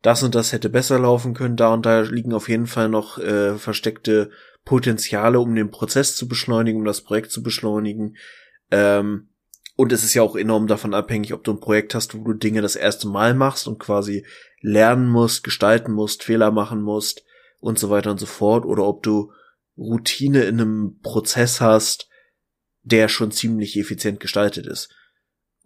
das 0.02 0.24
und 0.24 0.36
das 0.36 0.54
hätte 0.54 0.70
besser 0.70 1.00
laufen 1.00 1.34
können, 1.34 1.58
da 1.58 1.74
und 1.74 1.86
da 1.86 2.02
liegen 2.02 2.34
auf 2.34 2.50
jeden 2.50 2.68
Fall 2.68 2.90
noch 2.90 3.18
äh, 3.18 3.58
versteckte 3.58 4.32
Potenziale, 4.64 5.40
um 5.40 5.56
den 5.56 5.72
Prozess 5.72 6.16
zu 6.16 6.28
beschleunigen, 6.28 6.80
um 6.80 6.86
das 6.86 7.02
Projekt 7.02 7.32
zu 7.32 7.44
beschleunigen. 7.44 8.16
Ähm, 8.72 9.30
und 9.76 9.92
es 9.92 10.04
ist 10.04 10.14
ja 10.14 10.22
auch 10.22 10.36
enorm 10.36 10.68
davon 10.68 10.94
abhängig, 10.94 11.34
ob 11.34 11.44
du 11.44 11.52
ein 11.52 11.60
Projekt 11.62 11.96
hast, 11.96 12.14
wo 12.14 12.24
du 12.24 12.34
Dinge 12.34 12.62
das 12.62 12.76
erste 12.76 13.08
Mal 13.08 13.34
machst 13.34 13.68
und 13.68 13.80
quasi 13.80 14.26
lernen 14.62 15.08
musst, 15.08 15.44
gestalten 15.44 15.94
musst, 15.94 16.24
Fehler 16.24 16.52
machen 16.52 16.82
musst 16.82 17.24
und 17.60 17.80
so 17.80 17.90
weiter 17.90 18.12
und 18.12 18.20
so 18.20 18.26
fort, 18.26 18.66
oder 18.66 18.86
ob 18.86 19.04
du 19.04 19.32
Routine 19.78 20.44
in 20.44 20.60
einem 20.60 21.00
Prozess 21.02 21.62
hast, 21.62 22.10
der 22.84 23.08
schon 23.08 23.32
ziemlich 23.32 23.78
effizient 23.78 24.20
gestaltet 24.20 24.68
ist. 24.68 24.94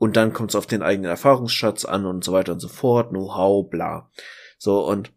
Und 0.04 0.18
dann 0.18 0.34
kommt 0.34 0.50
es 0.50 0.58
auf 0.58 0.68
den 0.68 0.82
eigenen 0.82 1.10
Erfahrungsschatz 1.10 1.86
an 1.86 2.06
und 2.06 2.26
so 2.26 2.34
weiter 2.34 2.52
und 2.52 2.60
so 2.60 2.68
fort, 2.68 3.12
Know-how, 3.12 3.70
bla. 3.70 4.12
So, 4.58 4.86
und 4.86 5.14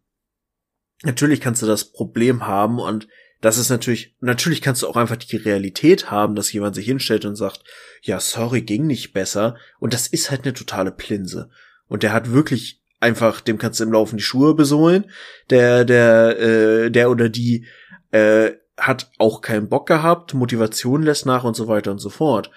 natürlich 1.02 1.40
kannst 1.40 1.60
du 1.60 1.66
das 1.66 1.86
Problem 1.86 2.46
haben 2.46 2.78
und 2.78 3.08
das 3.40 3.58
ist 3.58 3.68
natürlich, 3.68 4.14
natürlich 4.20 4.62
kannst 4.62 4.82
du 4.82 4.86
auch 4.86 4.94
einfach 4.94 5.16
die 5.16 5.38
Realität 5.38 6.12
haben, 6.12 6.36
dass 6.36 6.52
jemand 6.52 6.76
sich 6.76 6.86
hinstellt 6.86 7.24
und 7.24 7.34
sagt, 7.34 7.64
ja, 8.00 8.20
sorry, 8.20 8.62
ging 8.62 8.86
nicht 8.86 9.12
besser. 9.12 9.56
Und 9.80 9.92
das 9.92 10.06
ist 10.06 10.30
halt 10.30 10.44
eine 10.44 10.54
totale 10.54 10.92
Plinse. 10.92 11.50
Und 11.88 12.04
der 12.04 12.12
hat 12.12 12.30
wirklich 12.30 12.80
einfach, 13.00 13.40
dem 13.40 13.58
kannst 13.58 13.80
du 13.80 13.84
im 13.84 13.92
Laufen 13.92 14.18
die 14.18 14.22
Schuhe 14.22 14.54
besohlen. 14.54 15.10
Der, 15.50 15.84
der, 15.84 16.38
äh, 16.38 16.90
der 16.92 17.10
oder 17.10 17.28
die 17.28 17.66
äh, 18.12 18.52
hat 18.76 19.10
auch 19.18 19.40
keinen 19.40 19.68
Bock 19.68 19.88
gehabt, 19.88 20.32
Motivation 20.32 21.02
lässt 21.02 21.26
nach 21.26 21.42
und 21.42 21.56
so 21.56 21.66
weiter 21.66 21.90
und 21.90 21.98
so 21.98 22.08
fort. 22.08 22.52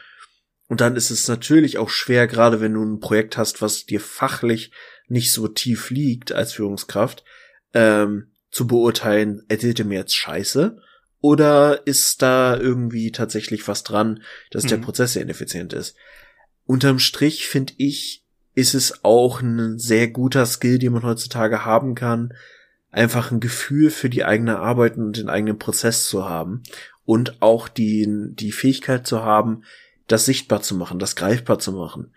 Und 0.70 0.82
dann 0.82 0.96
ist 0.96 1.10
es 1.10 1.28
natürlich 1.28 1.80
auch 1.80 1.90
schwer, 1.90 2.28
gerade 2.28 2.62
wenn 2.62 2.76
du 2.76 2.84
ein 2.84 3.00
Projekt 3.00 3.38
hast, 3.38 3.62
was 3.62 3.86
dir 3.86 4.00
fachlich 4.00 4.72
nicht 5.08 5.34
so 5.34 5.48
tief 5.48 5.90
liegt 5.90 6.32
als 6.32 6.54
Führungskraft, 6.54 7.26
ähm, 7.74 8.28
zu 8.52 8.68
beurteilen, 8.68 9.44
erzählt 9.48 9.80
er 9.80 9.86
mir 9.86 10.00
jetzt 10.00 10.16
Scheiße 10.16 10.78
oder 11.22 11.86
ist 11.86 12.22
da 12.22 12.56
irgendwie 12.56 13.12
tatsächlich 13.12 13.68
was 13.68 13.84
dran, 13.84 14.22
dass 14.52 14.64
mhm. 14.64 14.68
der 14.70 14.78
Prozess 14.78 15.14
sehr 15.14 15.24
ineffizient 15.24 15.74
ist. 15.74 15.96
Unterm 16.66 17.00
Strich 17.00 17.48
finde 17.48 17.74
ich, 17.78 18.24
ist 18.54 18.76
es 18.76 19.04
auch 19.04 19.42
ein 19.42 19.80
sehr 19.80 20.08
guter 20.08 20.46
Skill, 20.46 20.78
den 20.78 20.94
man 20.94 21.04
heutzutage 21.04 21.66
haben 21.66 21.96
kann, 21.96 22.34
einfach 22.92 23.32
ein 23.32 23.40
Gefühl 23.40 23.90
für 23.90 24.10
die 24.10 24.24
eigene 24.24 24.60
Arbeit 24.60 24.98
und 24.98 25.18
den 25.18 25.30
eigenen 25.30 25.58
Prozess 25.58 26.06
zu 26.06 26.30
haben 26.30 26.64
und 27.06 27.42
auch 27.42 27.68
die, 27.68 28.08
die 28.34 28.52
Fähigkeit 28.52 29.08
zu 29.08 29.24
haben, 29.24 29.64
das 30.12 30.26
sichtbar 30.26 30.62
zu 30.62 30.76
machen, 30.76 30.99
das 30.99 31.16
greifbar 31.16 31.60
zu 31.60 31.72
machen. 31.72 32.14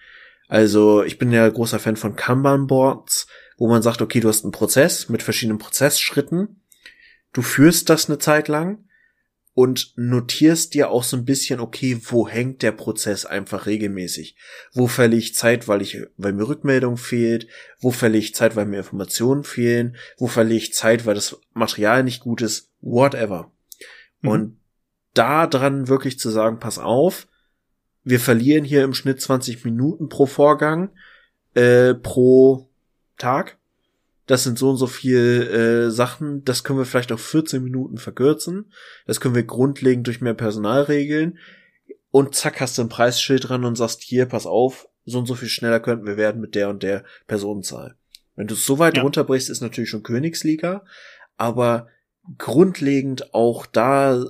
Also 0.49 1.03
ich 1.03 1.19
bin 1.19 1.33
ja 1.33 1.49
großer 1.49 1.79
Fan 1.79 1.97
von 1.97 2.17
Kanban-Boards, 2.17 3.27
wo 3.57 3.69
man 3.69 3.83
sagt, 3.83 4.03
okay, 4.03 4.21
du 4.21 4.29
hast 4.29 4.45
einen 4.45 4.53
Prozess 4.53 5.09
mit 5.09 5.23
verschiedenen 5.23 5.59
Prozessschritten, 5.59 6.63
du 7.33 7.43
führst 7.43 7.89
das 7.89 8.09
eine 8.09 8.19
Zeit 8.19 8.49
lang 8.49 8.85
und 9.55 9.93
notierst 9.97 10.75
dir 10.75 10.91
auch 10.91 11.05
so 11.05 11.17
ein 11.17 11.25
bisschen, 11.25 11.61
okay, 11.61 12.01
wo 12.03 12.27
hängt 12.27 12.63
der 12.63 12.73
Prozess 12.73 13.27
einfach 13.27 13.67
regelmäßig? 13.67 14.37
Wo 14.73 14.87
verliere 14.87 15.21
ich 15.21 15.35
Zeit, 15.35 15.69
weil 15.69 15.83
ich, 15.83 15.99
weil 16.17 16.33
mir 16.33 16.49
Rückmeldung 16.49 16.97
fehlt? 16.97 17.47
Wo 17.79 17.91
verliere 17.91 18.23
ich 18.23 18.35
Zeit, 18.35 18.57
weil 18.57 18.67
mir 18.67 18.79
Informationen 18.79 19.45
fehlen? 19.45 19.97
Wo 20.17 20.27
verliere 20.27 20.59
ich 20.59 20.75
Zeit, 20.75 21.05
weil 21.05 21.15
das 21.15 21.39
Material 21.53 22.03
nicht 22.03 22.21
gut 22.21 22.41
ist? 22.41 22.71
Whatever. 22.81 23.53
Mhm. 24.23 24.29
Und 24.29 24.61
da 25.13 25.47
dran 25.47 25.89
wirklich 25.89 26.19
zu 26.19 26.31
sagen, 26.31 26.59
pass 26.59 26.79
auf, 26.79 27.27
wir 28.05 28.21
verlieren 28.21 28.65
hier 28.65 28.85
im 28.85 28.95
Schnitt 28.95 29.21
20 29.21 29.65
Minuten 29.65 30.09
pro 30.09 30.27
Vorgang, 30.27 30.91
äh, 31.55 31.95
pro 31.95 32.69
Tag. 33.19 33.59
Das 34.27 34.45
sind 34.45 34.59
so 34.59 34.71
und 34.71 34.77
so 34.77 34.87
viel 34.87 35.89
äh, 35.89 35.91
Sachen. 35.91 36.45
Das 36.45 36.65
können 36.65 36.79
wir 36.79 36.87
vielleicht 36.87 37.13
auf 37.13 37.21
14 37.21 37.63
Minuten 37.63 37.99
verkürzen. 37.99 38.73
Das 39.07 39.21
können 39.21 39.35
wir 39.35 39.45
grundlegend 39.45 40.07
durch 40.07 40.21
mehr 40.21 40.35
Personal 40.35 40.83
regeln. 40.83 41.39
Und 42.11 42.35
zack, 42.35 42.61
hast 42.61 42.79
du 42.79 42.83
ein 42.83 42.89
Preisschild 42.89 43.49
dran 43.49 43.65
und 43.65 43.77
sagst, 43.77 44.03
hier, 44.03 44.27
pass 44.27 44.47
auf, 44.47 44.89
so 45.05 45.19
und 45.19 45.27
so 45.27 45.35
viel 45.35 45.49
schneller 45.49 45.81
könnten 45.81 46.07
wir 46.07 46.17
werden 46.17 46.41
mit 46.41 46.55
der 46.55 46.69
und 46.69 46.83
der 46.83 47.05
Personenzahl. 47.27 47.97
Wenn 48.37 48.47
du 48.47 48.55
es 48.55 48.65
so 48.65 48.79
weit 48.79 48.97
ja. 48.97 49.03
runterbrichst, 49.03 49.51
ist 49.51 49.61
natürlich 49.61 49.91
schon 49.91 50.03
Königsliga, 50.03 50.85
aber 51.37 51.89
grundlegend 52.39 53.35
auch 53.35 53.67
da 53.67 54.25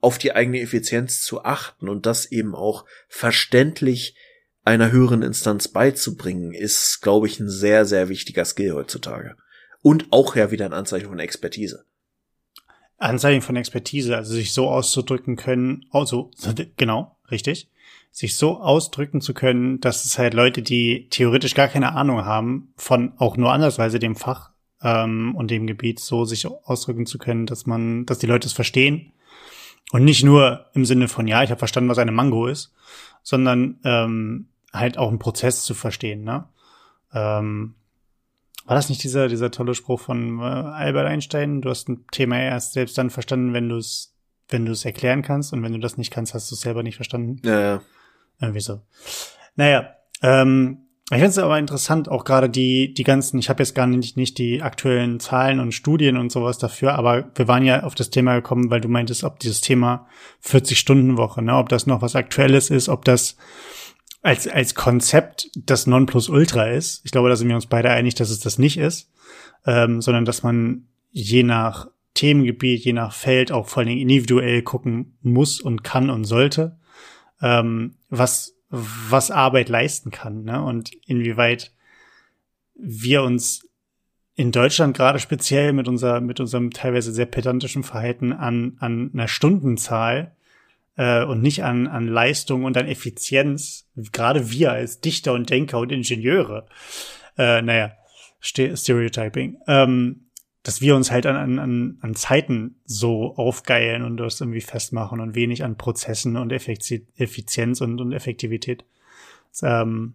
auf 0.00 0.18
die 0.18 0.32
eigene 0.34 0.60
Effizienz 0.60 1.22
zu 1.22 1.44
achten 1.44 1.88
und 1.88 2.06
das 2.06 2.26
eben 2.26 2.54
auch 2.54 2.84
verständlich 3.08 4.14
einer 4.64 4.90
höheren 4.90 5.22
Instanz 5.22 5.68
beizubringen, 5.68 6.52
ist, 6.52 7.00
glaube 7.00 7.28
ich, 7.28 7.38
ein 7.38 7.48
sehr, 7.48 7.84
sehr 7.86 8.08
wichtiger 8.08 8.44
Skill 8.44 8.72
heutzutage. 8.72 9.36
Und 9.80 10.06
auch 10.10 10.34
ja 10.34 10.50
wieder 10.50 10.66
ein 10.66 10.72
Anzeichen 10.72 11.08
von 11.08 11.20
Expertise. 11.20 11.84
Anzeichen 12.98 13.42
von 13.42 13.56
Expertise, 13.56 14.16
also 14.16 14.34
sich 14.34 14.52
so 14.52 14.68
auszudrücken 14.68 15.36
können, 15.36 15.84
also 15.90 16.30
genau, 16.76 17.16
richtig, 17.30 17.70
sich 18.10 18.36
so 18.36 18.58
ausdrücken 18.58 19.20
zu 19.20 19.34
können, 19.34 19.80
dass 19.80 20.04
es 20.04 20.18
halt 20.18 20.34
Leute, 20.34 20.62
die 20.62 21.08
theoretisch 21.10 21.54
gar 21.54 21.68
keine 21.68 21.92
Ahnung 21.92 22.24
haben 22.24 22.72
von 22.76 23.12
auch 23.18 23.36
nur 23.36 23.52
andersweise 23.52 23.98
dem 23.98 24.16
Fach 24.16 24.50
ähm, 24.82 25.34
und 25.36 25.50
dem 25.50 25.66
Gebiet, 25.66 26.00
so 26.00 26.24
sich 26.24 26.46
ausdrücken 26.46 27.06
zu 27.06 27.18
können, 27.18 27.46
dass 27.46 27.66
man, 27.66 28.06
dass 28.06 28.18
die 28.18 28.26
Leute 28.26 28.46
es 28.46 28.54
verstehen 28.54 29.12
und 29.92 30.04
nicht 30.04 30.24
nur 30.24 30.66
im 30.74 30.84
Sinne 30.84 31.08
von 31.08 31.26
ja, 31.26 31.42
ich 31.42 31.50
habe 31.50 31.58
verstanden, 31.58 31.90
was 31.90 31.98
eine 31.98 32.12
Mango 32.12 32.46
ist, 32.46 32.72
sondern 33.22 33.80
ähm, 33.84 34.48
halt 34.72 34.98
auch 34.98 35.08
einen 35.08 35.18
Prozess 35.18 35.62
zu 35.62 35.74
verstehen, 35.74 36.24
ne? 36.24 36.48
Ähm, 37.12 37.74
war 38.66 38.74
das 38.74 38.88
nicht 38.88 39.02
dieser, 39.04 39.28
dieser 39.28 39.52
tolle 39.52 39.74
Spruch 39.74 40.00
von 40.00 40.40
äh, 40.40 40.42
Albert 40.42 41.06
Einstein? 41.06 41.62
Du 41.62 41.70
hast 41.70 41.88
ein 41.88 42.04
Thema 42.10 42.40
erst 42.40 42.72
selbst 42.72 42.98
dann 42.98 43.10
verstanden, 43.10 43.52
wenn 43.52 43.68
du 43.68 43.76
es, 43.76 44.16
wenn 44.48 44.66
du 44.66 44.72
es 44.72 44.84
erklären 44.84 45.22
kannst 45.22 45.52
und 45.52 45.62
wenn 45.62 45.72
du 45.72 45.78
das 45.78 45.96
nicht 45.96 46.10
kannst, 46.10 46.34
hast 46.34 46.50
du 46.50 46.56
es 46.56 46.62
selber 46.62 46.82
nicht 46.82 46.96
verstanden. 46.96 47.40
Ja, 47.44 47.60
ja. 47.60 47.82
Irgendwie 48.40 48.60
so. 48.60 48.82
Naja, 49.54 49.94
ähm, 50.20 50.85
ich 51.10 51.18
finde 51.18 51.26
es 51.26 51.38
aber 51.38 51.56
interessant, 51.56 52.08
auch 52.08 52.24
gerade 52.24 52.50
die, 52.50 52.92
die 52.92 53.04
ganzen, 53.04 53.38
ich 53.38 53.48
habe 53.48 53.62
jetzt 53.62 53.76
gar 53.76 53.86
nicht, 53.86 54.16
nicht 54.16 54.38
die 54.38 54.60
aktuellen 54.62 55.20
Zahlen 55.20 55.60
und 55.60 55.72
Studien 55.72 56.16
und 56.16 56.32
sowas 56.32 56.58
dafür, 56.58 56.96
aber 56.96 57.30
wir 57.36 57.46
waren 57.46 57.64
ja 57.64 57.84
auf 57.84 57.94
das 57.94 58.10
Thema 58.10 58.34
gekommen, 58.34 58.70
weil 58.70 58.80
du 58.80 58.88
meintest, 58.88 59.22
ob 59.22 59.38
dieses 59.38 59.60
Thema 59.60 60.08
40-Stunden-Woche, 60.44 61.42
ne, 61.42 61.56
ob 61.56 61.68
das 61.68 61.86
noch 61.86 62.02
was 62.02 62.16
Aktuelles 62.16 62.70
ist, 62.70 62.88
ob 62.88 63.04
das 63.04 63.36
als, 64.22 64.48
als 64.48 64.74
Konzept 64.74 65.48
das 65.54 65.86
Nonplusultra 65.86 66.70
ist. 66.70 67.02
Ich 67.04 67.12
glaube, 67.12 67.28
da 67.28 67.36
sind 67.36 67.46
wir 67.46 67.54
uns 67.54 67.66
beide 67.66 67.90
einig, 67.90 68.16
dass 68.16 68.30
es 68.30 68.40
das 68.40 68.58
nicht 68.58 68.76
ist, 68.76 69.08
ähm, 69.64 70.02
sondern 70.02 70.24
dass 70.24 70.42
man 70.42 70.88
je 71.12 71.44
nach 71.44 71.86
Themengebiet, 72.14 72.84
je 72.84 72.94
nach 72.94 73.12
Feld 73.12 73.52
auch 73.52 73.68
vor 73.68 73.82
allen 73.82 73.90
Dingen 73.90 74.00
individuell 74.00 74.62
gucken 74.62 75.18
muss 75.22 75.60
und 75.60 75.84
kann 75.84 76.10
und 76.10 76.24
sollte, 76.24 76.80
ähm, 77.40 77.94
was, 78.10 78.55
was 78.68 79.30
Arbeit 79.30 79.68
leisten 79.68 80.10
kann 80.10 80.44
ne? 80.44 80.62
und 80.62 80.92
inwieweit 81.06 81.72
wir 82.74 83.22
uns 83.22 83.68
in 84.34 84.52
Deutschland 84.52 84.96
gerade 84.96 85.18
speziell 85.18 85.72
mit 85.72 85.88
unser, 85.88 86.20
mit 86.20 86.40
unserem 86.40 86.70
teilweise 86.70 87.12
sehr 87.12 87.26
pedantischen 87.26 87.82
Verhalten 87.82 88.32
an, 88.32 88.76
an 88.80 89.10
einer 89.14 89.28
Stundenzahl 89.28 90.36
äh, 90.96 91.24
und 91.24 91.40
nicht 91.40 91.64
an, 91.64 91.86
an 91.86 92.06
Leistung 92.06 92.64
und 92.64 92.76
an 92.76 92.86
Effizienz, 92.86 93.88
gerade 94.12 94.50
wir 94.50 94.72
als 94.72 95.00
Dichter 95.00 95.32
und 95.32 95.48
Denker 95.48 95.78
und 95.78 95.90
Ingenieure, 95.90 96.66
äh, 97.38 97.62
naja, 97.62 97.92
Stereotyping, 98.40 99.58
ähm, 99.66 100.25
dass 100.66 100.80
wir 100.80 100.96
uns 100.96 101.12
halt 101.12 101.26
an, 101.26 101.60
an, 101.60 101.98
an 102.00 102.14
Zeiten 102.16 102.80
so 102.84 103.36
aufgeilen 103.36 104.02
und 104.02 104.16
das 104.16 104.40
irgendwie 104.40 104.60
festmachen 104.60 105.20
und 105.20 105.36
wenig 105.36 105.62
an 105.62 105.78
Prozessen 105.78 106.36
und 106.36 106.50
Effizienz 106.50 107.80
und, 107.80 108.00
und 108.00 108.12
Effektivität. 108.12 108.84
ähm, 109.62 110.14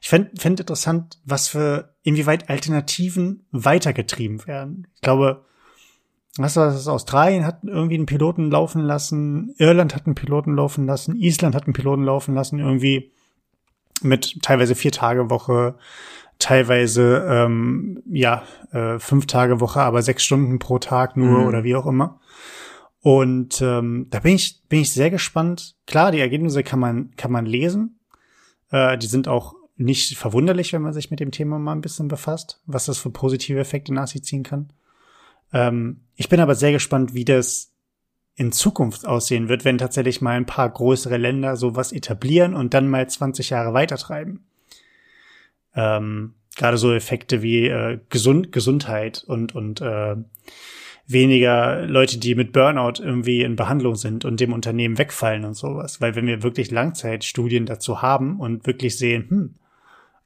ich 0.00 0.08
fände 0.08 0.30
fänd 0.38 0.60
interessant, 0.60 1.20
was 1.26 1.48
für, 1.48 1.94
inwieweit 2.02 2.48
Alternativen 2.48 3.44
weitergetrieben 3.50 4.46
werden. 4.46 4.86
Ich 4.94 5.02
glaube, 5.02 5.44
was 6.38 6.56
war 6.56 6.72
das? 6.72 6.88
Australien 6.88 7.44
hat 7.44 7.58
irgendwie 7.64 7.96
einen 7.96 8.06
Piloten 8.06 8.50
laufen 8.50 8.80
lassen, 8.80 9.54
Irland 9.58 9.94
hat 9.94 10.06
einen 10.06 10.14
Piloten 10.14 10.56
laufen 10.56 10.86
lassen, 10.86 11.16
Island 11.16 11.54
hat 11.54 11.64
einen 11.64 11.74
Piloten 11.74 12.04
laufen 12.04 12.34
lassen, 12.34 12.60
irgendwie 12.60 13.12
mit 14.00 14.40
teilweise 14.40 14.74
vier 14.74 14.92
Tage 14.92 15.28
Woche, 15.28 15.74
teilweise 16.38 17.26
ähm, 17.28 18.02
ja 18.10 18.42
äh, 18.72 18.98
fünf 18.98 19.26
Tage 19.26 19.60
Woche, 19.60 19.80
aber 19.80 20.02
sechs 20.02 20.24
Stunden 20.24 20.58
pro 20.58 20.78
Tag 20.78 21.16
nur 21.16 21.40
mhm. 21.40 21.46
oder 21.46 21.64
wie 21.64 21.76
auch 21.76 21.86
immer. 21.86 22.20
Und 23.00 23.60
ähm, 23.62 24.08
da 24.10 24.20
bin 24.20 24.34
ich 24.34 24.62
bin 24.68 24.80
ich 24.80 24.92
sehr 24.92 25.10
gespannt. 25.10 25.76
Klar, 25.86 26.12
die 26.12 26.20
Ergebnisse 26.20 26.62
kann 26.62 26.80
man 26.80 27.12
kann 27.16 27.30
man 27.32 27.46
lesen. 27.46 28.00
Äh, 28.70 28.98
die 28.98 29.06
sind 29.06 29.28
auch 29.28 29.54
nicht 29.76 30.16
verwunderlich, 30.16 30.72
wenn 30.72 30.82
man 30.82 30.92
sich 30.92 31.10
mit 31.10 31.20
dem 31.20 31.30
Thema 31.30 31.58
mal 31.58 31.72
ein 31.72 31.82
bisschen 31.82 32.08
befasst, 32.08 32.60
was 32.66 32.86
das 32.86 32.98
für 32.98 33.10
positive 33.10 33.58
Effekte 33.58 33.92
nach 33.92 34.08
sich 34.08 34.24
ziehen 34.24 34.42
kann. 34.42 34.72
Ähm, 35.52 36.00
ich 36.16 36.28
bin 36.28 36.40
aber 36.40 36.54
sehr 36.54 36.72
gespannt, 36.72 37.14
wie 37.14 37.24
das 37.24 37.72
in 38.34 38.52
Zukunft 38.52 39.06
aussehen 39.06 39.48
wird, 39.48 39.64
wenn 39.64 39.78
tatsächlich 39.78 40.20
mal 40.20 40.36
ein 40.36 40.46
paar 40.46 40.68
größere 40.68 41.16
Länder 41.16 41.56
sowas 41.56 41.92
etablieren 41.92 42.54
und 42.54 42.74
dann 42.74 42.88
mal 42.88 43.08
20 43.08 43.50
Jahre 43.50 43.72
weitertreiben. 43.72 44.46
Ähm, 45.76 46.34
Gerade 46.56 46.78
so 46.78 46.92
Effekte 46.92 47.42
wie 47.42 47.68
äh, 47.68 48.00
Gesund 48.08 48.50
Gesundheit 48.50 49.22
und 49.26 49.54
und 49.54 49.82
äh, 49.82 50.16
weniger 51.06 51.86
Leute, 51.86 52.18
die 52.18 52.34
mit 52.34 52.52
Burnout 52.52 53.00
irgendwie 53.00 53.42
in 53.42 53.56
Behandlung 53.56 53.94
sind 53.94 54.24
und 54.24 54.40
dem 54.40 54.52
Unternehmen 54.52 54.98
wegfallen 54.98 55.44
und 55.44 55.54
sowas. 55.54 56.00
Weil 56.00 56.16
wenn 56.16 56.26
wir 56.26 56.42
wirklich 56.42 56.70
Langzeitstudien 56.70 57.66
dazu 57.66 58.02
haben 58.02 58.40
und 58.40 58.66
wirklich 58.66 58.98
sehen, 58.98 59.26
hm, 59.28 59.54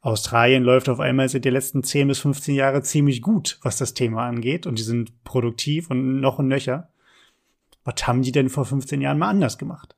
Australien 0.01 0.63
läuft 0.63 0.89
auf 0.89 0.99
einmal 0.99 1.29
seit 1.29 1.45
den 1.45 1.53
letzten 1.53 1.83
10 1.83 2.07
bis 2.07 2.19
15 2.19 2.55
Jahre 2.55 2.81
ziemlich 2.81 3.21
gut, 3.21 3.59
was 3.61 3.77
das 3.77 3.93
Thema 3.93 4.25
angeht 4.27 4.65
und 4.65 4.79
die 4.79 4.83
sind 4.83 5.23
produktiv 5.23 5.91
und 5.91 6.19
noch 6.19 6.39
und 6.39 6.47
nöcher. 6.47 6.89
Was 7.83 8.07
haben 8.07 8.23
die 8.23 8.31
denn 8.31 8.49
vor 8.49 8.65
15 8.65 9.01
Jahren 9.01 9.19
mal 9.19 9.29
anders 9.29 9.59
gemacht? 9.59 9.95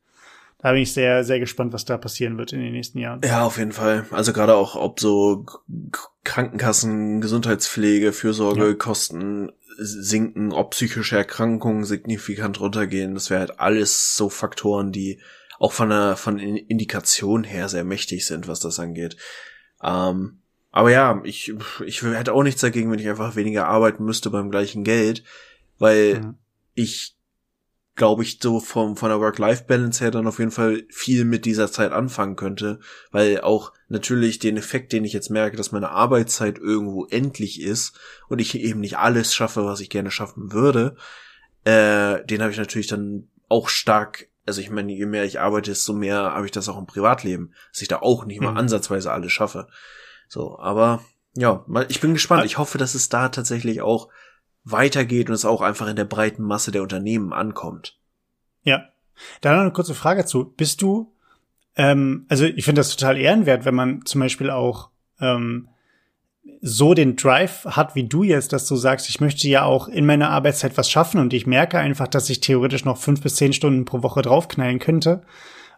Da 0.64 0.72
bin 0.72 0.82
ich 0.82 0.94
sehr, 0.94 1.26
sehr 1.26 1.42
gespannt, 1.42 1.74
was 1.74 1.84
da 1.84 1.98
passieren 1.98 2.38
wird 2.38 2.54
in 2.54 2.62
den 2.62 2.72
nächsten 2.72 2.98
Jahren. 2.98 3.20
Ja, 3.26 3.44
auf 3.44 3.58
jeden 3.58 3.74
Fall. 3.74 4.06
Also 4.12 4.32
gerade 4.32 4.56
auch, 4.56 4.76
ob 4.78 4.98
so 4.98 5.46
Krankenkassen, 6.24 7.20
Gesundheitspflege, 7.20 8.14
Fürsorge, 8.14 8.70
ja. 8.70 8.74
Kosten 8.74 9.52
sinken, 9.78 10.54
ob 10.54 10.72
psychische 10.72 11.18
Erkrankungen 11.18 11.84
signifikant 11.84 12.62
runtergehen. 12.62 13.14
Das 13.14 13.30
wäre 13.30 13.42
halt 13.42 13.60
alles 13.60 14.16
so 14.16 14.30
Faktoren, 14.30 14.94
die 14.94 15.20
auch 15.60 15.74
von 15.74 15.90
der 15.90 16.16
von 16.16 16.40
Indikation 16.40 17.44
her 17.44 17.68
sehr 17.68 17.84
mächtig 17.84 18.26
sind, 18.26 18.48
was 18.48 18.62
das 18.62 18.80
angeht. 18.80 19.18
Ähm, 19.84 20.40
aber 20.72 20.92
ja, 20.92 21.22
ich, 21.26 21.54
ich 21.86 22.04
hätte 22.04 22.32
auch 22.32 22.44
nichts 22.44 22.62
dagegen, 22.62 22.90
wenn 22.90 23.00
ich 23.00 23.10
einfach 23.10 23.36
weniger 23.36 23.68
arbeiten 23.68 24.06
müsste 24.06 24.30
beim 24.30 24.50
gleichen 24.50 24.86
Geld, 24.86 25.26
weil 25.78 26.22
mhm. 26.22 26.36
ich 26.74 27.18
glaube 27.96 28.24
ich, 28.24 28.40
so 28.42 28.60
vom, 28.60 28.98
von 28.98 29.10
der 29.10 29.20
Work-Life-Balance 29.20 30.04
her 30.04 30.12
dann 30.12 30.28
auf 30.28 30.40
jeden 30.40 30.52
Fall 30.52 30.84
viel 30.90 31.26
mit 31.26 31.46
dieser 31.46 31.72
Zeit 31.72 31.92
anfangen 31.92 32.36
könnte, 32.36 32.80
weil 33.12 33.42
auch 33.42 33.72
natürlich 33.88 34.40
den 34.40 34.58
Effekt, 34.58 34.94
den 34.94 35.06
ich 35.06 35.14
jetzt 35.14 35.30
merke, 35.30 35.58
dass 35.58 35.72
meine 35.72 35.90
Arbeitszeit 35.90 36.58
irgendwo 36.58 37.06
endlich 37.06 37.62
ist 37.62 38.00
und 38.30 38.40
ich 38.40 38.56
eben 38.56 38.80
nicht 38.80 38.98
alles 38.98 39.36
schaffe, 39.36 39.66
was 39.66 39.80
ich 39.80 39.92
gerne 39.92 40.10
schaffen 40.10 40.52
würde, 40.52 40.96
äh, 41.66 42.26
den 42.26 42.42
habe 42.42 42.52
ich 42.52 42.58
natürlich 42.58 42.88
dann 42.88 43.30
auch 43.48 43.70
stark, 43.70 44.28
also 44.48 44.60
ich 44.60 44.72
meine, 44.72 44.92
je 44.92 45.06
mehr 45.06 45.26
ich 45.26 45.40
arbeite, 45.40 45.70
desto 45.70 45.94
mehr 45.94 46.18
habe 46.18 46.46
ich 46.46 46.52
das 46.52 46.70
auch 46.70 46.80
im 46.80 46.88
Privatleben, 46.88 47.54
dass 47.72 47.84
ich 47.84 47.88
da 47.88 48.00
auch 48.00 48.26
nicht 48.26 48.42
mal 48.42 48.52
mhm. 48.52 48.58
ansatzweise 48.58 49.12
alles 49.12 49.32
schaffe. 49.32 49.68
So, 50.28 50.58
aber 50.58 51.04
ja, 51.36 51.66
ich 51.90 52.00
bin 52.00 52.14
gespannt. 52.14 52.46
Ich 52.46 52.58
hoffe, 52.58 52.78
dass 52.78 52.96
es 52.96 53.10
da 53.10 53.30
tatsächlich 53.30 53.82
auch 53.82 54.10
weitergeht 54.64 55.30
und 55.30 55.36
es 55.36 55.46
auch 55.46 55.62
einfach 55.62 55.88
in 55.88 55.96
der 55.96 56.06
breiten 56.06 56.44
Masse 56.44 56.72
der 56.72 56.84
Unternehmen 56.84 57.34
ankommt. 57.34 57.98
Ja. 58.64 58.86
Da 59.42 59.54
noch 59.54 59.62
eine 59.62 59.72
kurze 59.72 59.94
Frage 59.94 60.26
zu. 60.26 60.46
Bist 60.46 60.82
du, 60.82 61.14
ähm, 61.76 62.26
also 62.30 62.46
ich 62.46 62.66
finde 62.66 62.80
das 62.80 62.96
total 62.96 63.18
ehrenwert, 63.18 63.66
wenn 63.66 63.76
man 63.76 64.06
zum 64.06 64.22
Beispiel 64.22 64.50
auch 64.50 64.90
ähm, 65.20 65.68
so 66.62 66.94
den 66.94 67.16
Drive 67.16 67.66
hat 67.66 67.96
wie 67.96 68.08
du 68.08 68.24
jetzt, 68.24 68.54
dass 68.54 68.68
du 68.68 68.76
sagst, 68.76 69.10
ich 69.10 69.22
möchte 69.22 69.48
ja 69.48 69.64
auch 69.64 69.88
in 69.88 70.06
meiner 70.06 70.30
Arbeitszeit 70.30 70.78
was 70.78 70.90
schaffen 70.90 71.20
und 71.20 71.34
ich 71.34 71.48
merke 71.48 71.80
einfach, 71.80 72.08
dass 72.08 72.30
ich 72.30 72.42
theoretisch 72.42 72.86
noch 72.86 72.98
fünf 72.98 73.22
bis 73.22 73.36
zehn 73.36 73.54
Stunden 73.54 73.86
pro 73.86 74.04
Woche 74.04 74.22
draufknallen 74.22 74.80
könnte, 74.80 75.24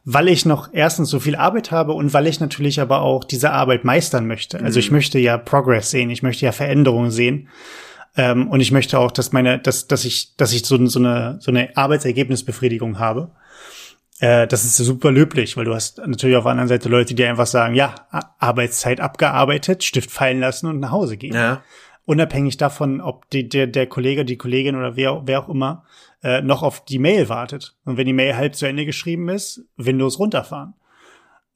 weil 0.03 0.27
ich 0.27 0.45
noch 0.45 0.69
erstens 0.71 1.09
so 1.09 1.19
viel 1.19 1.35
Arbeit 1.35 1.71
habe 1.71 1.93
und 1.93 2.13
weil 2.13 2.27
ich 2.27 2.39
natürlich 2.39 2.79
aber 2.81 3.01
auch 3.01 3.23
diese 3.23 3.51
Arbeit 3.51 3.83
meistern 3.83 4.27
möchte. 4.27 4.59
Also 4.59 4.79
ich 4.79 4.89
mhm. 4.89 4.97
möchte 4.97 5.19
ja 5.19 5.37
Progress 5.37 5.91
sehen, 5.91 6.09
ich 6.09 6.23
möchte 6.23 6.45
ja 6.45 6.51
Veränderungen 6.51 7.11
sehen. 7.11 7.49
Ähm, 8.17 8.47
und 8.49 8.59
ich 8.59 8.71
möchte 8.71 8.99
auch, 8.99 9.11
dass 9.11 9.31
meine, 9.31 9.59
dass, 9.59 9.87
dass 9.87 10.05
ich, 10.05 10.35
dass 10.37 10.53
ich 10.53 10.65
so, 10.65 10.83
so 10.87 10.99
eine, 10.99 11.37
so 11.41 11.51
eine 11.51 11.75
Arbeitsergebnisbefriedigung 11.75 12.99
habe. 12.99 13.31
Äh, 14.19 14.47
das 14.47 14.63
ist 14.63 14.77
super 14.77 15.11
löblich, 15.11 15.57
weil 15.57 15.65
du 15.65 15.75
hast 15.75 15.99
natürlich 16.05 16.37
auf 16.37 16.43
der 16.43 16.51
anderen 16.51 16.69
Seite 16.69 16.87
Leute, 16.87 17.13
die 17.13 17.25
einfach 17.25 17.47
sagen, 17.47 17.75
ja, 17.75 17.95
Arbeitszeit 18.39 19.01
abgearbeitet, 19.01 19.83
Stift 19.83 20.11
fallen 20.11 20.39
lassen 20.39 20.67
und 20.67 20.79
nach 20.79 20.91
Hause 20.91 21.17
gehen. 21.17 21.35
Ja. 21.35 21.63
Unabhängig 22.05 22.57
davon, 22.57 23.01
ob 23.01 23.29
die, 23.31 23.49
der, 23.49 23.67
der 23.67 23.87
Kollege, 23.87 24.25
die 24.25 24.37
Kollegin 24.37 24.75
oder 24.75 24.95
wer, 24.95 25.23
wer 25.25 25.39
auch 25.39 25.49
immer 25.49 25.83
äh, 26.23 26.41
noch 26.41 26.63
auf 26.63 26.85
die 26.85 26.99
Mail 26.99 27.29
wartet. 27.29 27.75
Und 27.83 27.97
wenn 27.97 28.05
die 28.05 28.13
Mail 28.13 28.35
halb 28.35 28.55
zu 28.55 28.67
Ende 28.67 28.85
geschrieben 28.85 29.27
ist, 29.27 29.65
Windows 29.75 30.19
runterfahren. 30.19 30.75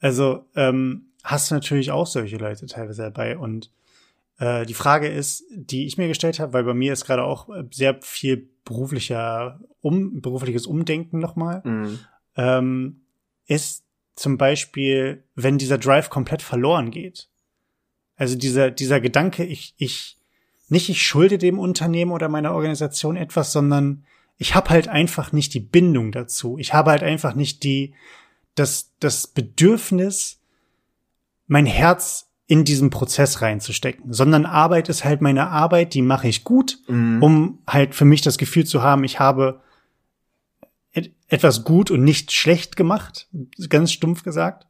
Also 0.02 0.46
ähm, 0.56 1.12
hast 1.24 1.52
du 1.52 1.56
natürlich 1.56 1.92
auch 1.92 2.08
solche 2.08 2.38
Leute 2.38 2.66
teilweise 2.66 3.04
dabei. 3.04 3.38
Und 3.38 3.72
äh, 4.40 4.66
die 4.66 4.74
Frage 4.74 5.08
ist, 5.08 5.44
die 5.54 5.86
ich 5.86 5.98
mir 5.98 6.08
gestellt 6.08 6.40
habe, 6.40 6.54
weil 6.54 6.64
bei 6.64 6.74
mir 6.74 6.94
ist 6.94 7.06
gerade 7.06 7.24
auch 7.24 7.50
äh, 7.50 7.66
sehr 7.72 8.00
viel 8.02 8.50
beruflicher 8.64 9.60
um 9.82 10.22
berufliches 10.22 10.66
Umdenken 10.66 11.20
nochmal, 11.20 11.62
mhm. 11.64 12.00
ähm, 12.36 13.02
ist 13.48 13.84
zum 14.16 14.38
Beispiel, 14.38 15.24
wenn 15.36 15.58
dieser 15.58 15.78
Drive 15.78 16.10
komplett 16.10 16.42
verloren 16.42 16.92
geht. 16.92 17.30
Also 18.16 18.38
dieser 18.38 18.72
dieser 18.72 19.00
Gedanke, 19.00 19.44
ich 19.46 19.74
ich 19.78 20.18
nicht 20.68 20.90
ich 20.90 21.06
schulde 21.06 21.38
dem 21.38 21.60
Unternehmen 21.60 22.12
oder 22.12 22.30
meiner 22.30 22.54
Organisation 22.54 23.16
etwas, 23.16 23.52
sondern 23.52 24.06
ich 24.38 24.56
habe 24.56 24.70
halt 24.70 24.88
einfach 24.88 25.32
nicht 25.32 25.54
die 25.54 25.60
Bindung 25.60 26.12
dazu. 26.12 26.58
Ich 26.58 26.74
habe 26.74 26.92
halt 26.92 27.04
einfach 27.04 27.34
nicht 27.36 27.64
die 27.64 27.94
das 28.56 28.92
das 29.00 29.28
Bedürfnis, 29.28 30.40
mein 31.48 31.66
Herz 31.66 32.29
in 32.50 32.66
diesen 32.66 32.90
Prozess 32.90 33.44
reinzustecken, 33.44 34.12
sondern 34.12 34.48
Arbeit 34.48 34.90
ist 34.90 35.06
halt 35.06 35.22
meine 35.22 35.50
Arbeit, 35.50 35.94
die 35.94 36.02
mache 36.02 36.28
ich 36.28 36.44
gut, 36.44 36.80
mhm. 36.88 37.22
um 37.22 37.60
halt 37.68 37.94
für 37.94 38.06
mich 38.06 38.24
das 38.24 38.40
Gefühl 38.40 38.66
zu 38.66 38.82
haben, 38.82 39.04
ich 39.04 39.20
habe 39.20 39.62
et 40.92 41.12
etwas 41.28 41.64
gut 41.64 41.92
und 41.92 42.04
nicht 42.04 42.32
schlecht 42.32 42.76
gemacht, 42.76 43.30
ganz 43.70 43.92
stumpf 43.92 44.24
gesagt. 44.24 44.66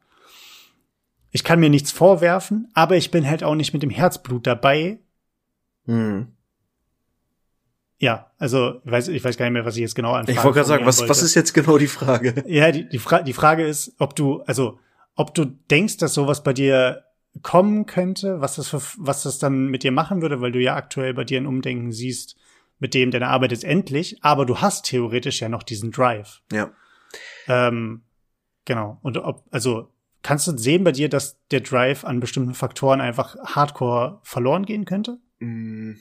Ich 1.30 1.42
kann 1.42 1.58
mir 1.58 1.70
nichts 1.70 1.90
vorwerfen, 1.90 2.68
aber 2.74 2.98
ich 2.98 3.10
bin 3.10 3.26
halt 3.26 3.42
auch 3.42 3.54
nicht 3.54 3.72
mit 3.72 3.82
dem 3.82 3.88
Herzblut 3.88 4.46
dabei. 4.46 5.00
Mhm. 5.86 6.28
Ja, 7.96 8.30
also 8.36 8.82
ich 8.84 8.92
weiß, 8.92 9.08
ich 9.08 9.24
weiß 9.24 9.38
gar 9.38 9.46
nicht 9.46 9.54
mehr, 9.54 9.64
was 9.64 9.76
ich 9.76 9.80
jetzt 9.80 9.94
genau 9.94 10.12
anfange. 10.12 10.36
Ich 10.36 10.44
wollte 10.44 10.56
gerade 10.56 10.68
sagen, 10.68 10.84
was, 10.84 11.08
was 11.08 11.22
ist 11.22 11.34
jetzt 11.34 11.54
genau 11.54 11.78
die 11.78 11.86
Frage? 11.86 12.44
Ja, 12.46 12.70
die, 12.72 12.86
die, 12.86 12.98
Fra 12.98 13.22
die 13.22 13.32
Frage 13.32 13.64
ist, 13.66 13.94
ob 13.98 14.14
du, 14.14 14.42
also 14.42 14.78
ob 15.16 15.32
du 15.34 15.46
denkst, 15.46 15.96
dass 15.96 16.12
sowas 16.12 16.42
bei 16.42 16.52
dir 16.52 17.04
kommen 17.42 17.86
könnte, 17.86 18.40
was 18.40 18.56
das, 18.56 18.68
für, 18.68 18.82
was 18.98 19.22
das 19.22 19.38
dann 19.38 19.66
mit 19.66 19.82
dir 19.82 19.92
machen 19.92 20.22
würde, 20.22 20.40
weil 20.40 20.52
du 20.52 20.60
ja 20.60 20.76
aktuell 20.76 21.14
bei 21.14 21.24
dir 21.24 21.40
ein 21.40 21.46
Umdenken 21.46 21.92
siehst, 21.92 22.36
mit 22.78 22.94
dem 22.94 23.10
deine 23.10 23.28
Arbeit 23.28 23.52
ist 23.52 23.64
endlich, 23.64 24.18
aber 24.22 24.46
du 24.46 24.58
hast 24.58 24.86
theoretisch 24.86 25.40
ja 25.40 25.48
noch 25.48 25.62
diesen 25.62 25.90
Drive. 25.90 26.42
Ja. 26.50 26.72
Ähm, 27.46 28.02
genau. 28.64 28.98
Und 29.02 29.18
ob, 29.18 29.44
also 29.50 29.92
kannst 30.22 30.46
du 30.46 30.56
sehen 30.56 30.84
bei 30.84 30.92
dir, 30.92 31.08
dass 31.08 31.38
der 31.50 31.60
Drive 31.60 32.04
an 32.04 32.20
bestimmten 32.20 32.54
Faktoren 32.54 33.00
einfach 33.00 33.36
hardcore 33.44 34.20
verloren 34.22 34.64
gehen 34.64 34.86
könnte? 34.86 35.18
Mm, 35.40 35.92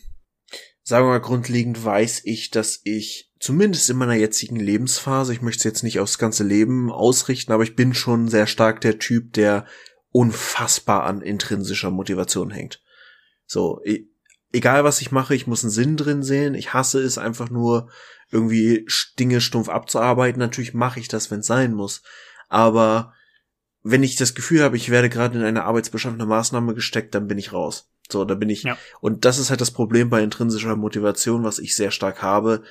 sagen 0.83 1.05
wir 1.05 1.11
mal, 1.11 1.21
grundlegend 1.21 1.83
weiß 1.83 2.21
ich, 2.25 2.49
dass 2.49 2.81
ich 2.83 3.31
zumindest 3.39 3.89
in 3.89 3.97
meiner 3.97 4.15
jetzigen 4.15 4.57
Lebensphase, 4.57 5.33
ich 5.33 5.41
möchte 5.41 5.59
es 5.59 5.63
jetzt 5.63 5.83
nicht 5.83 5.99
aufs 5.99 6.17
ganze 6.17 6.43
Leben 6.43 6.91
ausrichten, 6.91 7.51
aber 7.51 7.63
ich 7.63 7.75
bin 7.75 7.93
schon 7.93 8.27
sehr 8.27 8.47
stark 8.47 8.81
der 8.81 8.99
Typ, 8.99 9.33
der 9.33 9.65
unfassbar 10.11 11.03
an 11.03 11.21
intrinsischer 11.21 11.91
Motivation 11.91 12.51
hängt. 12.51 12.81
So, 13.45 13.81
egal 14.51 14.83
was 14.83 15.01
ich 15.01 15.11
mache, 15.11 15.35
ich 15.35 15.47
muss 15.47 15.63
einen 15.63 15.71
Sinn 15.71 15.97
drin 15.97 16.23
sehen. 16.23 16.55
Ich 16.55 16.73
hasse 16.73 17.01
es 17.01 17.17
einfach 17.17 17.49
nur, 17.49 17.89
irgendwie 18.31 18.87
Dinge 19.17 19.41
stumpf 19.41 19.69
abzuarbeiten. 19.69 20.39
Natürlich 20.39 20.73
mache 20.73 20.99
ich 20.99 21.07
das, 21.07 21.31
wenn 21.31 21.39
es 21.39 21.47
sein 21.47 21.73
muss. 21.73 22.01
Aber 22.47 23.13
wenn 23.81 24.03
ich 24.03 24.15
das 24.15 24.35
Gefühl 24.35 24.61
habe, 24.61 24.77
ich 24.77 24.89
werde 24.89 25.09
gerade 25.09 25.37
in 25.37 25.43
eine 25.43 25.63
arbeitsbeschaffende 25.63 26.25
Maßnahme 26.25 26.73
gesteckt, 26.73 27.15
dann 27.15 27.27
bin 27.27 27.37
ich 27.37 27.53
raus. 27.53 27.89
So, 28.11 28.25
da 28.25 28.35
bin 28.35 28.49
ich. 28.49 28.63
Ja. 28.63 28.77
Und 29.01 29.25
das 29.25 29.39
ist 29.39 29.49
halt 29.49 29.61
das 29.61 29.71
Problem 29.71 30.09
bei 30.09 30.21
intrinsischer 30.21 30.75
Motivation, 30.75 31.43
was 31.43 31.59
ich 31.59 31.75
sehr 31.75 31.91
stark 31.91 32.21
habe. 32.21 32.63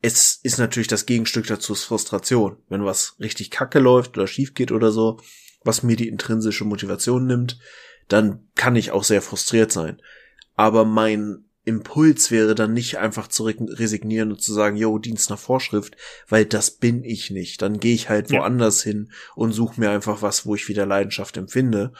Es 0.00 0.38
ist 0.42 0.58
natürlich 0.58 0.88
das 0.88 1.06
Gegenstück 1.06 1.46
dazu 1.46 1.72
ist 1.72 1.84
Frustration. 1.84 2.58
Wenn 2.68 2.84
was 2.84 3.16
richtig 3.18 3.50
kacke 3.50 3.78
läuft 3.78 4.16
oder 4.16 4.26
schief 4.26 4.54
geht 4.54 4.72
oder 4.72 4.92
so, 4.92 5.20
was 5.64 5.82
mir 5.82 5.96
die 5.96 6.08
intrinsische 6.08 6.64
Motivation 6.64 7.26
nimmt, 7.26 7.58
dann 8.08 8.46
kann 8.54 8.76
ich 8.76 8.90
auch 8.90 9.04
sehr 9.04 9.22
frustriert 9.22 9.72
sein. 9.72 10.00
Aber 10.54 10.84
mein 10.84 11.44
Impuls 11.64 12.30
wäre 12.30 12.54
dann 12.54 12.74
nicht 12.74 12.98
einfach 12.98 13.26
zu 13.26 13.44
resignieren 13.44 14.30
und 14.30 14.42
zu 14.42 14.52
sagen, 14.52 14.76
yo, 14.76 14.98
Dienst 14.98 15.30
nach 15.30 15.38
Vorschrift, 15.38 15.96
weil 16.28 16.44
das 16.44 16.70
bin 16.70 17.02
ich 17.02 17.30
nicht. 17.30 17.62
Dann 17.62 17.80
gehe 17.80 17.94
ich 17.94 18.10
halt 18.10 18.30
woanders 18.30 18.84
ja. 18.84 18.92
hin 18.92 19.10
und 19.34 19.52
suche 19.52 19.80
mir 19.80 19.90
einfach 19.90 20.20
was, 20.20 20.44
wo 20.44 20.54
ich 20.54 20.68
wieder 20.68 20.84
Leidenschaft 20.84 21.36
empfinde. 21.38 21.92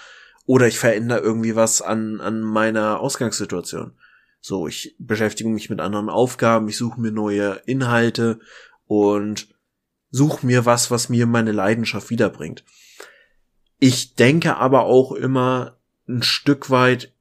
Oder 0.44 0.66
ich 0.66 0.78
verändere 0.78 1.20
irgendwie 1.20 1.56
was 1.56 1.80
an, 1.80 2.20
an 2.20 2.42
meiner 2.42 3.00
Ausgangssituation. 3.00 3.92
So, 4.40 4.68
ich 4.68 4.94
beschäftige 4.98 5.48
mich 5.48 5.70
mit 5.70 5.80
anderen 5.80 6.10
Aufgaben, 6.10 6.68
ich 6.68 6.76
suche 6.76 7.00
mir 7.00 7.12
neue 7.12 7.62
Inhalte 7.64 8.40
und 8.86 9.48
suche 10.10 10.44
mir 10.44 10.66
was, 10.66 10.90
was 10.90 11.08
mir 11.08 11.26
meine 11.26 11.52
Leidenschaft 11.52 12.10
wiederbringt. 12.10 12.62
Ich 13.78 14.14
denke 14.14 14.56
aber 14.56 14.84
auch 14.84 15.12
immer 15.12 15.78
ein 16.08 16.22
Stück 16.22 16.70
weit 16.70 17.14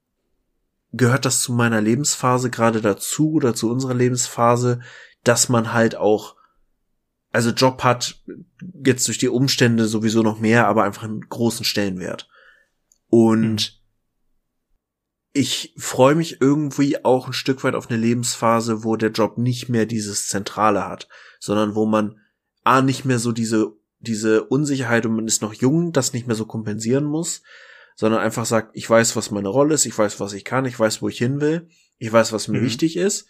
gehört 0.93 1.26
das 1.26 1.41
zu 1.41 1.54
meiner 1.54 1.82
Lebensphase 1.82 2.49
gerade 2.49 2.80
dazu 2.80 3.34
oder 3.34 3.56
zu 3.56 3.70
unserer 3.70 3.95
Lebensphase, 3.95 4.80
dass 5.24 5.49
man 5.49 5.74
halt 5.74 5.95
auch, 5.95 6.36
also 7.32 7.49
Job 7.49 7.84
hat 7.84 8.22
jetzt 8.86 9.08
durch 9.08 9.18
die 9.18 9.30
Umstände 9.30 9.88
sowieso 9.88 10.22
noch 10.22 10.39
mehr, 10.39 10.68
aber 10.68 10.84
einfach 10.84 11.04
einen 11.04 11.28
großen 11.28 11.66
Stellenwert. 11.66 12.30
Und 13.10 13.56
mhm. 13.56 13.60
ich 15.34 15.74
freue 15.78 16.16
mich 16.16 16.41
irgendwie 16.41 17.04
auch 17.04 17.28
ein 17.28 17.34
Stück 17.34 17.64
weit 17.64 17.74
auf 17.74 17.89
eine 17.89 17.99
Lebensphase, 17.99 18.84
wo 18.84 18.95
der 18.95 19.12
Job 19.12 19.39
nicht 19.39 19.70
mehr 19.70 19.88
dieses 19.88 20.28
Zentrale 20.28 20.88
hat, 20.88 21.08
sondern 21.39 21.74
wo 21.74 21.88
man 21.88 22.20
A, 22.64 22.82
nicht 22.82 23.04
mehr 23.04 23.20
so 23.20 23.32
diese, 23.32 23.74
diese 24.04 24.43
Unsicherheit 24.43 25.06
und 25.06 25.16
man 25.16 25.28
ist 25.28 25.41
noch 25.41 25.54
jung, 25.54 25.91
das 25.91 26.14
nicht 26.14 26.28
mehr 26.28 26.36
so 26.36 26.45
kompensieren 26.45 27.06
muss, 27.06 27.41
sondern 27.95 28.22
einfach 28.22 28.45
sagt, 28.45 28.72
ich 28.74 28.89
weiß, 28.89 29.16
was 29.16 29.32
meine 29.32 29.49
Rolle 29.49 29.74
ist, 29.76 29.86
ich 29.86 29.97
weiß, 29.97 30.20
was 30.20 30.34
ich 30.34 30.45
kann, 30.45 30.66
ich 30.66 30.80
weiß, 30.80 31.01
wo 31.01 31.10
ich 31.10 31.18
hin 31.18 31.41
will, 31.41 31.68
ich 31.97 32.12
weiß, 32.12 32.34
was 32.34 32.47
mir 32.47 32.60
mhm. 32.60 32.66
wichtig 32.66 32.97
ist 32.97 33.28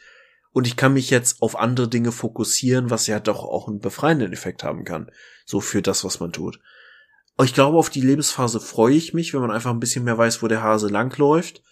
und 0.52 0.68
ich 0.68 0.76
kann 0.76 0.94
mich 0.94 1.10
jetzt 1.10 1.42
auf 1.42 1.58
andere 1.58 1.88
Dinge 1.88 2.12
fokussieren, 2.12 2.90
was 2.90 3.08
ja 3.08 3.20
doch 3.20 3.44
auch 3.44 3.68
einen 3.68 3.80
befreienden 3.80 4.34
Effekt 4.34 4.64
haben 4.64 4.84
kann, 4.84 5.12
so 5.46 5.62
für 5.62 5.82
das, 5.82 6.04
was 6.04 6.20
man 6.20 6.32
tut. 6.32 6.60
Ich 7.44 7.54
glaube, 7.54 7.78
auf 7.78 7.90
die 7.90 8.02
Lebensphase 8.02 8.60
freue 8.60 8.96
ich 8.96 9.14
mich, 9.14 9.34
wenn 9.34 9.42
man 9.42 9.52
einfach 9.52 9.72
ein 9.72 9.80
bisschen 9.80 10.06
mehr 10.06 10.18
weiß, 10.18 10.44
wo 10.44 10.48
der 10.48 10.62
Hase 10.62 10.88
langläuft. 10.88 11.64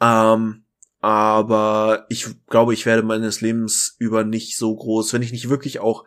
Ähm, 0.00 0.64
aber 1.00 2.06
ich 2.08 2.26
glaube, 2.46 2.72
ich 2.72 2.86
werde 2.86 3.02
meines 3.02 3.40
Lebens 3.40 3.96
über 3.98 4.22
nicht 4.22 4.56
so 4.56 4.74
groß, 4.74 5.12
wenn 5.12 5.22
ich 5.22 5.32
nicht 5.32 5.48
wirklich 5.48 5.80
auch 5.80 6.04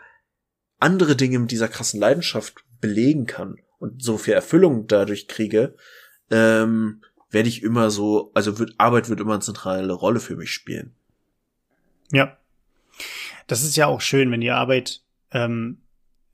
andere 0.79 1.15
Dinge 1.15 1.39
mit 1.39 1.51
dieser 1.51 1.67
krassen 1.67 1.99
Leidenschaft 1.99 2.63
belegen 2.81 3.25
kann 3.25 3.57
und 3.79 4.03
so 4.03 4.17
viel 4.17 4.33
Erfüllung 4.33 4.87
dadurch 4.87 5.27
kriege, 5.27 5.75
ähm, 6.31 7.01
werde 7.29 7.49
ich 7.49 7.63
immer 7.63 7.91
so, 7.91 8.31
also 8.33 8.59
wird, 8.59 8.75
Arbeit 8.77 9.09
wird 9.09 9.19
immer 9.19 9.33
eine 9.33 9.41
zentrale 9.41 9.93
Rolle 9.93 10.19
für 10.19 10.35
mich 10.35 10.51
spielen. 10.51 10.93
Ja. 12.11 12.37
Das 13.47 13.63
ist 13.63 13.75
ja 13.75 13.87
auch 13.87 14.01
schön, 14.01 14.31
wenn 14.31 14.41
die 14.41 14.51
Arbeit 14.51 15.01
ähm, 15.31 15.79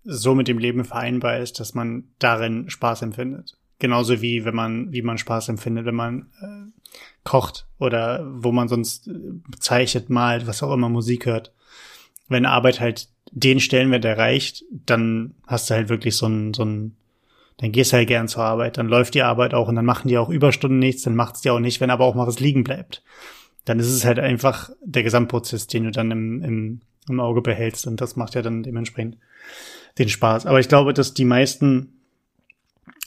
so 0.03 0.35
mit 0.35 0.47
dem 0.47 0.57
Leben 0.57 0.85
vereinbar 0.85 1.39
ist, 1.39 1.59
dass 1.59 1.73
man 1.73 2.05
darin 2.19 2.69
Spaß 2.69 3.01
empfindet. 3.01 3.57
Genauso 3.79 4.21
wie 4.21 4.45
wenn 4.45 4.55
man, 4.55 4.91
wie 4.91 5.01
man 5.01 5.17
Spaß 5.17 5.49
empfindet, 5.49 5.85
wenn 5.85 5.95
man 5.95 6.29
äh, 6.41 6.91
kocht 7.23 7.67
oder 7.79 8.25
wo 8.31 8.51
man 8.51 8.67
sonst 8.67 9.07
äh, 9.07 9.13
zeichnet, 9.59 10.09
malt, 10.09 10.47
was 10.47 10.61
auch 10.63 10.73
immer 10.73 10.89
Musik 10.89 11.25
hört. 11.25 11.51
Wenn 12.27 12.45
Arbeit 12.45 12.79
halt 12.79 13.09
den 13.31 13.59
Stellenwert 13.59 14.05
erreicht, 14.05 14.63
dann 14.85 15.33
hast 15.47 15.69
du 15.69 15.75
halt 15.75 15.89
wirklich 15.89 16.15
so 16.15 16.27
ein, 16.27 16.53
so 16.53 16.63
ein, 16.63 16.95
dann 17.57 17.71
gehst 17.71 17.91
du 17.91 17.97
halt 17.97 18.07
gern 18.07 18.27
zur 18.27 18.43
Arbeit, 18.43 18.77
dann 18.77 18.87
läuft 18.87 19.13
die 19.13 19.23
Arbeit 19.23 19.53
auch 19.53 19.67
und 19.67 19.75
dann 19.75 19.85
machen 19.85 20.07
die 20.07 20.17
auch 20.17 20.29
Überstunden 20.29 20.79
nichts, 20.79 21.03
dann 21.03 21.15
macht's 21.15 21.41
dir 21.41 21.53
auch 21.53 21.59
nicht, 21.59 21.79
wenn 21.79 21.89
aber 21.89 22.05
auch 22.05 22.15
mal 22.15 22.27
was 22.27 22.39
liegen 22.39 22.63
bleibt. 22.63 23.03
Dann 23.65 23.79
ist 23.79 23.89
es 23.89 24.05
halt 24.05 24.19
einfach 24.19 24.69
der 24.83 25.03
Gesamtprozess, 25.03 25.67
den 25.67 25.85
du 25.85 25.91
dann 25.91 26.11
im, 26.11 26.43
im, 26.43 26.81
im 27.07 27.19
Auge 27.19 27.41
behältst 27.41 27.87
und 27.87 28.01
das 28.01 28.15
macht 28.15 28.35
ja 28.35 28.41
dann 28.41 28.63
dementsprechend 28.63 29.17
den 29.97 30.09
Spaß. 30.09 30.45
Aber 30.45 30.59
ich 30.59 30.67
glaube, 30.67 30.93
dass 30.93 31.13
die 31.13 31.25
meisten 31.25 31.93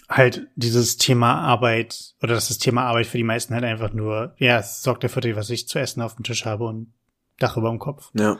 halt 0.08 0.46
dieses 0.54 0.96
Thema 0.96 1.40
Arbeit 1.40 2.14
oder 2.22 2.34
dass 2.34 2.48
das 2.48 2.58
Thema 2.58 2.84
Arbeit 2.84 3.06
für 3.06 3.16
die 3.18 3.24
meisten 3.24 3.54
halt 3.54 3.64
einfach 3.64 3.92
nur, 3.92 4.34
ja, 4.38 4.58
es 4.58 4.82
sorgt 4.82 5.04
dafür, 5.04 5.22
was 5.36 5.50
ich 5.50 5.68
zu 5.68 5.78
essen 5.78 6.02
auf 6.02 6.14
dem 6.14 6.24
Tisch 6.24 6.44
habe 6.44 6.64
und 6.64 6.92
Dach 7.38 7.56
über 7.56 7.70
dem 7.70 7.78
Kopf. 7.78 8.10
Ja. 8.14 8.38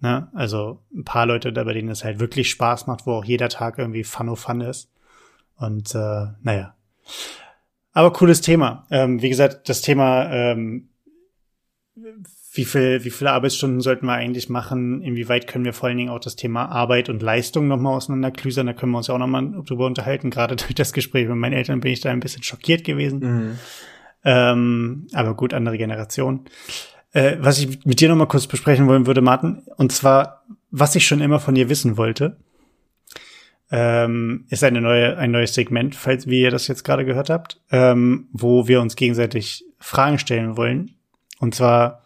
Ne? 0.00 0.28
Also 0.34 0.82
ein 0.94 1.04
paar 1.04 1.26
Leute 1.26 1.52
bei 1.52 1.72
denen 1.72 1.88
es 1.88 2.04
halt 2.04 2.20
wirklich 2.20 2.50
Spaß 2.50 2.86
macht, 2.86 3.06
wo 3.06 3.12
auch 3.12 3.24
jeder 3.24 3.48
Tag 3.48 3.78
irgendwie 3.78 4.04
Fun 4.04 4.28
of 4.28 4.40
Fun 4.40 4.60
ist. 4.60 4.90
Und 5.56 5.94
äh, 5.94 6.26
naja. 6.42 6.74
Aber 7.92 8.12
cooles 8.12 8.40
Thema. 8.40 8.86
Ähm, 8.90 9.20
wie 9.20 9.28
gesagt, 9.28 9.68
das 9.68 9.82
Thema 9.82 10.30
ähm, 10.30 10.88
wie 12.52 12.64
viel, 12.64 13.04
wie 13.04 13.10
viele 13.10 13.30
Arbeitsstunden 13.30 13.80
sollten 13.80 14.06
wir 14.06 14.14
eigentlich 14.14 14.48
machen? 14.48 15.02
Inwieweit 15.02 15.46
können 15.46 15.64
wir 15.64 15.72
vor 15.72 15.88
allen 15.88 15.98
Dingen 15.98 16.10
auch 16.10 16.18
das 16.18 16.34
Thema 16.34 16.66
Arbeit 16.66 17.08
und 17.08 17.22
Leistung 17.22 17.68
nochmal 17.68 17.96
auseinanderklüsern? 17.96 18.66
Da 18.66 18.72
können 18.72 18.92
wir 18.92 18.98
uns 18.98 19.06
ja 19.06 19.14
auch 19.14 19.18
nochmal 19.18 19.62
drüber 19.64 19.86
unterhalten. 19.86 20.30
Gerade 20.30 20.56
durch 20.56 20.74
das 20.74 20.92
Gespräch 20.92 21.28
mit 21.28 21.36
meinen 21.36 21.52
Eltern 21.52 21.80
bin 21.80 21.92
ich 21.92 22.00
da 22.00 22.10
ein 22.10 22.20
bisschen 22.20 22.42
schockiert 22.42 22.84
gewesen. 22.84 23.18
Mhm. 23.20 23.58
Ähm, 24.24 25.06
aber 25.12 25.34
gut, 25.34 25.54
andere 25.54 25.78
Generation. 25.78 26.46
Äh, 27.12 27.36
was 27.40 27.58
ich 27.58 27.84
mit 27.84 28.00
dir 28.00 28.08
nochmal 28.08 28.28
kurz 28.28 28.46
besprechen 28.46 28.86
wollen 28.86 29.06
würde, 29.06 29.20
Martin, 29.20 29.62
und 29.76 29.92
zwar, 29.92 30.44
was 30.70 30.94
ich 30.94 31.06
schon 31.06 31.20
immer 31.20 31.40
von 31.40 31.54
dir 31.54 31.68
wissen 31.68 31.96
wollte, 31.96 32.36
ähm, 33.72 34.46
ist 34.48 34.64
eine 34.64 34.80
neue, 34.80 35.16
ein 35.16 35.30
neues 35.30 35.54
Segment, 35.54 35.94
falls 35.94 36.26
wie 36.26 36.42
ihr 36.42 36.50
das 36.50 36.68
jetzt 36.68 36.84
gerade 36.84 37.04
gehört 37.04 37.30
habt, 37.30 37.60
ähm, 37.70 38.28
wo 38.32 38.66
wir 38.68 38.80
uns 38.80 38.96
gegenseitig 38.96 39.64
Fragen 39.78 40.18
stellen 40.18 40.56
wollen. 40.56 40.96
Und 41.38 41.54
zwar 41.54 42.04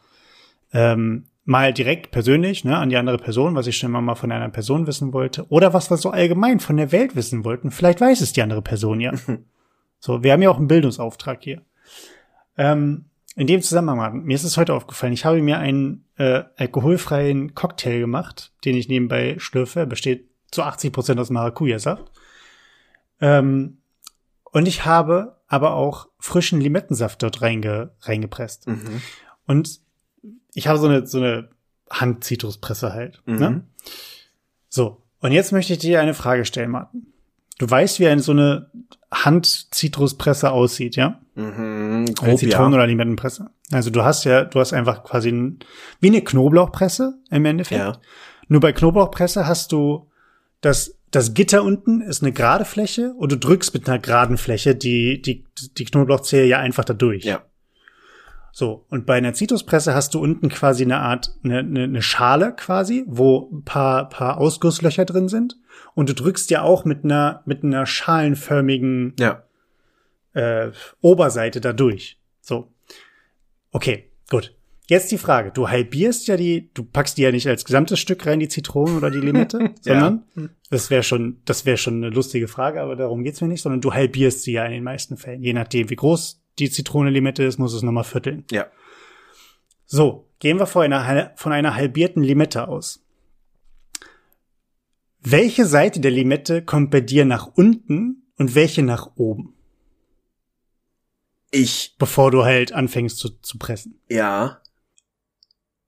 ähm, 0.73 1.25
mal 1.45 1.73
direkt 1.73 2.11
persönlich 2.11 2.65
ne, 2.65 2.77
an 2.77 2.91
die 2.91 2.97
andere 2.97 3.19
Person, 3.19 3.55
was 3.55 3.67
ich 3.67 3.77
schon 3.77 3.91
immer 3.91 4.01
mal 4.01 4.15
von 4.15 4.33
einer 4.33 4.49
Person 4.49 4.87
wissen 4.87 5.13
wollte, 5.13 5.47
oder 5.49 5.73
was 5.75 5.91
wir 5.91 5.97
so 5.97 6.11
allgemein 6.11 6.61
von 6.61 6.77
der 6.77 6.93
Welt 6.93 7.17
wissen 7.17 7.45
wollten. 7.45 7.71
Vielleicht 7.71 8.01
weiß 8.01 8.21
es 8.21 8.33
die 8.33 8.43
andere 8.43 8.63
Person 8.63 9.01
ja. 9.01 9.13
so, 9.99 10.23
wir 10.23 10.33
haben 10.33 10.43
ja 10.43 10.51
auch 10.51 10.59
einen 10.59 10.69
Bildungsauftrag 10.69 11.43
hier. 11.43 11.63
Ähm, 12.57 13.07
in 13.37 13.47
dem 13.47 13.63
Zusammenhang, 13.63 14.23
mir 14.25 14.35
ist 14.35 14.45
es 14.45 14.57
heute 14.57 14.75
aufgefallen, 14.75 15.13
ich 15.13 15.25
habe 15.25 15.43
mir 15.43 15.59
einen 15.59 16.05
äh, 16.17 16.45
alkoholfreien 16.57 17.55
Cocktail 17.55 17.99
gemacht, 17.99 18.53
den 18.65 18.77
ich 18.77 18.89
nebenbei 18.89 19.37
schlürfe. 19.39 19.81
Er 19.81 19.87
besteht 19.87 20.29
zu 20.51 20.63
80 20.63 20.93
Prozent 20.93 21.19
aus 21.19 21.31
Maracuja-Saft. 21.31 22.11
Ähm, 23.21 23.79
und 24.53 24.69
ich 24.69 24.85
habe 24.85 25.41
aber 25.49 25.75
auch 25.75 26.09
frischen 26.19 26.61
Limettensaft 26.61 27.23
dort 27.23 27.43
reinge 27.43 27.91
reingepresst. 28.01 28.69
Mhm. 28.69 29.03
Und 29.47 29.81
ich 30.55 30.69
habe 30.69 30.79
so 30.79 30.87
eine, 30.87 31.07
so 31.07 31.19
eine 31.19 31.51
Hand-Zitruspresse 31.91 32.93
halt. 32.93 33.21
Mhm. 33.27 33.39
Ne? 33.39 33.65
So. 34.69 35.03
Und 35.21 35.33
jetzt 35.33 35.53
möchte 35.53 35.73
ich 35.73 35.81
dir 35.81 36.01
eine 36.01 36.15
Frage 36.15 36.45
stellen, 36.45 36.71
Martin. 36.71 37.14
Du 37.59 37.71
weißt, 37.71 38.01
wie 38.01 38.09
eine 38.09 38.21
so 38.21 38.33
eine 38.33 38.71
Hand-Zitruspresse 39.13 40.51
aussieht, 40.51 40.97
ja? 40.97 41.21
Mhm, 41.35 42.07
grob, 42.15 42.29
eine 42.29 42.37
Zitronen- 42.39 42.73
ja. 42.73 42.79
oder 42.79 42.87
Limettenpresse. 42.87 43.51
Also 43.71 43.91
du 43.91 44.03
hast 44.03 44.25
ja, 44.25 44.45
du 44.45 44.61
hast 44.61 44.73
einfach 44.73 45.05
quasi 45.05 45.31
ein, 45.31 45.59
wie 46.01 46.09
eine 46.09 46.23
Knoblauchpresse 46.23 47.19
im 47.31 47.45
Endeffekt. 47.45 47.81
Ja. 47.81 47.99
Nur 48.49 48.61
bei 48.61 48.73
Knoblauchpresse 48.73 49.47
hast 49.47 49.73
du 49.73 50.11
das, 50.61 50.97
das 51.11 51.35
Gitter 51.35 51.63
unten 51.63 52.01
ist 52.01 52.23
eine 52.23 52.33
gerade 52.33 52.65
Fläche 52.65 53.15
und 53.15 53.31
du 53.33 53.39
drückst 53.39 53.73
mit 53.75 53.89
einer 53.89 53.99
geraden 53.99 54.37
Fläche 54.37 54.75
die, 54.75 55.23
die, 55.23 55.45
die 55.77 55.85
Knoblauchzehe 55.85 56.47
ja 56.47 56.59
einfach 56.59 56.85
da 56.85 56.95
durch. 56.95 57.25
Ja. 57.25 57.43
So, 58.57 58.87
und 58.89 59.05
bei 59.05 59.15
einer 59.17 59.35
Zitruspresse 59.35 59.97
hast 59.97 60.15
du 60.15 60.21
unten 60.21 60.49
quasi 60.49 60.85
eine 60.85 61.01
Art, 61.01 61.35
eine, 61.43 61.59
eine, 61.59 61.83
eine 61.83 62.03
Schale 62.03 62.55
quasi, 62.55 63.03
wo 63.09 63.51
ein 63.53 63.65
paar, 63.65 64.09
paar 64.09 64.39
Ausgusslöcher 64.39 65.05
drin 65.05 65.27
sind. 65.27 65.57
Und 65.95 66.09
du 66.09 66.15
drückst 66.15 66.53
ja 66.53 66.63
auch 66.63 66.85
mit 66.85 67.03
einer, 67.03 67.43
mit 67.47 67.65
einer 67.65 67.85
schalenförmigen 67.85 69.15
ja. 69.19 69.43
äh, 70.35 70.71
Oberseite 71.01 71.61
da 71.61 71.73
durch. 71.73 72.21
So. 72.41 72.73
Okay, 73.73 74.13
gut. 74.31 74.55
Jetzt 74.87 75.11
die 75.11 75.19
Frage. 75.19 75.51
Du 75.51 75.69
halbierst 75.69 76.29
ja 76.29 76.37
die, 76.37 76.71
du 76.75 76.85
packst 76.85 77.19
die 77.19 77.23
ja 77.23 77.33
nicht 77.33 77.49
als 77.49 77.65
gesamtes 77.65 77.99
Stück 77.99 78.25
rein, 78.25 78.39
die 78.39 78.47
Zitronen 78.47 78.97
oder 78.97 79.11
die 79.11 79.19
Limette, 79.19 79.73
sondern 79.81 80.27
ja. 80.37 80.43
das 80.71 80.91
wäre 80.91 81.03
schon, 81.03 81.41
das 81.45 81.67
wäre 81.67 81.77
schon 81.77 82.05
eine 82.05 82.11
lustige 82.11 82.47
Frage, 82.47 82.83
aber 82.83 82.95
darum 82.95 83.25
geht's 83.25 83.41
mir 83.41 83.49
nicht, 83.49 83.63
sondern 83.63 83.81
du 83.81 83.93
halbierst 83.93 84.45
sie 84.45 84.53
ja 84.53 84.65
in 84.65 84.71
den 84.71 84.85
meisten 84.85 85.17
Fällen, 85.17 85.43
je 85.43 85.55
nachdem, 85.55 85.91
wie 85.91 85.97
groß 85.97 86.44
die 86.59 86.71
Zitrone-Limette 86.71 87.45
ist, 87.45 87.59
muss 87.59 87.75
es 87.75 87.83
nochmal 87.83 88.05
vierteln. 88.05 88.45
Ja. 88.51 88.67
So, 89.87 90.29
gehen 90.39 90.59
wir 90.59 90.67
von 90.67 90.93
einer, 90.93 91.33
von 91.37 91.53
einer 91.53 91.75
halbierten 91.75 92.23
Limette 92.23 92.69
aus. 92.69 93.05
Welche 95.21 95.67
Seite 95.67 96.01
der 96.01 96.11
Limette 96.11 96.63
kommt 96.63 96.91
bei 96.91 97.01
dir 97.01 97.25
nach 97.25 97.47
unten 97.47 98.31
und 98.37 98.55
welche 98.55 98.83
nach 98.83 99.13
oben? 99.17 99.55
Ich. 101.51 101.95
Bevor 101.99 102.31
du 102.31 102.45
halt 102.45 102.73
anfängst 102.73 103.19
zu, 103.19 103.31
zu 103.41 103.59
pressen. 103.59 104.01
Ja. 104.09 104.61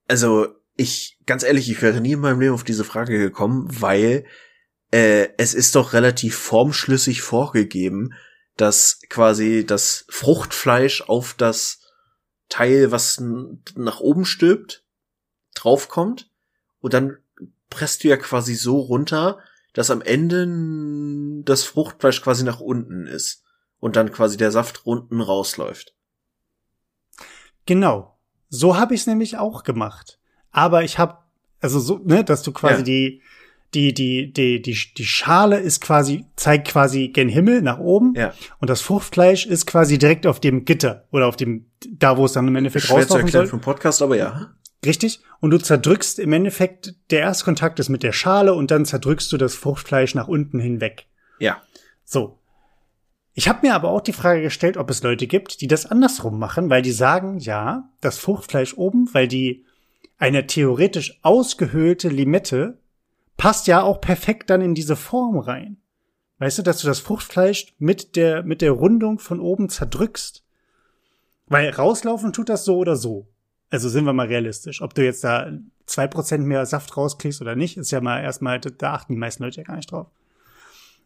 Also, 0.07 0.47
ich, 0.75 1.19
ganz 1.25 1.43
ehrlich, 1.43 1.69
ich 1.69 1.81
wäre 1.81 2.01
nie 2.01 2.13
in 2.13 2.19
meinem 2.19 2.39
Leben 2.39 2.53
auf 2.53 2.63
diese 2.63 2.83
Frage 2.83 3.17
gekommen, 3.19 3.67
weil 3.69 4.25
äh, 4.91 5.27
es 5.37 5.53
ist 5.53 5.75
doch 5.75 5.93
relativ 5.93 6.35
formschlüssig 6.35 7.21
vorgegeben, 7.21 8.13
dass 8.57 8.99
quasi 9.09 9.65
das 9.65 10.05
Fruchtfleisch 10.09 11.03
auf 11.03 11.33
das 11.33 11.81
Teil, 12.49 12.91
was 12.91 13.21
nach 13.75 13.99
oben 13.99 14.25
stülpt, 14.25 14.83
draufkommt 15.53 16.29
und 16.79 16.93
dann 16.93 17.17
presst 17.69 18.03
du 18.03 18.07
ja 18.07 18.17
quasi 18.17 18.55
so 18.55 18.79
runter, 18.79 19.39
dass 19.73 19.91
am 19.91 20.01
Ende 20.01 21.43
das 21.43 21.63
Fruchtfleisch 21.63 22.21
quasi 22.21 22.43
nach 22.43 22.59
unten 22.59 23.05
ist 23.05 23.43
und 23.79 23.95
dann 23.95 24.11
quasi 24.11 24.37
der 24.37 24.51
Saft 24.51 24.85
unten 24.85 25.21
rausläuft. 25.21 25.93
Genau. 27.65 28.17
So 28.49 28.77
habe 28.77 28.95
ich 28.95 29.01
es 29.01 29.07
nämlich 29.07 29.37
auch 29.37 29.63
gemacht. 29.63 30.19
Aber 30.51 30.83
ich 30.83 30.97
habe 30.97 31.19
also 31.59 31.79
so, 31.79 31.99
ne, 32.03 32.23
dass 32.23 32.43
du 32.43 32.51
quasi 32.51 32.79
ja. 32.79 32.83
die 32.83 33.21
die, 33.73 33.93
die, 33.93 34.31
die, 34.31 34.61
die, 34.61 34.77
die 34.97 35.05
Schale 35.05 35.59
ist 35.59 35.81
quasi, 35.81 36.25
zeigt 36.35 36.69
quasi 36.69 37.09
gen 37.09 37.29
Himmel 37.29 37.61
nach 37.61 37.79
oben. 37.79 38.13
Ja. 38.15 38.33
Und 38.59 38.69
das 38.69 38.81
Fruchtfleisch 38.81 39.45
ist 39.45 39.65
quasi 39.65 39.97
direkt 39.97 40.25
auf 40.25 40.39
dem 40.39 40.65
Gitter 40.65 41.05
oder 41.11 41.27
auf 41.27 41.35
dem, 41.35 41.65
da 41.89 42.17
wo 42.17 42.25
es 42.25 42.33
dann 42.33 42.47
im 42.47 42.55
Endeffekt 42.55 42.85
Schwer 42.85 42.99
rauslaufen 42.99 43.27
soll. 43.27 43.47
Vom 43.47 43.61
Podcast, 43.61 44.01
aber 44.01 44.15
ja. 44.15 44.53
Richtig. 44.85 45.19
Und 45.39 45.51
du 45.51 45.57
zerdrückst 45.57 46.19
im 46.19 46.31
Endeffekt, 46.33 46.95
der 47.11 47.21
Erstkontakt 47.21 47.79
ist 47.79 47.89
mit 47.89 48.03
der 48.03 48.13
Schale 48.13 48.53
und 48.53 48.71
dann 48.71 48.85
zerdrückst 48.85 49.31
du 49.31 49.37
das 49.37 49.55
Fruchtfleisch 49.55 50.15
nach 50.15 50.27
unten 50.27 50.59
hinweg. 50.59 51.07
Ja. 51.39 51.61
So. 52.05 52.39
Ich 53.33 53.47
habe 53.47 53.67
mir 53.67 53.75
aber 53.75 53.89
auch 53.89 54.01
die 54.01 54.13
Frage 54.13 54.41
gestellt, 54.41 54.77
ob 54.77 54.89
es 54.89 55.03
Leute 55.03 55.27
gibt, 55.27 55.61
die 55.61 55.67
das 55.67 55.85
andersrum 55.85 56.39
machen, 56.39 56.69
weil 56.69 56.81
die 56.81 56.91
sagen, 56.91 57.37
ja, 57.37 57.89
das 58.01 58.17
Fruchtfleisch 58.17 58.75
oben, 58.75 59.09
weil 59.13 59.27
die 59.27 59.65
eine 60.17 60.47
theoretisch 60.47 61.19
ausgehöhlte 61.21 62.09
Limette 62.09 62.79
passt 63.37 63.67
ja 63.67 63.81
auch 63.81 64.01
perfekt 64.01 64.49
dann 64.49 64.61
in 64.61 64.75
diese 64.75 64.95
Form 64.95 65.37
rein. 65.37 65.77
Weißt 66.39 66.57
du, 66.57 66.63
dass 66.63 66.79
du 66.79 66.87
das 66.87 66.99
Fruchtfleisch 66.99 67.73
mit 67.79 68.15
der, 68.15 68.43
mit 68.43 68.61
der 68.61 68.71
Rundung 68.71 69.19
von 69.19 69.39
oben 69.39 69.69
zerdrückst? 69.69 70.43
Weil 71.47 71.69
rauslaufen 71.69 72.33
tut 72.33 72.49
das 72.49 72.65
so 72.65 72.77
oder 72.77 72.95
so. 72.95 73.27
Also 73.69 73.89
sind 73.89 74.05
wir 74.05 74.13
mal 74.13 74.27
realistisch. 74.27 74.81
Ob 74.81 74.93
du 74.93 75.03
jetzt 75.03 75.23
da 75.23 75.51
zwei 75.85 76.07
Prozent 76.07 76.45
mehr 76.45 76.65
Saft 76.65 76.95
rauskriegst 76.95 77.41
oder 77.41 77.55
nicht, 77.55 77.77
ist 77.77 77.91
ja 77.91 78.01
mal 78.01 78.21
erstmal, 78.21 78.59
da 78.59 78.93
achten 78.93 79.13
die 79.13 79.19
meisten 79.19 79.43
Leute 79.43 79.57
ja 79.57 79.63
gar 79.63 79.77
nicht 79.77 79.91
drauf. 79.91 80.07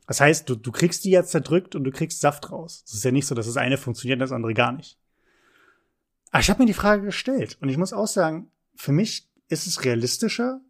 Das 0.07 0.19
heißt, 0.19 0.49
du, 0.49 0.55
du 0.55 0.71
kriegst 0.71 1.05
die 1.05 1.11
jetzt 1.11 1.31
zerdrückt 1.31 1.75
und 1.75 1.83
du 1.83 1.91
kriegst 1.91 2.19
Saft 2.19 2.51
raus. 2.51 2.83
Es 2.85 2.95
ist 2.95 3.05
ja 3.05 3.11
nicht 3.11 3.27
so, 3.27 3.35
dass 3.35 3.45
das 3.45 3.57
eine 3.57 3.77
funktioniert 3.77 4.17
und 4.17 4.21
das 4.21 4.31
andere 4.31 4.53
gar 4.53 4.73
nicht. 4.73 4.97
Aber 6.31 6.41
ich 6.41 6.49
habe 6.49 6.61
mir 6.61 6.67
die 6.67 6.73
Frage 6.73 7.03
gestellt 7.03 7.57
und 7.61 7.69
ich 7.69 7.77
muss 7.77 7.93
auch 7.93 8.07
sagen, 8.07 8.51
für 8.75 8.91
mich 8.91 9.29
ist 9.47 9.67
es 9.67 9.85
realistischer, 9.85 10.61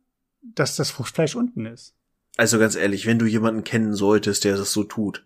dass 0.41 0.75
das 0.75 0.91
Fruchtfleisch 0.91 1.35
unten 1.35 1.65
ist. 1.65 1.95
Also 2.37 2.59
ganz 2.59 2.75
ehrlich, 2.75 3.05
wenn 3.05 3.19
du 3.19 3.25
jemanden 3.25 3.63
kennen 3.63 3.93
solltest, 3.93 4.43
der 4.43 4.57
das 4.57 4.71
so 4.71 4.83
tut, 4.83 5.25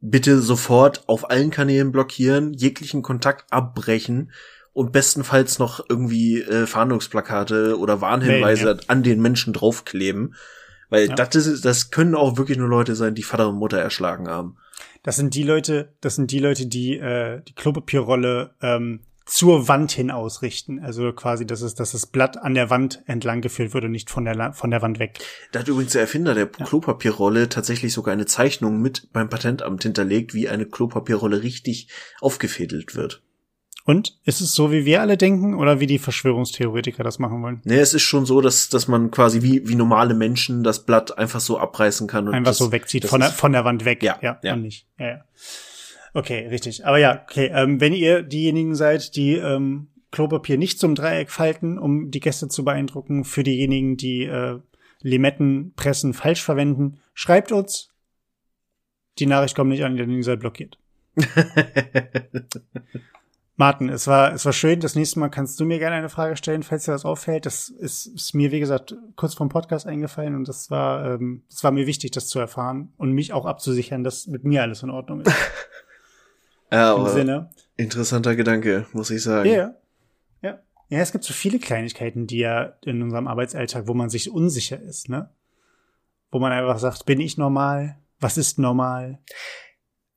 bitte 0.00 0.40
sofort 0.40 1.08
auf 1.08 1.30
allen 1.30 1.50
Kanälen 1.50 1.92
blockieren, 1.92 2.54
jeglichen 2.54 3.02
Kontakt 3.02 3.52
abbrechen 3.52 4.32
und 4.72 4.92
bestenfalls 4.92 5.58
noch 5.58 5.84
irgendwie 5.88 6.40
äh, 6.40 6.66
Fahndungsplakate 6.66 7.78
oder 7.78 8.00
Warnhinweise 8.00 8.64
nee, 8.64 8.80
ja. 8.80 8.88
an 8.88 9.02
den 9.02 9.20
Menschen 9.20 9.52
draufkleben. 9.52 10.34
Weil 10.88 11.08
ja. 11.08 11.14
das, 11.14 11.34
ist, 11.34 11.64
das 11.64 11.90
können 11.90 12.14
auch 12.14 12.38
wirklich 12.38 12.58
nur 12.58 12.68
Leute 12.68 12.94
sein, 12.94 13.14
die 13.14 13.22
Vater 13.22 13.48
und 13.48 13.56
Mutter 13.56 13.78
erschlagen 13.78 14.28
haben. 14.28 14.56
Das 15.02 15.16
sind 15.16 15.34
die 15.34 15.42
Leute, 15.42 15.92
das 16.00 16.14
sind 16.14 16.30
die 16.30 16.38
Leute, 16.38 16.66
die 16.66 16.96
äh, 16.96 17.42
die 17.42 17.54
Klopapierrolle 17.54 18.54
ähm, 18.62 19.00
zur 19.28 19.68
Wand 19.68 19.92
hin 19.92 20.10
ausrichten. 20.10 20.80
Also 20.80 21.12
quasi, 21.12 21.46
dass 21.46 21.60
es, 21.60 21.74
dass 21.74 21.92
das 21.92 22.06
Blatt 22.06 22.38
an 22.38 22.54
der 22.54 22.70
Wand 22.70 23.02
entlang 23.06 23.42
geführt 23.42 23.74
wird 23.74 23.84
und 23.84 23.92
nicht 23.92 24.10
von 24.10 24.24
der, 24.24 24.52
von 24.54 24.70
der 24.70 24.82
Wand 24.82 24.98
weg. 24.98 25.18
Da 25.52 25.60
hat 25.60 25.68
übrigens 25.68 25.92
der 25.92 26.00
Erfinder 26.00 26.34
der 26.34 26.48
ja. 26.58 26.64
Klopapierrolle 26.64 27.48
tatsächlich 27.48 27.92
sogar 27.92 28.12
eine 28.12 28.26
Zeichnung 28.26 28.80
mit 28.80 29.12
beim 29.12 29.28
Patentamt 29.28 29.82
hinterlegt, 29.82 30.34
wie 30.34 30.48
eine 30.48 30.66
Klopapierrolle 30.66 31.42
richtig 31.42 31.88
aufgefädelt 32.20 32.96
wird. 32.96 33.22
Und 33.84 34.18
ist 34.24 34.42
es 34.42 34.54
so, 34.54 34.70
wie 34.70 34.84
wir 34.84 35.00
alle 35.00 35.16
denken, 35.16 35.54
oder 35.54 35.80
wie 35.80 35.86
die 35.86 35.98
Verschwörungstheoretiker 35.98 37.02
das 37.02 37.18
machen 37.18 37.42
wollen? 37.42 37.62
Nee, 37.64 37.78
es 37.78 37.94
ist 37.94 38.02
schon 38.02 38.26
so, 38.26 38.42
dass, 38.42 38.68
dass 38.68 38.86
man 38.86 39.10
quasi 39.10 39.40
wie, 39.40 39.66
wie 39.66 39.76
normale 39.76 40.12
Menschen 40.12 40.62
das 40.62 40.84
Blatt 40.84 41.16
einfach 41.16 41.40
so 41.40 41.58
abreißen 41.58 42.06
kann. 42.06 42.28
Und 42.28 42.34
einfach 42.34 42.50
das, 42.50 42.58
so 42.58 42.70
wegzieht, 42.70 43.06
von 43.06 43.20
der, 43.20 43.30
von 43.30 43.52
der 43.52 43.64
Wand 43.64 43.86
weg. 43.86 44.02
Ja, 44.02 44.18
ja. 44.20 44.38
ja. 44.42 44.52
Und 44.54 44.62
nicht. 44.62 44.86
Ja, 44.98 45.06
ja. 45.06 45.24
Okay, 46.14 46.46
richtig. 46.48 46.86
Aber 46.86 46.98
ja, 46.98 47.22
okay. 47.22 47.50
Ähm, 47.52 47.80
wenn 47.80 47.92
ihr 47.92 48.22
diejenigen 48.22 48.74
seid, 48.74 49.16
die 49.16 49.34
ähm, 49.34 49.88
Klopapier 50.10 50.58
nicht 50.58 50.80
zum 50.80 50.94
Dreieck 50.94 51.30
falten, 51.30 51.78
um 51.78 52.10
die 52.10 52.20
Gäste 52.20 52.48
zu 52.48 52.64
beeindrucken, 52.64 53.24
für 53.24 53.42
diejenigen, 53.42 53.96
die 53.96 54.24
äh, 54.24 54.58
Limettenpressen 55.00 56.14
falsch 56.14 56.42
verwenden, 56.42 57.00
schreibt 57.14 57.52
uns. 57.52 57.90
Die 59.18 59.26
Nachricht 59.26 59.54
kommt 59.56 59.70
nicht 59.70 59.84
an, 59.84 59.96
ihr 59.96 60.24
seid 60.24 60.40
blockiert. 60.40 60.78
Martin, 63.56 63.88
es 63.88 64.06
war, 64.06 64.32
es 64.32 64.44
war 64.44 64.52
schön. 64.52 64.78
Das 64.78 64.94
nächste 64.94 65.18
Mal 65.18 65.30
kannst 65.30 65.58
du 65.58 65.64
mir 65.64 65.80
gerne 65.80 65.96
eine 65.96 66.08
Frage 66.08 66.36
stellen, 66.36 66.62
falls 66.62 66.84
dir 66.84 66.92
das 66.92 67.04
auffällt. 67.04 67.44
Das 67.44 67.68
ist, 67.68 68.06
ist 68.06 68.32
mir, 68.32 68.52
wie 68.52 68.60
gesagt, 68.60 68.94
kurz 69.16 69.34
vom 69.34 69.48
Podcast 69.48 69.84
eingefallen 69.84 70.36
und 70.36 70.46
das 70.46 70.70
war, 70.70 71.14
ähm, 71.14 71.42
das 71.50 71.64
war 71.64 71.72
mir 71.72 71.88
wichtig, 71.88 72.12
das 72.12 72.28
zu 72.28 72.38
erfahren 72.38 72.92
und 72.96 73.10
mich 73.10 73.32
auch 73.32 73.46
abzusichern, 73.46 74.04
dass 74.04 74.28
mit 74.28 74.44
mir 74.44 74.62
alles 74.62 74.84
in 74.84 74.90
Ordnung 74.90 75.22
ist. 75.22 75.32
ja, 76.70 76.94
Im 76.94 77.08
Sinne. 77.08 77.50
Interessanter 77.76 78.36
Gedanke, 78.36 78.86
muss 78.92 79.10
ich 79.10 79.22
sagen. 79.22 79.48
Ja. 79.48 79.74
Ja. 80.42 80.60
Ja, 80.88 80.98
es 81.00 81.12
gibt 81.12 81.24
so 81.24 81.32
viele 81.32 81.58
Kleinigkeiten, 81.58 82.26
die 82.26 82.38
ja 82.38 82.76
in 82.84 83.02
unserem 83.02 83.28
Arbeitsalltag, 83.28 83.86
wo 83.86 83.94
man 83.94 84.10
sich 84.10 84.30
unsicher 84.30 84.80
ist, 84.80 85.08
ne? 85.08 85.30
Wo 86.30 86.38
man 86.38 86.52
einfach 86.52 86.78
sagt, 86.78 87.06
bin 87.06 87.20
ich 87.20 87.38
normal? 87.38 87.98
Was 88.20 88.36
ist 88.36 88.58
normal? 88.58 89.18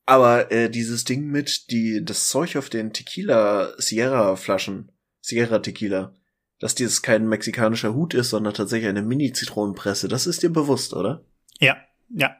Aber 0.05 0.51
äh, 0.51 0.69
dieses 0.69 1.03
Ding 1.03 1.27
mit 1.27 1.71
die 1.71 2.03
das 2.03 2.27
Zeug 2.29 2.57
auf 2.57 2.69
den 2.69 2.91
Tequila 2.91 3.73
Sierra 3.77 4.35
Flaschen, 4.35 4.91
Sierra 5.21 5.59
Tequila, 5.59 6.13
dass 6.59 6.75
dieses 6.75 7.01
kein 7.01 7.27
mexikanischer 7.27 7.93
Hut 7.93 8.13
ist, 8.13 8.31
sondern 8.31 8.53
tatsächlich 8.53 8.89
eine 8.89 9.03
Mini 9.03 9.31
Zitronenpresse, 9.31 10.07
das 10.07 10.27
ist 10.27 10.43
dir 10.43 10.51
bewusst, 10.51 10.93
oder? 10.93 11.23
Ja, 11.59 11.77
ja. 12.09 12.35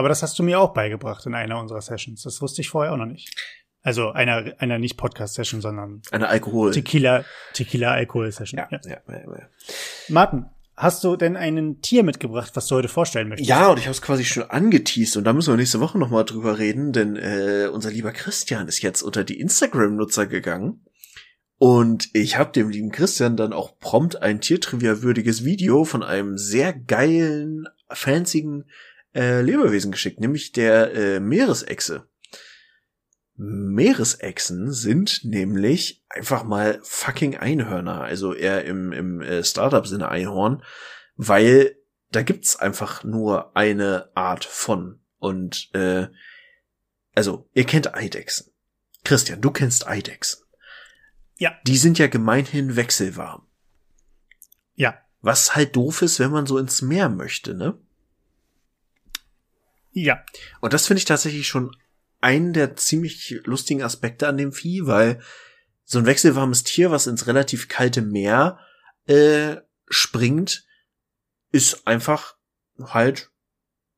Aber 0.00 0.08
das 0.08 0.22
hast 0.22 0.38
du 0.38 0.42
mir 0.42 0.58
auch 0.58 0.72
beigebracht 0.72 1.26
in 1.26 1.34
einer 1.34 1.60
unserer 1.60 1.82
Sessions. 1.82 2.22
Das 2.22 2.40
wusste 2.40 2.62
ich 2.62 2.70
vorher 2.70 2.94
auch 2.94 2.96
noch 2.96 3.04
nicht. 3.04 3.34
Also 3.82 4.12
einer 4.12 4.54
einer 4.56 4.78
nicht 4.78 4.96
Podcast 4.96 5.34
Session, 5.34 5.60
sondern 5.60 6.00
eine 6.10 6.26
Alkohol 6.26 6.70
Tequila 6.70 7.22
Tequila 7.52 7.90
Alkohol 7.90 8.32
Session. 8.32 8.60
Ja, 8.60 8.68
ja. 8.70 8.80
ja, 8.82 8.98
ja, 9.06 9.18
ja. 9.18 9.48
Martin, 10.08 10.46
Hast 10.74 11.04
du 11.04 11.14
denn 11.16 11.36
ein 11.36 11.82
Tier 11.82 12.02
mitgebracht, 12.02 12.52
was 12.54 12.66
du 12.68 12.76
heute 12.76 12.88
vorstellen 12.88 13.28
möchtest? 13.28 13.50
Ja, 13.50 13.68
und 13.68 13.78
ich 13.78 13.84
habe 13.84 13.92
es 13.92 14.00
quasi 14.00 14.24
schon 14.24 14.44
angeteased 14.44 15.18
und 15.18 15.24
da 15.24 15.34
müssen 15.34 15.52
wir 15.52 15.58
nächste 15.58 15.80
Woche 15.80 15.98
nochmal 15.98 16.24
drüber 16.24 16.58
reden, 16.58 16.94
denn 16.94 17.16
äh, 17.16 17.68
unser 17.70 17.90
lieber 17.90 18.12
Christian 18.12 18.66
ist 18.68 18.80
jetzt 18.80 19.02
unter 19.02 19.22
die 19.22 19.38
Instagram-Nutzer 19.38 20.26
gegangen. 20.26 20.86
Und 21.58 22.08
ich 22.14 22.38
habe 22.38 22.52
dem 22.52 22.70
lieben 22.70 22.92
Christian 22.92 23.36
dann 23.36 23.52
auch 23.52 23.78
prompt 23.78 24.22
ein 24.22 24.40
Tiertrivia-würdiges 24.40 25.44
Video 25.44 25.84
von 25.84 26.02
einem 26.02 26.38
sehr 26.38 26.72
geilen, 26.72 27.66
fancigen 27.90 28.64
äh, 29.14 29.40
Lebewesen 29.40 29.92
geschickt, 29.92 30.20
nämlich 30.20 30.52
der 30.52 30.92
äh, 30.94 31.20
Meeresechse. 31.20 32.08
Meeresechsen 33.36 34.70
sind 34.72 35.24
nämlich 35.24 36.04
einfach 36.10 36.44
mal 36.44 36.78
fucking 36.82 37.36
Einhörner, 37.36 38.02
also 38.02 38.34
eher 38.34 38.64
im, 38.66 38.92
im 38.92 39.22
äh, 39.22 39.42
Startup-Sinne 39.42 40.08
Einhorn, 40.08 40.62
weil 41.16 41.76
da 42.10 42.22
gibt's 42.22 42.56
einfach 42.56 43.02
nur 43.02 43.56
eine 43.56 44.10
Art 44.14 44.44
von. 44.44 45.00
Und 45.18 45.70
äh, 45.74 46.08
also, 47.14 47.48
ihr 47.54 47.64
kennt 47.64 47.94
Eidechsen. 47.94 48.52
Christian, 49.04 49.40
du 49.40 49.50
kennst 49.50 49.86
Eidechsen. 49.86 50.44
Ja. 51.36 51.52
Die 51.66 51.78
sind 51.78 51.98
ja 51.98 52.06
gemeinhin 52.06 52.76
wechselwarm. 52.76 53.46
Ja. 54.74 54.98
Was 55.22 55.54
halt 55.54 55.76
doof 55.76 56.02
ist, 56.02 56.20
wenn 56.20 56.30
man 56.30 56.46
so 56.46 56.58
ins 56.58 56.82
Meer 56.82 57.08
möchte, 57.08 57.54
ne? 57.54 57.78
Ja. 59.92 60.24
Und 60.60 60.72
das 60.72 60.86
finde 60.86 60.98
ich 60.98 61.04
tatsächlich 61.04 61.48
schon 61.48 61.74
einen 62.20 62.52
der 62.52 62.76
ziemlich 62.76 63.40
lustigen 63.44 63.82
Aspekte 63.82 64.28
an 64.28 64.36
dem 64.36 64.52
Vieh, 64.52 64.86
weil 64.86 65.20
so 65.84 65.98
ein 65.98 66.06
wechselwarmes 66.06 66.62
Tier, 66.62 66.90
was 66.90 67.06
ins 67.06 67.26
relativ 67.26 67.68
kalte 67.68 68.02
Meer 68.02 68.58
äh, 69.06 69.56
springt, 69.88 70.64
ist 71.50 71.86
einfach 71.86 72.36
halt 72.80 73.30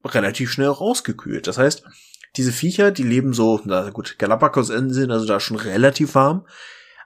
relativ 0.05 0.51
schnell 0.51 0.69
rausgekühlt. 0.69 1.47
Das 1.47 1.59
heißt, 1.59 1.85
diese 2.37 2.53
Viecher, 2.53 2.91
die 2.91 3.03
leben 3.03 3.35
so, 3.35 3.61
na 3.65 3.91
gut, 3.91 4.19
Galapagos-Inseln, 4.19 5.11
also 5.11 5.27
da 5.27 5.39
schon 5.39 5.59
relativ 5.59 6.15
warm, 6.15 6.47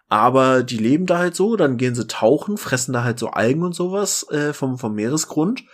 aber 0.09 0.63
die 0.63 0.79
leben 0.79 1.07
da 1.07 1.19
halt 1.19 1.35
so, 1.35 1.57
dann 1.57 1.79
gehen 1.79 1.97
sie 1.97 2.07
tauchen, 2.07 2.59
fressen 2.59 2.93
da 2.93 3.03
halt 3.03 3.19
so 3.19 3.31
Algen 3.31 3.65
und 3.65 3.75
sowas 3.75 4.29
äh, 4.31 4.53
vom, 4.53 4.79
vom 4.79 4.95
Meeresgrund 4.95 5.65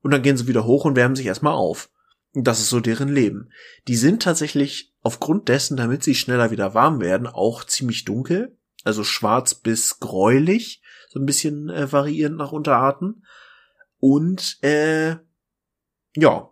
und 0.00 0.10
dann 0.10 0.22
gehen 0.22 0.38
sie 0.38 0.46
wieder 0.46 0.64
hoch 0.64 0.86
und 0.86 0.96
wärmen 0.96 1.16
sich 1.16 1.26
erstmal 1.26 1.52
auf. 1.52 1.90
Das 2.34 2.58
ist 2.58 2.68
so 2.68 2.80
deren 2.80 3.08
Leben. 3.08 3.50
Die 3.86 3.96
sind 3.96 4.22
tatsächlich 4.22 4.92
aufgrund 5.02 5.48
dessen, 5.48 5.76
damit 5.76 6.02
sie 6.02 6.16
schneller 6.16 6.50
wieder 6.50 6.74
warm 6.74 7.00
werden, 7.00 7.28
auch 7.28 7.64
ziemlich 7.64 8.04
dunkel. 8.04 8.58
Also 8.82 9.04
schwarz 9.04 9.54
bis 9.54 10.00
gräulich. 10.00 10.82
So 11.08 11.20
ein 11.20 11.26
bisschen 11.26 11.70
äh, 11.70 11.90
variierend 11.92 12.36
nach 12.36 12.50
Unterarten. 12.50 13.24
Und, 13.98 14.58
äh, 14.62 15.16
ja. 16.16 16.50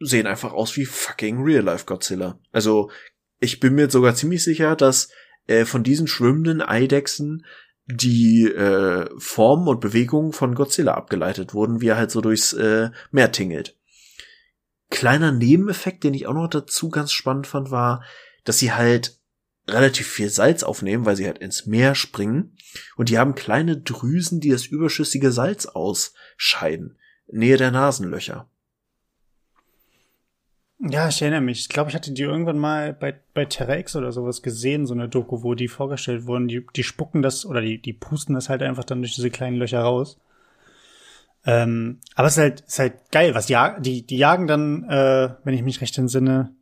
Sehen 0.00 0.26
einfach 0.26 0.52
aus 0.52 0.76
wie 0.76 0.86
fucking 0.86 1.42
Real-Life 1.42 1.84
Godzilla. 1.84 2.40
Also, 2.50 2.90
ich 3.38 3.60
bin 3.60 3.74
mir 3.74 3.88
sogar 3.88 4.16
ziemlich 4.16 4.42
sicher, 4.42 4.74
dass 4.74 5.10
äh, 5.46 5.64
von 5.64 5.84
diesen 5.84 6.08
schwimmenden 6.08 6.60
Eidechsen 6.60 7.44
die 7.86 8.46
äh, 8.46 9.08
Form 9.18 9.68
und 9.68 9.80
Bewegung 9.80 10.32
von 10.32 10.54
Godzilla 10.54 10.94
abgeleitet 10.94 11.54
wurden, 11.54 11.80
wie 11.80 11.88
er 11.88 11.96
halt 11.96 12.10
so 12.10 12.20
durchs 12.20 12.52
äh, 12.52 12.90
Meer 13.10 13.32
tingelt. 13.32 13.76
Kleiner 14.92 15.32
Nebeneffekt, 15.32 16.04
den 16.04 16.12
ich 16.12 16.26
auch 16.26 16.34
noch 16.34 16.48
dazu 16.48 16.90
ganz 16.90 17.12
spannend 17.12 17.46
fand, 17.46 17.70
war, 17.70 18.04
dass 18.44 18.58
sie 18.58 18.74
halt 18.74 19.18
relativ 19.66 20.06
viel 20.06 20.28
Salz 20.28 20.62
aufnehmen, 20.62 21.06
weil 21.06 21.16
sie 21.16 21.24
halt 21.24 21.38
ins 21.38 21.64
Meer 21.64 21.94
springen. 21.94 22.58
Und 22.96 23.08
die 23.08 23.16
haben 23.16 23.34
kleine 23.34 23.78
Drüsen, 23.78 24.38
die 24.38 24.50
das 24.50 24.66
überschüssige 24.66 25.32
Salz 25.32 25.64
ausscheiden. 25.64 26.98
Nähe 27.26 27.56
der 27.56 27.70
Nasenlöcher. 27.70 28.50
Ja, 30.78 31.08
ich 31.08 31.22
erinnere 31.22 31.40
mich. 31.40 31.60
Ich 31.60 31.68
glaube, 31.70 31.88
ich 31.88 31.96
hatte 31.96 32.12
die 32.12 32.22
irgendwann 32.22 32.58
mal 32.58 32.92
bei, 32.92 33.18
bei 33.32 33.46
Terra 33.46 33.78
X 33.78 33.96
oder 33.96 34.12
sowas 34.12 34.42
gesehen, 34.42 34.84
so 34.84 34.92
eine 34.92 35.08
Doku, 35.08 35.42
wo 35.42 35.54
die 35.54 35.68
vorgestellt 35.68 36.26
wurden. 36.26 36.48
Die, 36.48 36.66
die 36.76 36.82
spucken 36.82 37.22
das 37.22 37.46
oder 37.46 37.62
die, 37.62 37.80
die 37.80 37.94
pusten 37.94 38.34
das 38.34 38.50
halt 38.50 38.62
einfach 38.62 38.84
dann 38.84 39.00
durch 39.00 39.14
diese 39.14 39.30
kleinen 39.30 39.56
Löcher 39.56 39.80
raus. 39.80 40.18
Ähm, 41.44 41.98
aber 42.14 42.28
es 42.28 42.34
ist 42.34 42.40
halt, 42.40 42.60
ist 42.60 42.78
halt 42.78 43.10
geil, 43.10 43.34
was 43.34 43.46
die, 43.46 43.56
die, 43.80 44.06
die 44.06 44.16
jagen 44.16 44.46
dann, 44.46 44.84
äh, 44.88 45.34
wenn 45.44 45.54
ich 45.54 45.62
mich 45.62 45.80
recht 45.80 45.98
entsinne, 45.98 46.54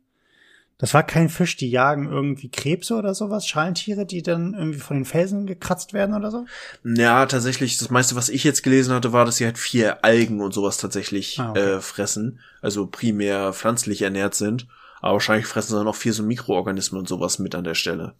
Das 0.81 0.95
war 0.95 1.03
kein 1.03 1.29
Fisch, 1.29 1.57
die 1.57 1.69
jagen 1.69 2.09
irgendwie 2.09 2.49
Krebse 2.49 2.95
oder 2.95 3.13
sowas, 3.13 3.45
Schalentiere, 3.45 4.07
die 4.07 4.23
dann 4.23 4.55
irgendwie 4.55 4.79
von 4.79 4.97
den 4.97 5.05
Felsen 5.05 5.45
gekratzt 5.45 5.93
werden 5.93 6.15
oder 6.15 6.31
so? 6.31 6.47
Ja, 6.83 7.27
tatsächlich, 7.27 7.77
das 7.77 7.91
meiste, 7.91 8.15
was 8.15 8.29
ich 8.29 8.43
jetzt 8.43 8.63
gelesen 8.63 8.95
hatte, 8.95 9.13
war, 9.13 9.23
dass 9.23 9.35
sie 9.35 9.45
halt 9.45 9.59
vier 9.59 10.03
Algen 10.03 10.41
und 10.41 10.55
sowas 10.55 10.77
tatsächlich 10.77 11.39
ah, 11.39 11.51
okay. 11.51 11.59
äh, 11.59 11.81
fressen. 11.81 12.39
Also 12.63 12.87
primär 12.87 13.53
pflanzlich 13.53 14.01
ernährt 14.01 14.33
sind. 14.33 14.65
Aber 15.01 15.13
wahrscheinlich 15.13 15.45
fressen 15.45 15.77
sie 15.77 15.83
noch 15.83 15.95
viel 15.95 16.13
so 16.13 16.23
Mikroorganismen 16.23 16.99
und 16.99 17.07
sowas 17.07 17.37
mit 17.37 17.53
an 17.53 17.63
der 17.63 17.75
Stelle. 17.75 18.15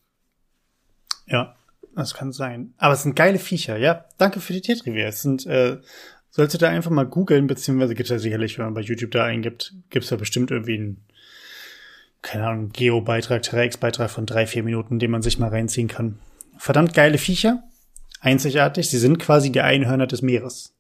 Ja, 1.26 1.55
das 1.95 2.14
kann 2.14 2.32
sein. 2.32 2.76
Aber 2.78 2.93
es 2.93 3.01
sind 3.01 3.16
geile 3.16 3.39
Viecher, 3.39 3.78
ja. 3.78 4.05
Danke 4.20 4.39
für 4.39 4.53
die 4.53 4.62
Tiertrivia. 4.62 5.07
Es 5.07 5.24
sind, 5.24 5.47
äh, 5.47 5.80
solltet 6.32 6.63
ihr 6.63 6.69
einfach 6.69 6.91
mal 6.91 7.05
googeln, 7.05 7.47
beziehungsweise 7.47 7.93
gibt 7.93 8.07
es 8.07 8.11
ja 8.11 8.19
sicherlich, 8.19 8.57
wenn 8.57 8.65
man 8.65 8.73
bei 8.73 8.82
YouTube 8.82 9.11
da 9.11 9.25
eingibt, 9.25 9.75
gibt 9.89 10.05
es 10.05 10.09
ja 10.09 10.17
bestimmt 10.17 10.49
irgendwie 10.49 10.75
einen 10.75 11.05
keine 12.21 12.47
Ahnung, 12.47 12.69
Geo-Beitrag, 12.69 13.41
T-Rex-Beitrag 13.41 14.09
von 14.09 14.25
drei, 14.25 14.45
vier 14.45 14.63
Minuten, 14.63 14.99
den 14.99 15.11
man 15.11 15.21
sich 15.21 15.39
mal 15.39 15.49
reinziehen 15.49 15.88
kann. 15.88 16.19
Verdammt 16.57 16.93
geile 16.93 17.17
Viecher. 17.17 17.63
Einzigartig. 18.19 18.89
Sie 18.89 18.99
sind 18.99 19.17
quasi 19.17 19.51
die 19.51 19.61
Einhörner 19.61 20.05
des 20.05 20.21
Meeres. 20.21 20.75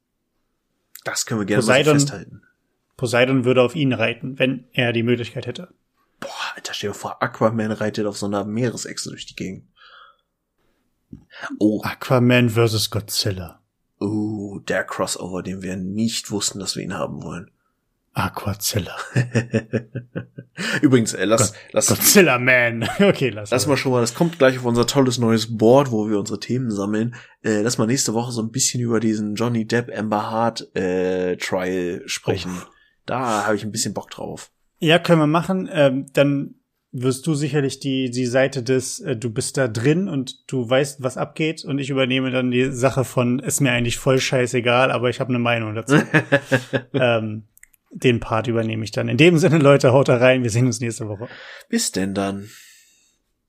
Das 1.03 1.25
können 1.25 1.39
wir 1.41 1.45
gerne 1.45 1.61
Poseidon, 1.61 1.93
mal 1.93 1.99
so 1.99 2.05
festhalten. 2.05 2.41
Poseidon 2.97 3.45
würde 3.45 3.63
auf 3.63 3.75
ihn 3.75 3.93
reiten, 3.93 4.37
wenn 4.37 4.65
er 4.73 4.93
die 4.93 5.01
Möglichkeit 5.01 5.47
hätte. 5.47 5.69
Boah, 6.19 6.29
Alter, 6.55 6.75
stell 6.75 6.91
dir 6.91 6.93
vor, 6.93 7.23
Aquaman 7.23 7.71
reitet 7.71 8.05
auf 8.05 8.17
so 8.17 8.27
einer 8.27 8.45
Meeresechse 8.45 9.09
durch 9.09 9.25
die 9.25 9.35
Gegend. 9.35 9.65
Oh. 11.57 11.81
Aquaman 11.83 12.51
versus 12.51 12.91
Godzilla. 12.91 13.59
Oh, 13.99 14.30
der 14.59 14.83
Crossover, 14.83 15.43
den 15.43 15.61
wir 15.61 15.75
nicht 15.75 16.31
wussten, 16.31 16.59
dass 16.59 16.75
wir 16.75 16.83
ihn 16.83 16.97
haben 16.97 17.23
wollen. 17.23 17.51
Aquazilla. 18.13 18.95
Übrigens, 20.81 21.13
äh, 21.13 21.23
lass, 21.23 21.53
lass 21.71 21.87
Godzilla 21.87 22.39
Man. 22.39 22.83
okay, 22.99 23.29
lass. 23.29 23.51
Lass 23.51 23.67
mal 23.67 23.77
schon 23.77 23.93
mal, 23.93 24.01
das 24.01 24.13
kommt 24.13 24.37
gleich 24.37 24.57
auf 24.57 24.65
unser 24.65 24.85
tolles 24.85 25.17
neues 25.17 25.57
Board, 25.57 25.91
wo 25.91 26.09
wir 26.09 26.19
unsere 26.19 26.39
Themen 26.39 26.71
sammeln. 26.71 27.15
Äh, 27.41 27.61
lass 27.61 27.77
mal 27.77 27.87
nächste 27.87 28.13
Woche 28.13 28.33
so 28.33 28.41
ein 28.41 28.51
bisschen 28.51 28.81
über 28.81 28.99
diesen 28.99 29.35
Johnny 29.35 29.65
Depp 29.65 29.97
Amber 29.97 30.29
Hart 30.29 30.75
äh, 30.75 31.37
Trial 31.37 32.03
sprechen. 32.05 32.51
Oh. 32.61 32.71
Da 33.05 33.45
habe 33.45 33.55
ich 33.55 33.63
ein 33.63 33.71
bisschen 33.71 33.93
Bock 33.93 34.09
drauf. 34.11 34.51
Ja, 34.79 34.99
können 34.99 35.19
wir 35.19 35.27
machen. 35.27 35.69
Ähm, 35.71 36.07
dann 36.11 36.55
wirst 36.91 37.25
du 37.25 37.33
sicherlich 37.35 37.79
die 37.79 38.09
die 38.09 38.25
Seite 38.25 38.63
des 38.63 38.99
äh, 38.99 39.15
du 39.15 39.29
bist 39.29 39.57
da 39.57 39.67
drin 39.67 40.07
und 40.09 40.51
du 40.51 40.69
weißt, 40.69 41.01
was 41.01 41.17
abgeht 41.17 41.63
und 41.63 41.79
ich 41.79 41.89
übernehme 41.89 42.31
dann 42.31 42.51
die 42.51 42.71
Sache 42.71 43.05
von 43.05 43.39
ist 43.39 43.61
mir 43.61 43.71
eigentlich 43.71 43.97
voll 43.97 44.19
scheißegal, 44.19 44.91
aber 44.91 45.09
ich 45.09 45.19
habe 45.19 45.29
eine 45.29 45.39
Meinung 45.39 45.75
dazu. 45.75 45.95
ähm, 46.93 47.43
den 47.93 48.19
Part 48.19 48.47
übernehme 48.47 48.83
ich 48.83 48.91
dann. 48.91 49.09
In 49.09 49.17
dem 49.17 49.37
Sinne, 49.37 49.57
Leute, 49.57 49.91
haut 49.91 50.07
da 50.07 50.17
rein. 50.17 50.43
Wir 50.43 50.49
sehen 50.49 50.65
uns 50.65 50.79
nächste 50.79 51.09
Woche. 51.09 51.27
Bis 51.67 51.91
denn 51.91 52.13
dann. 52.13 52.49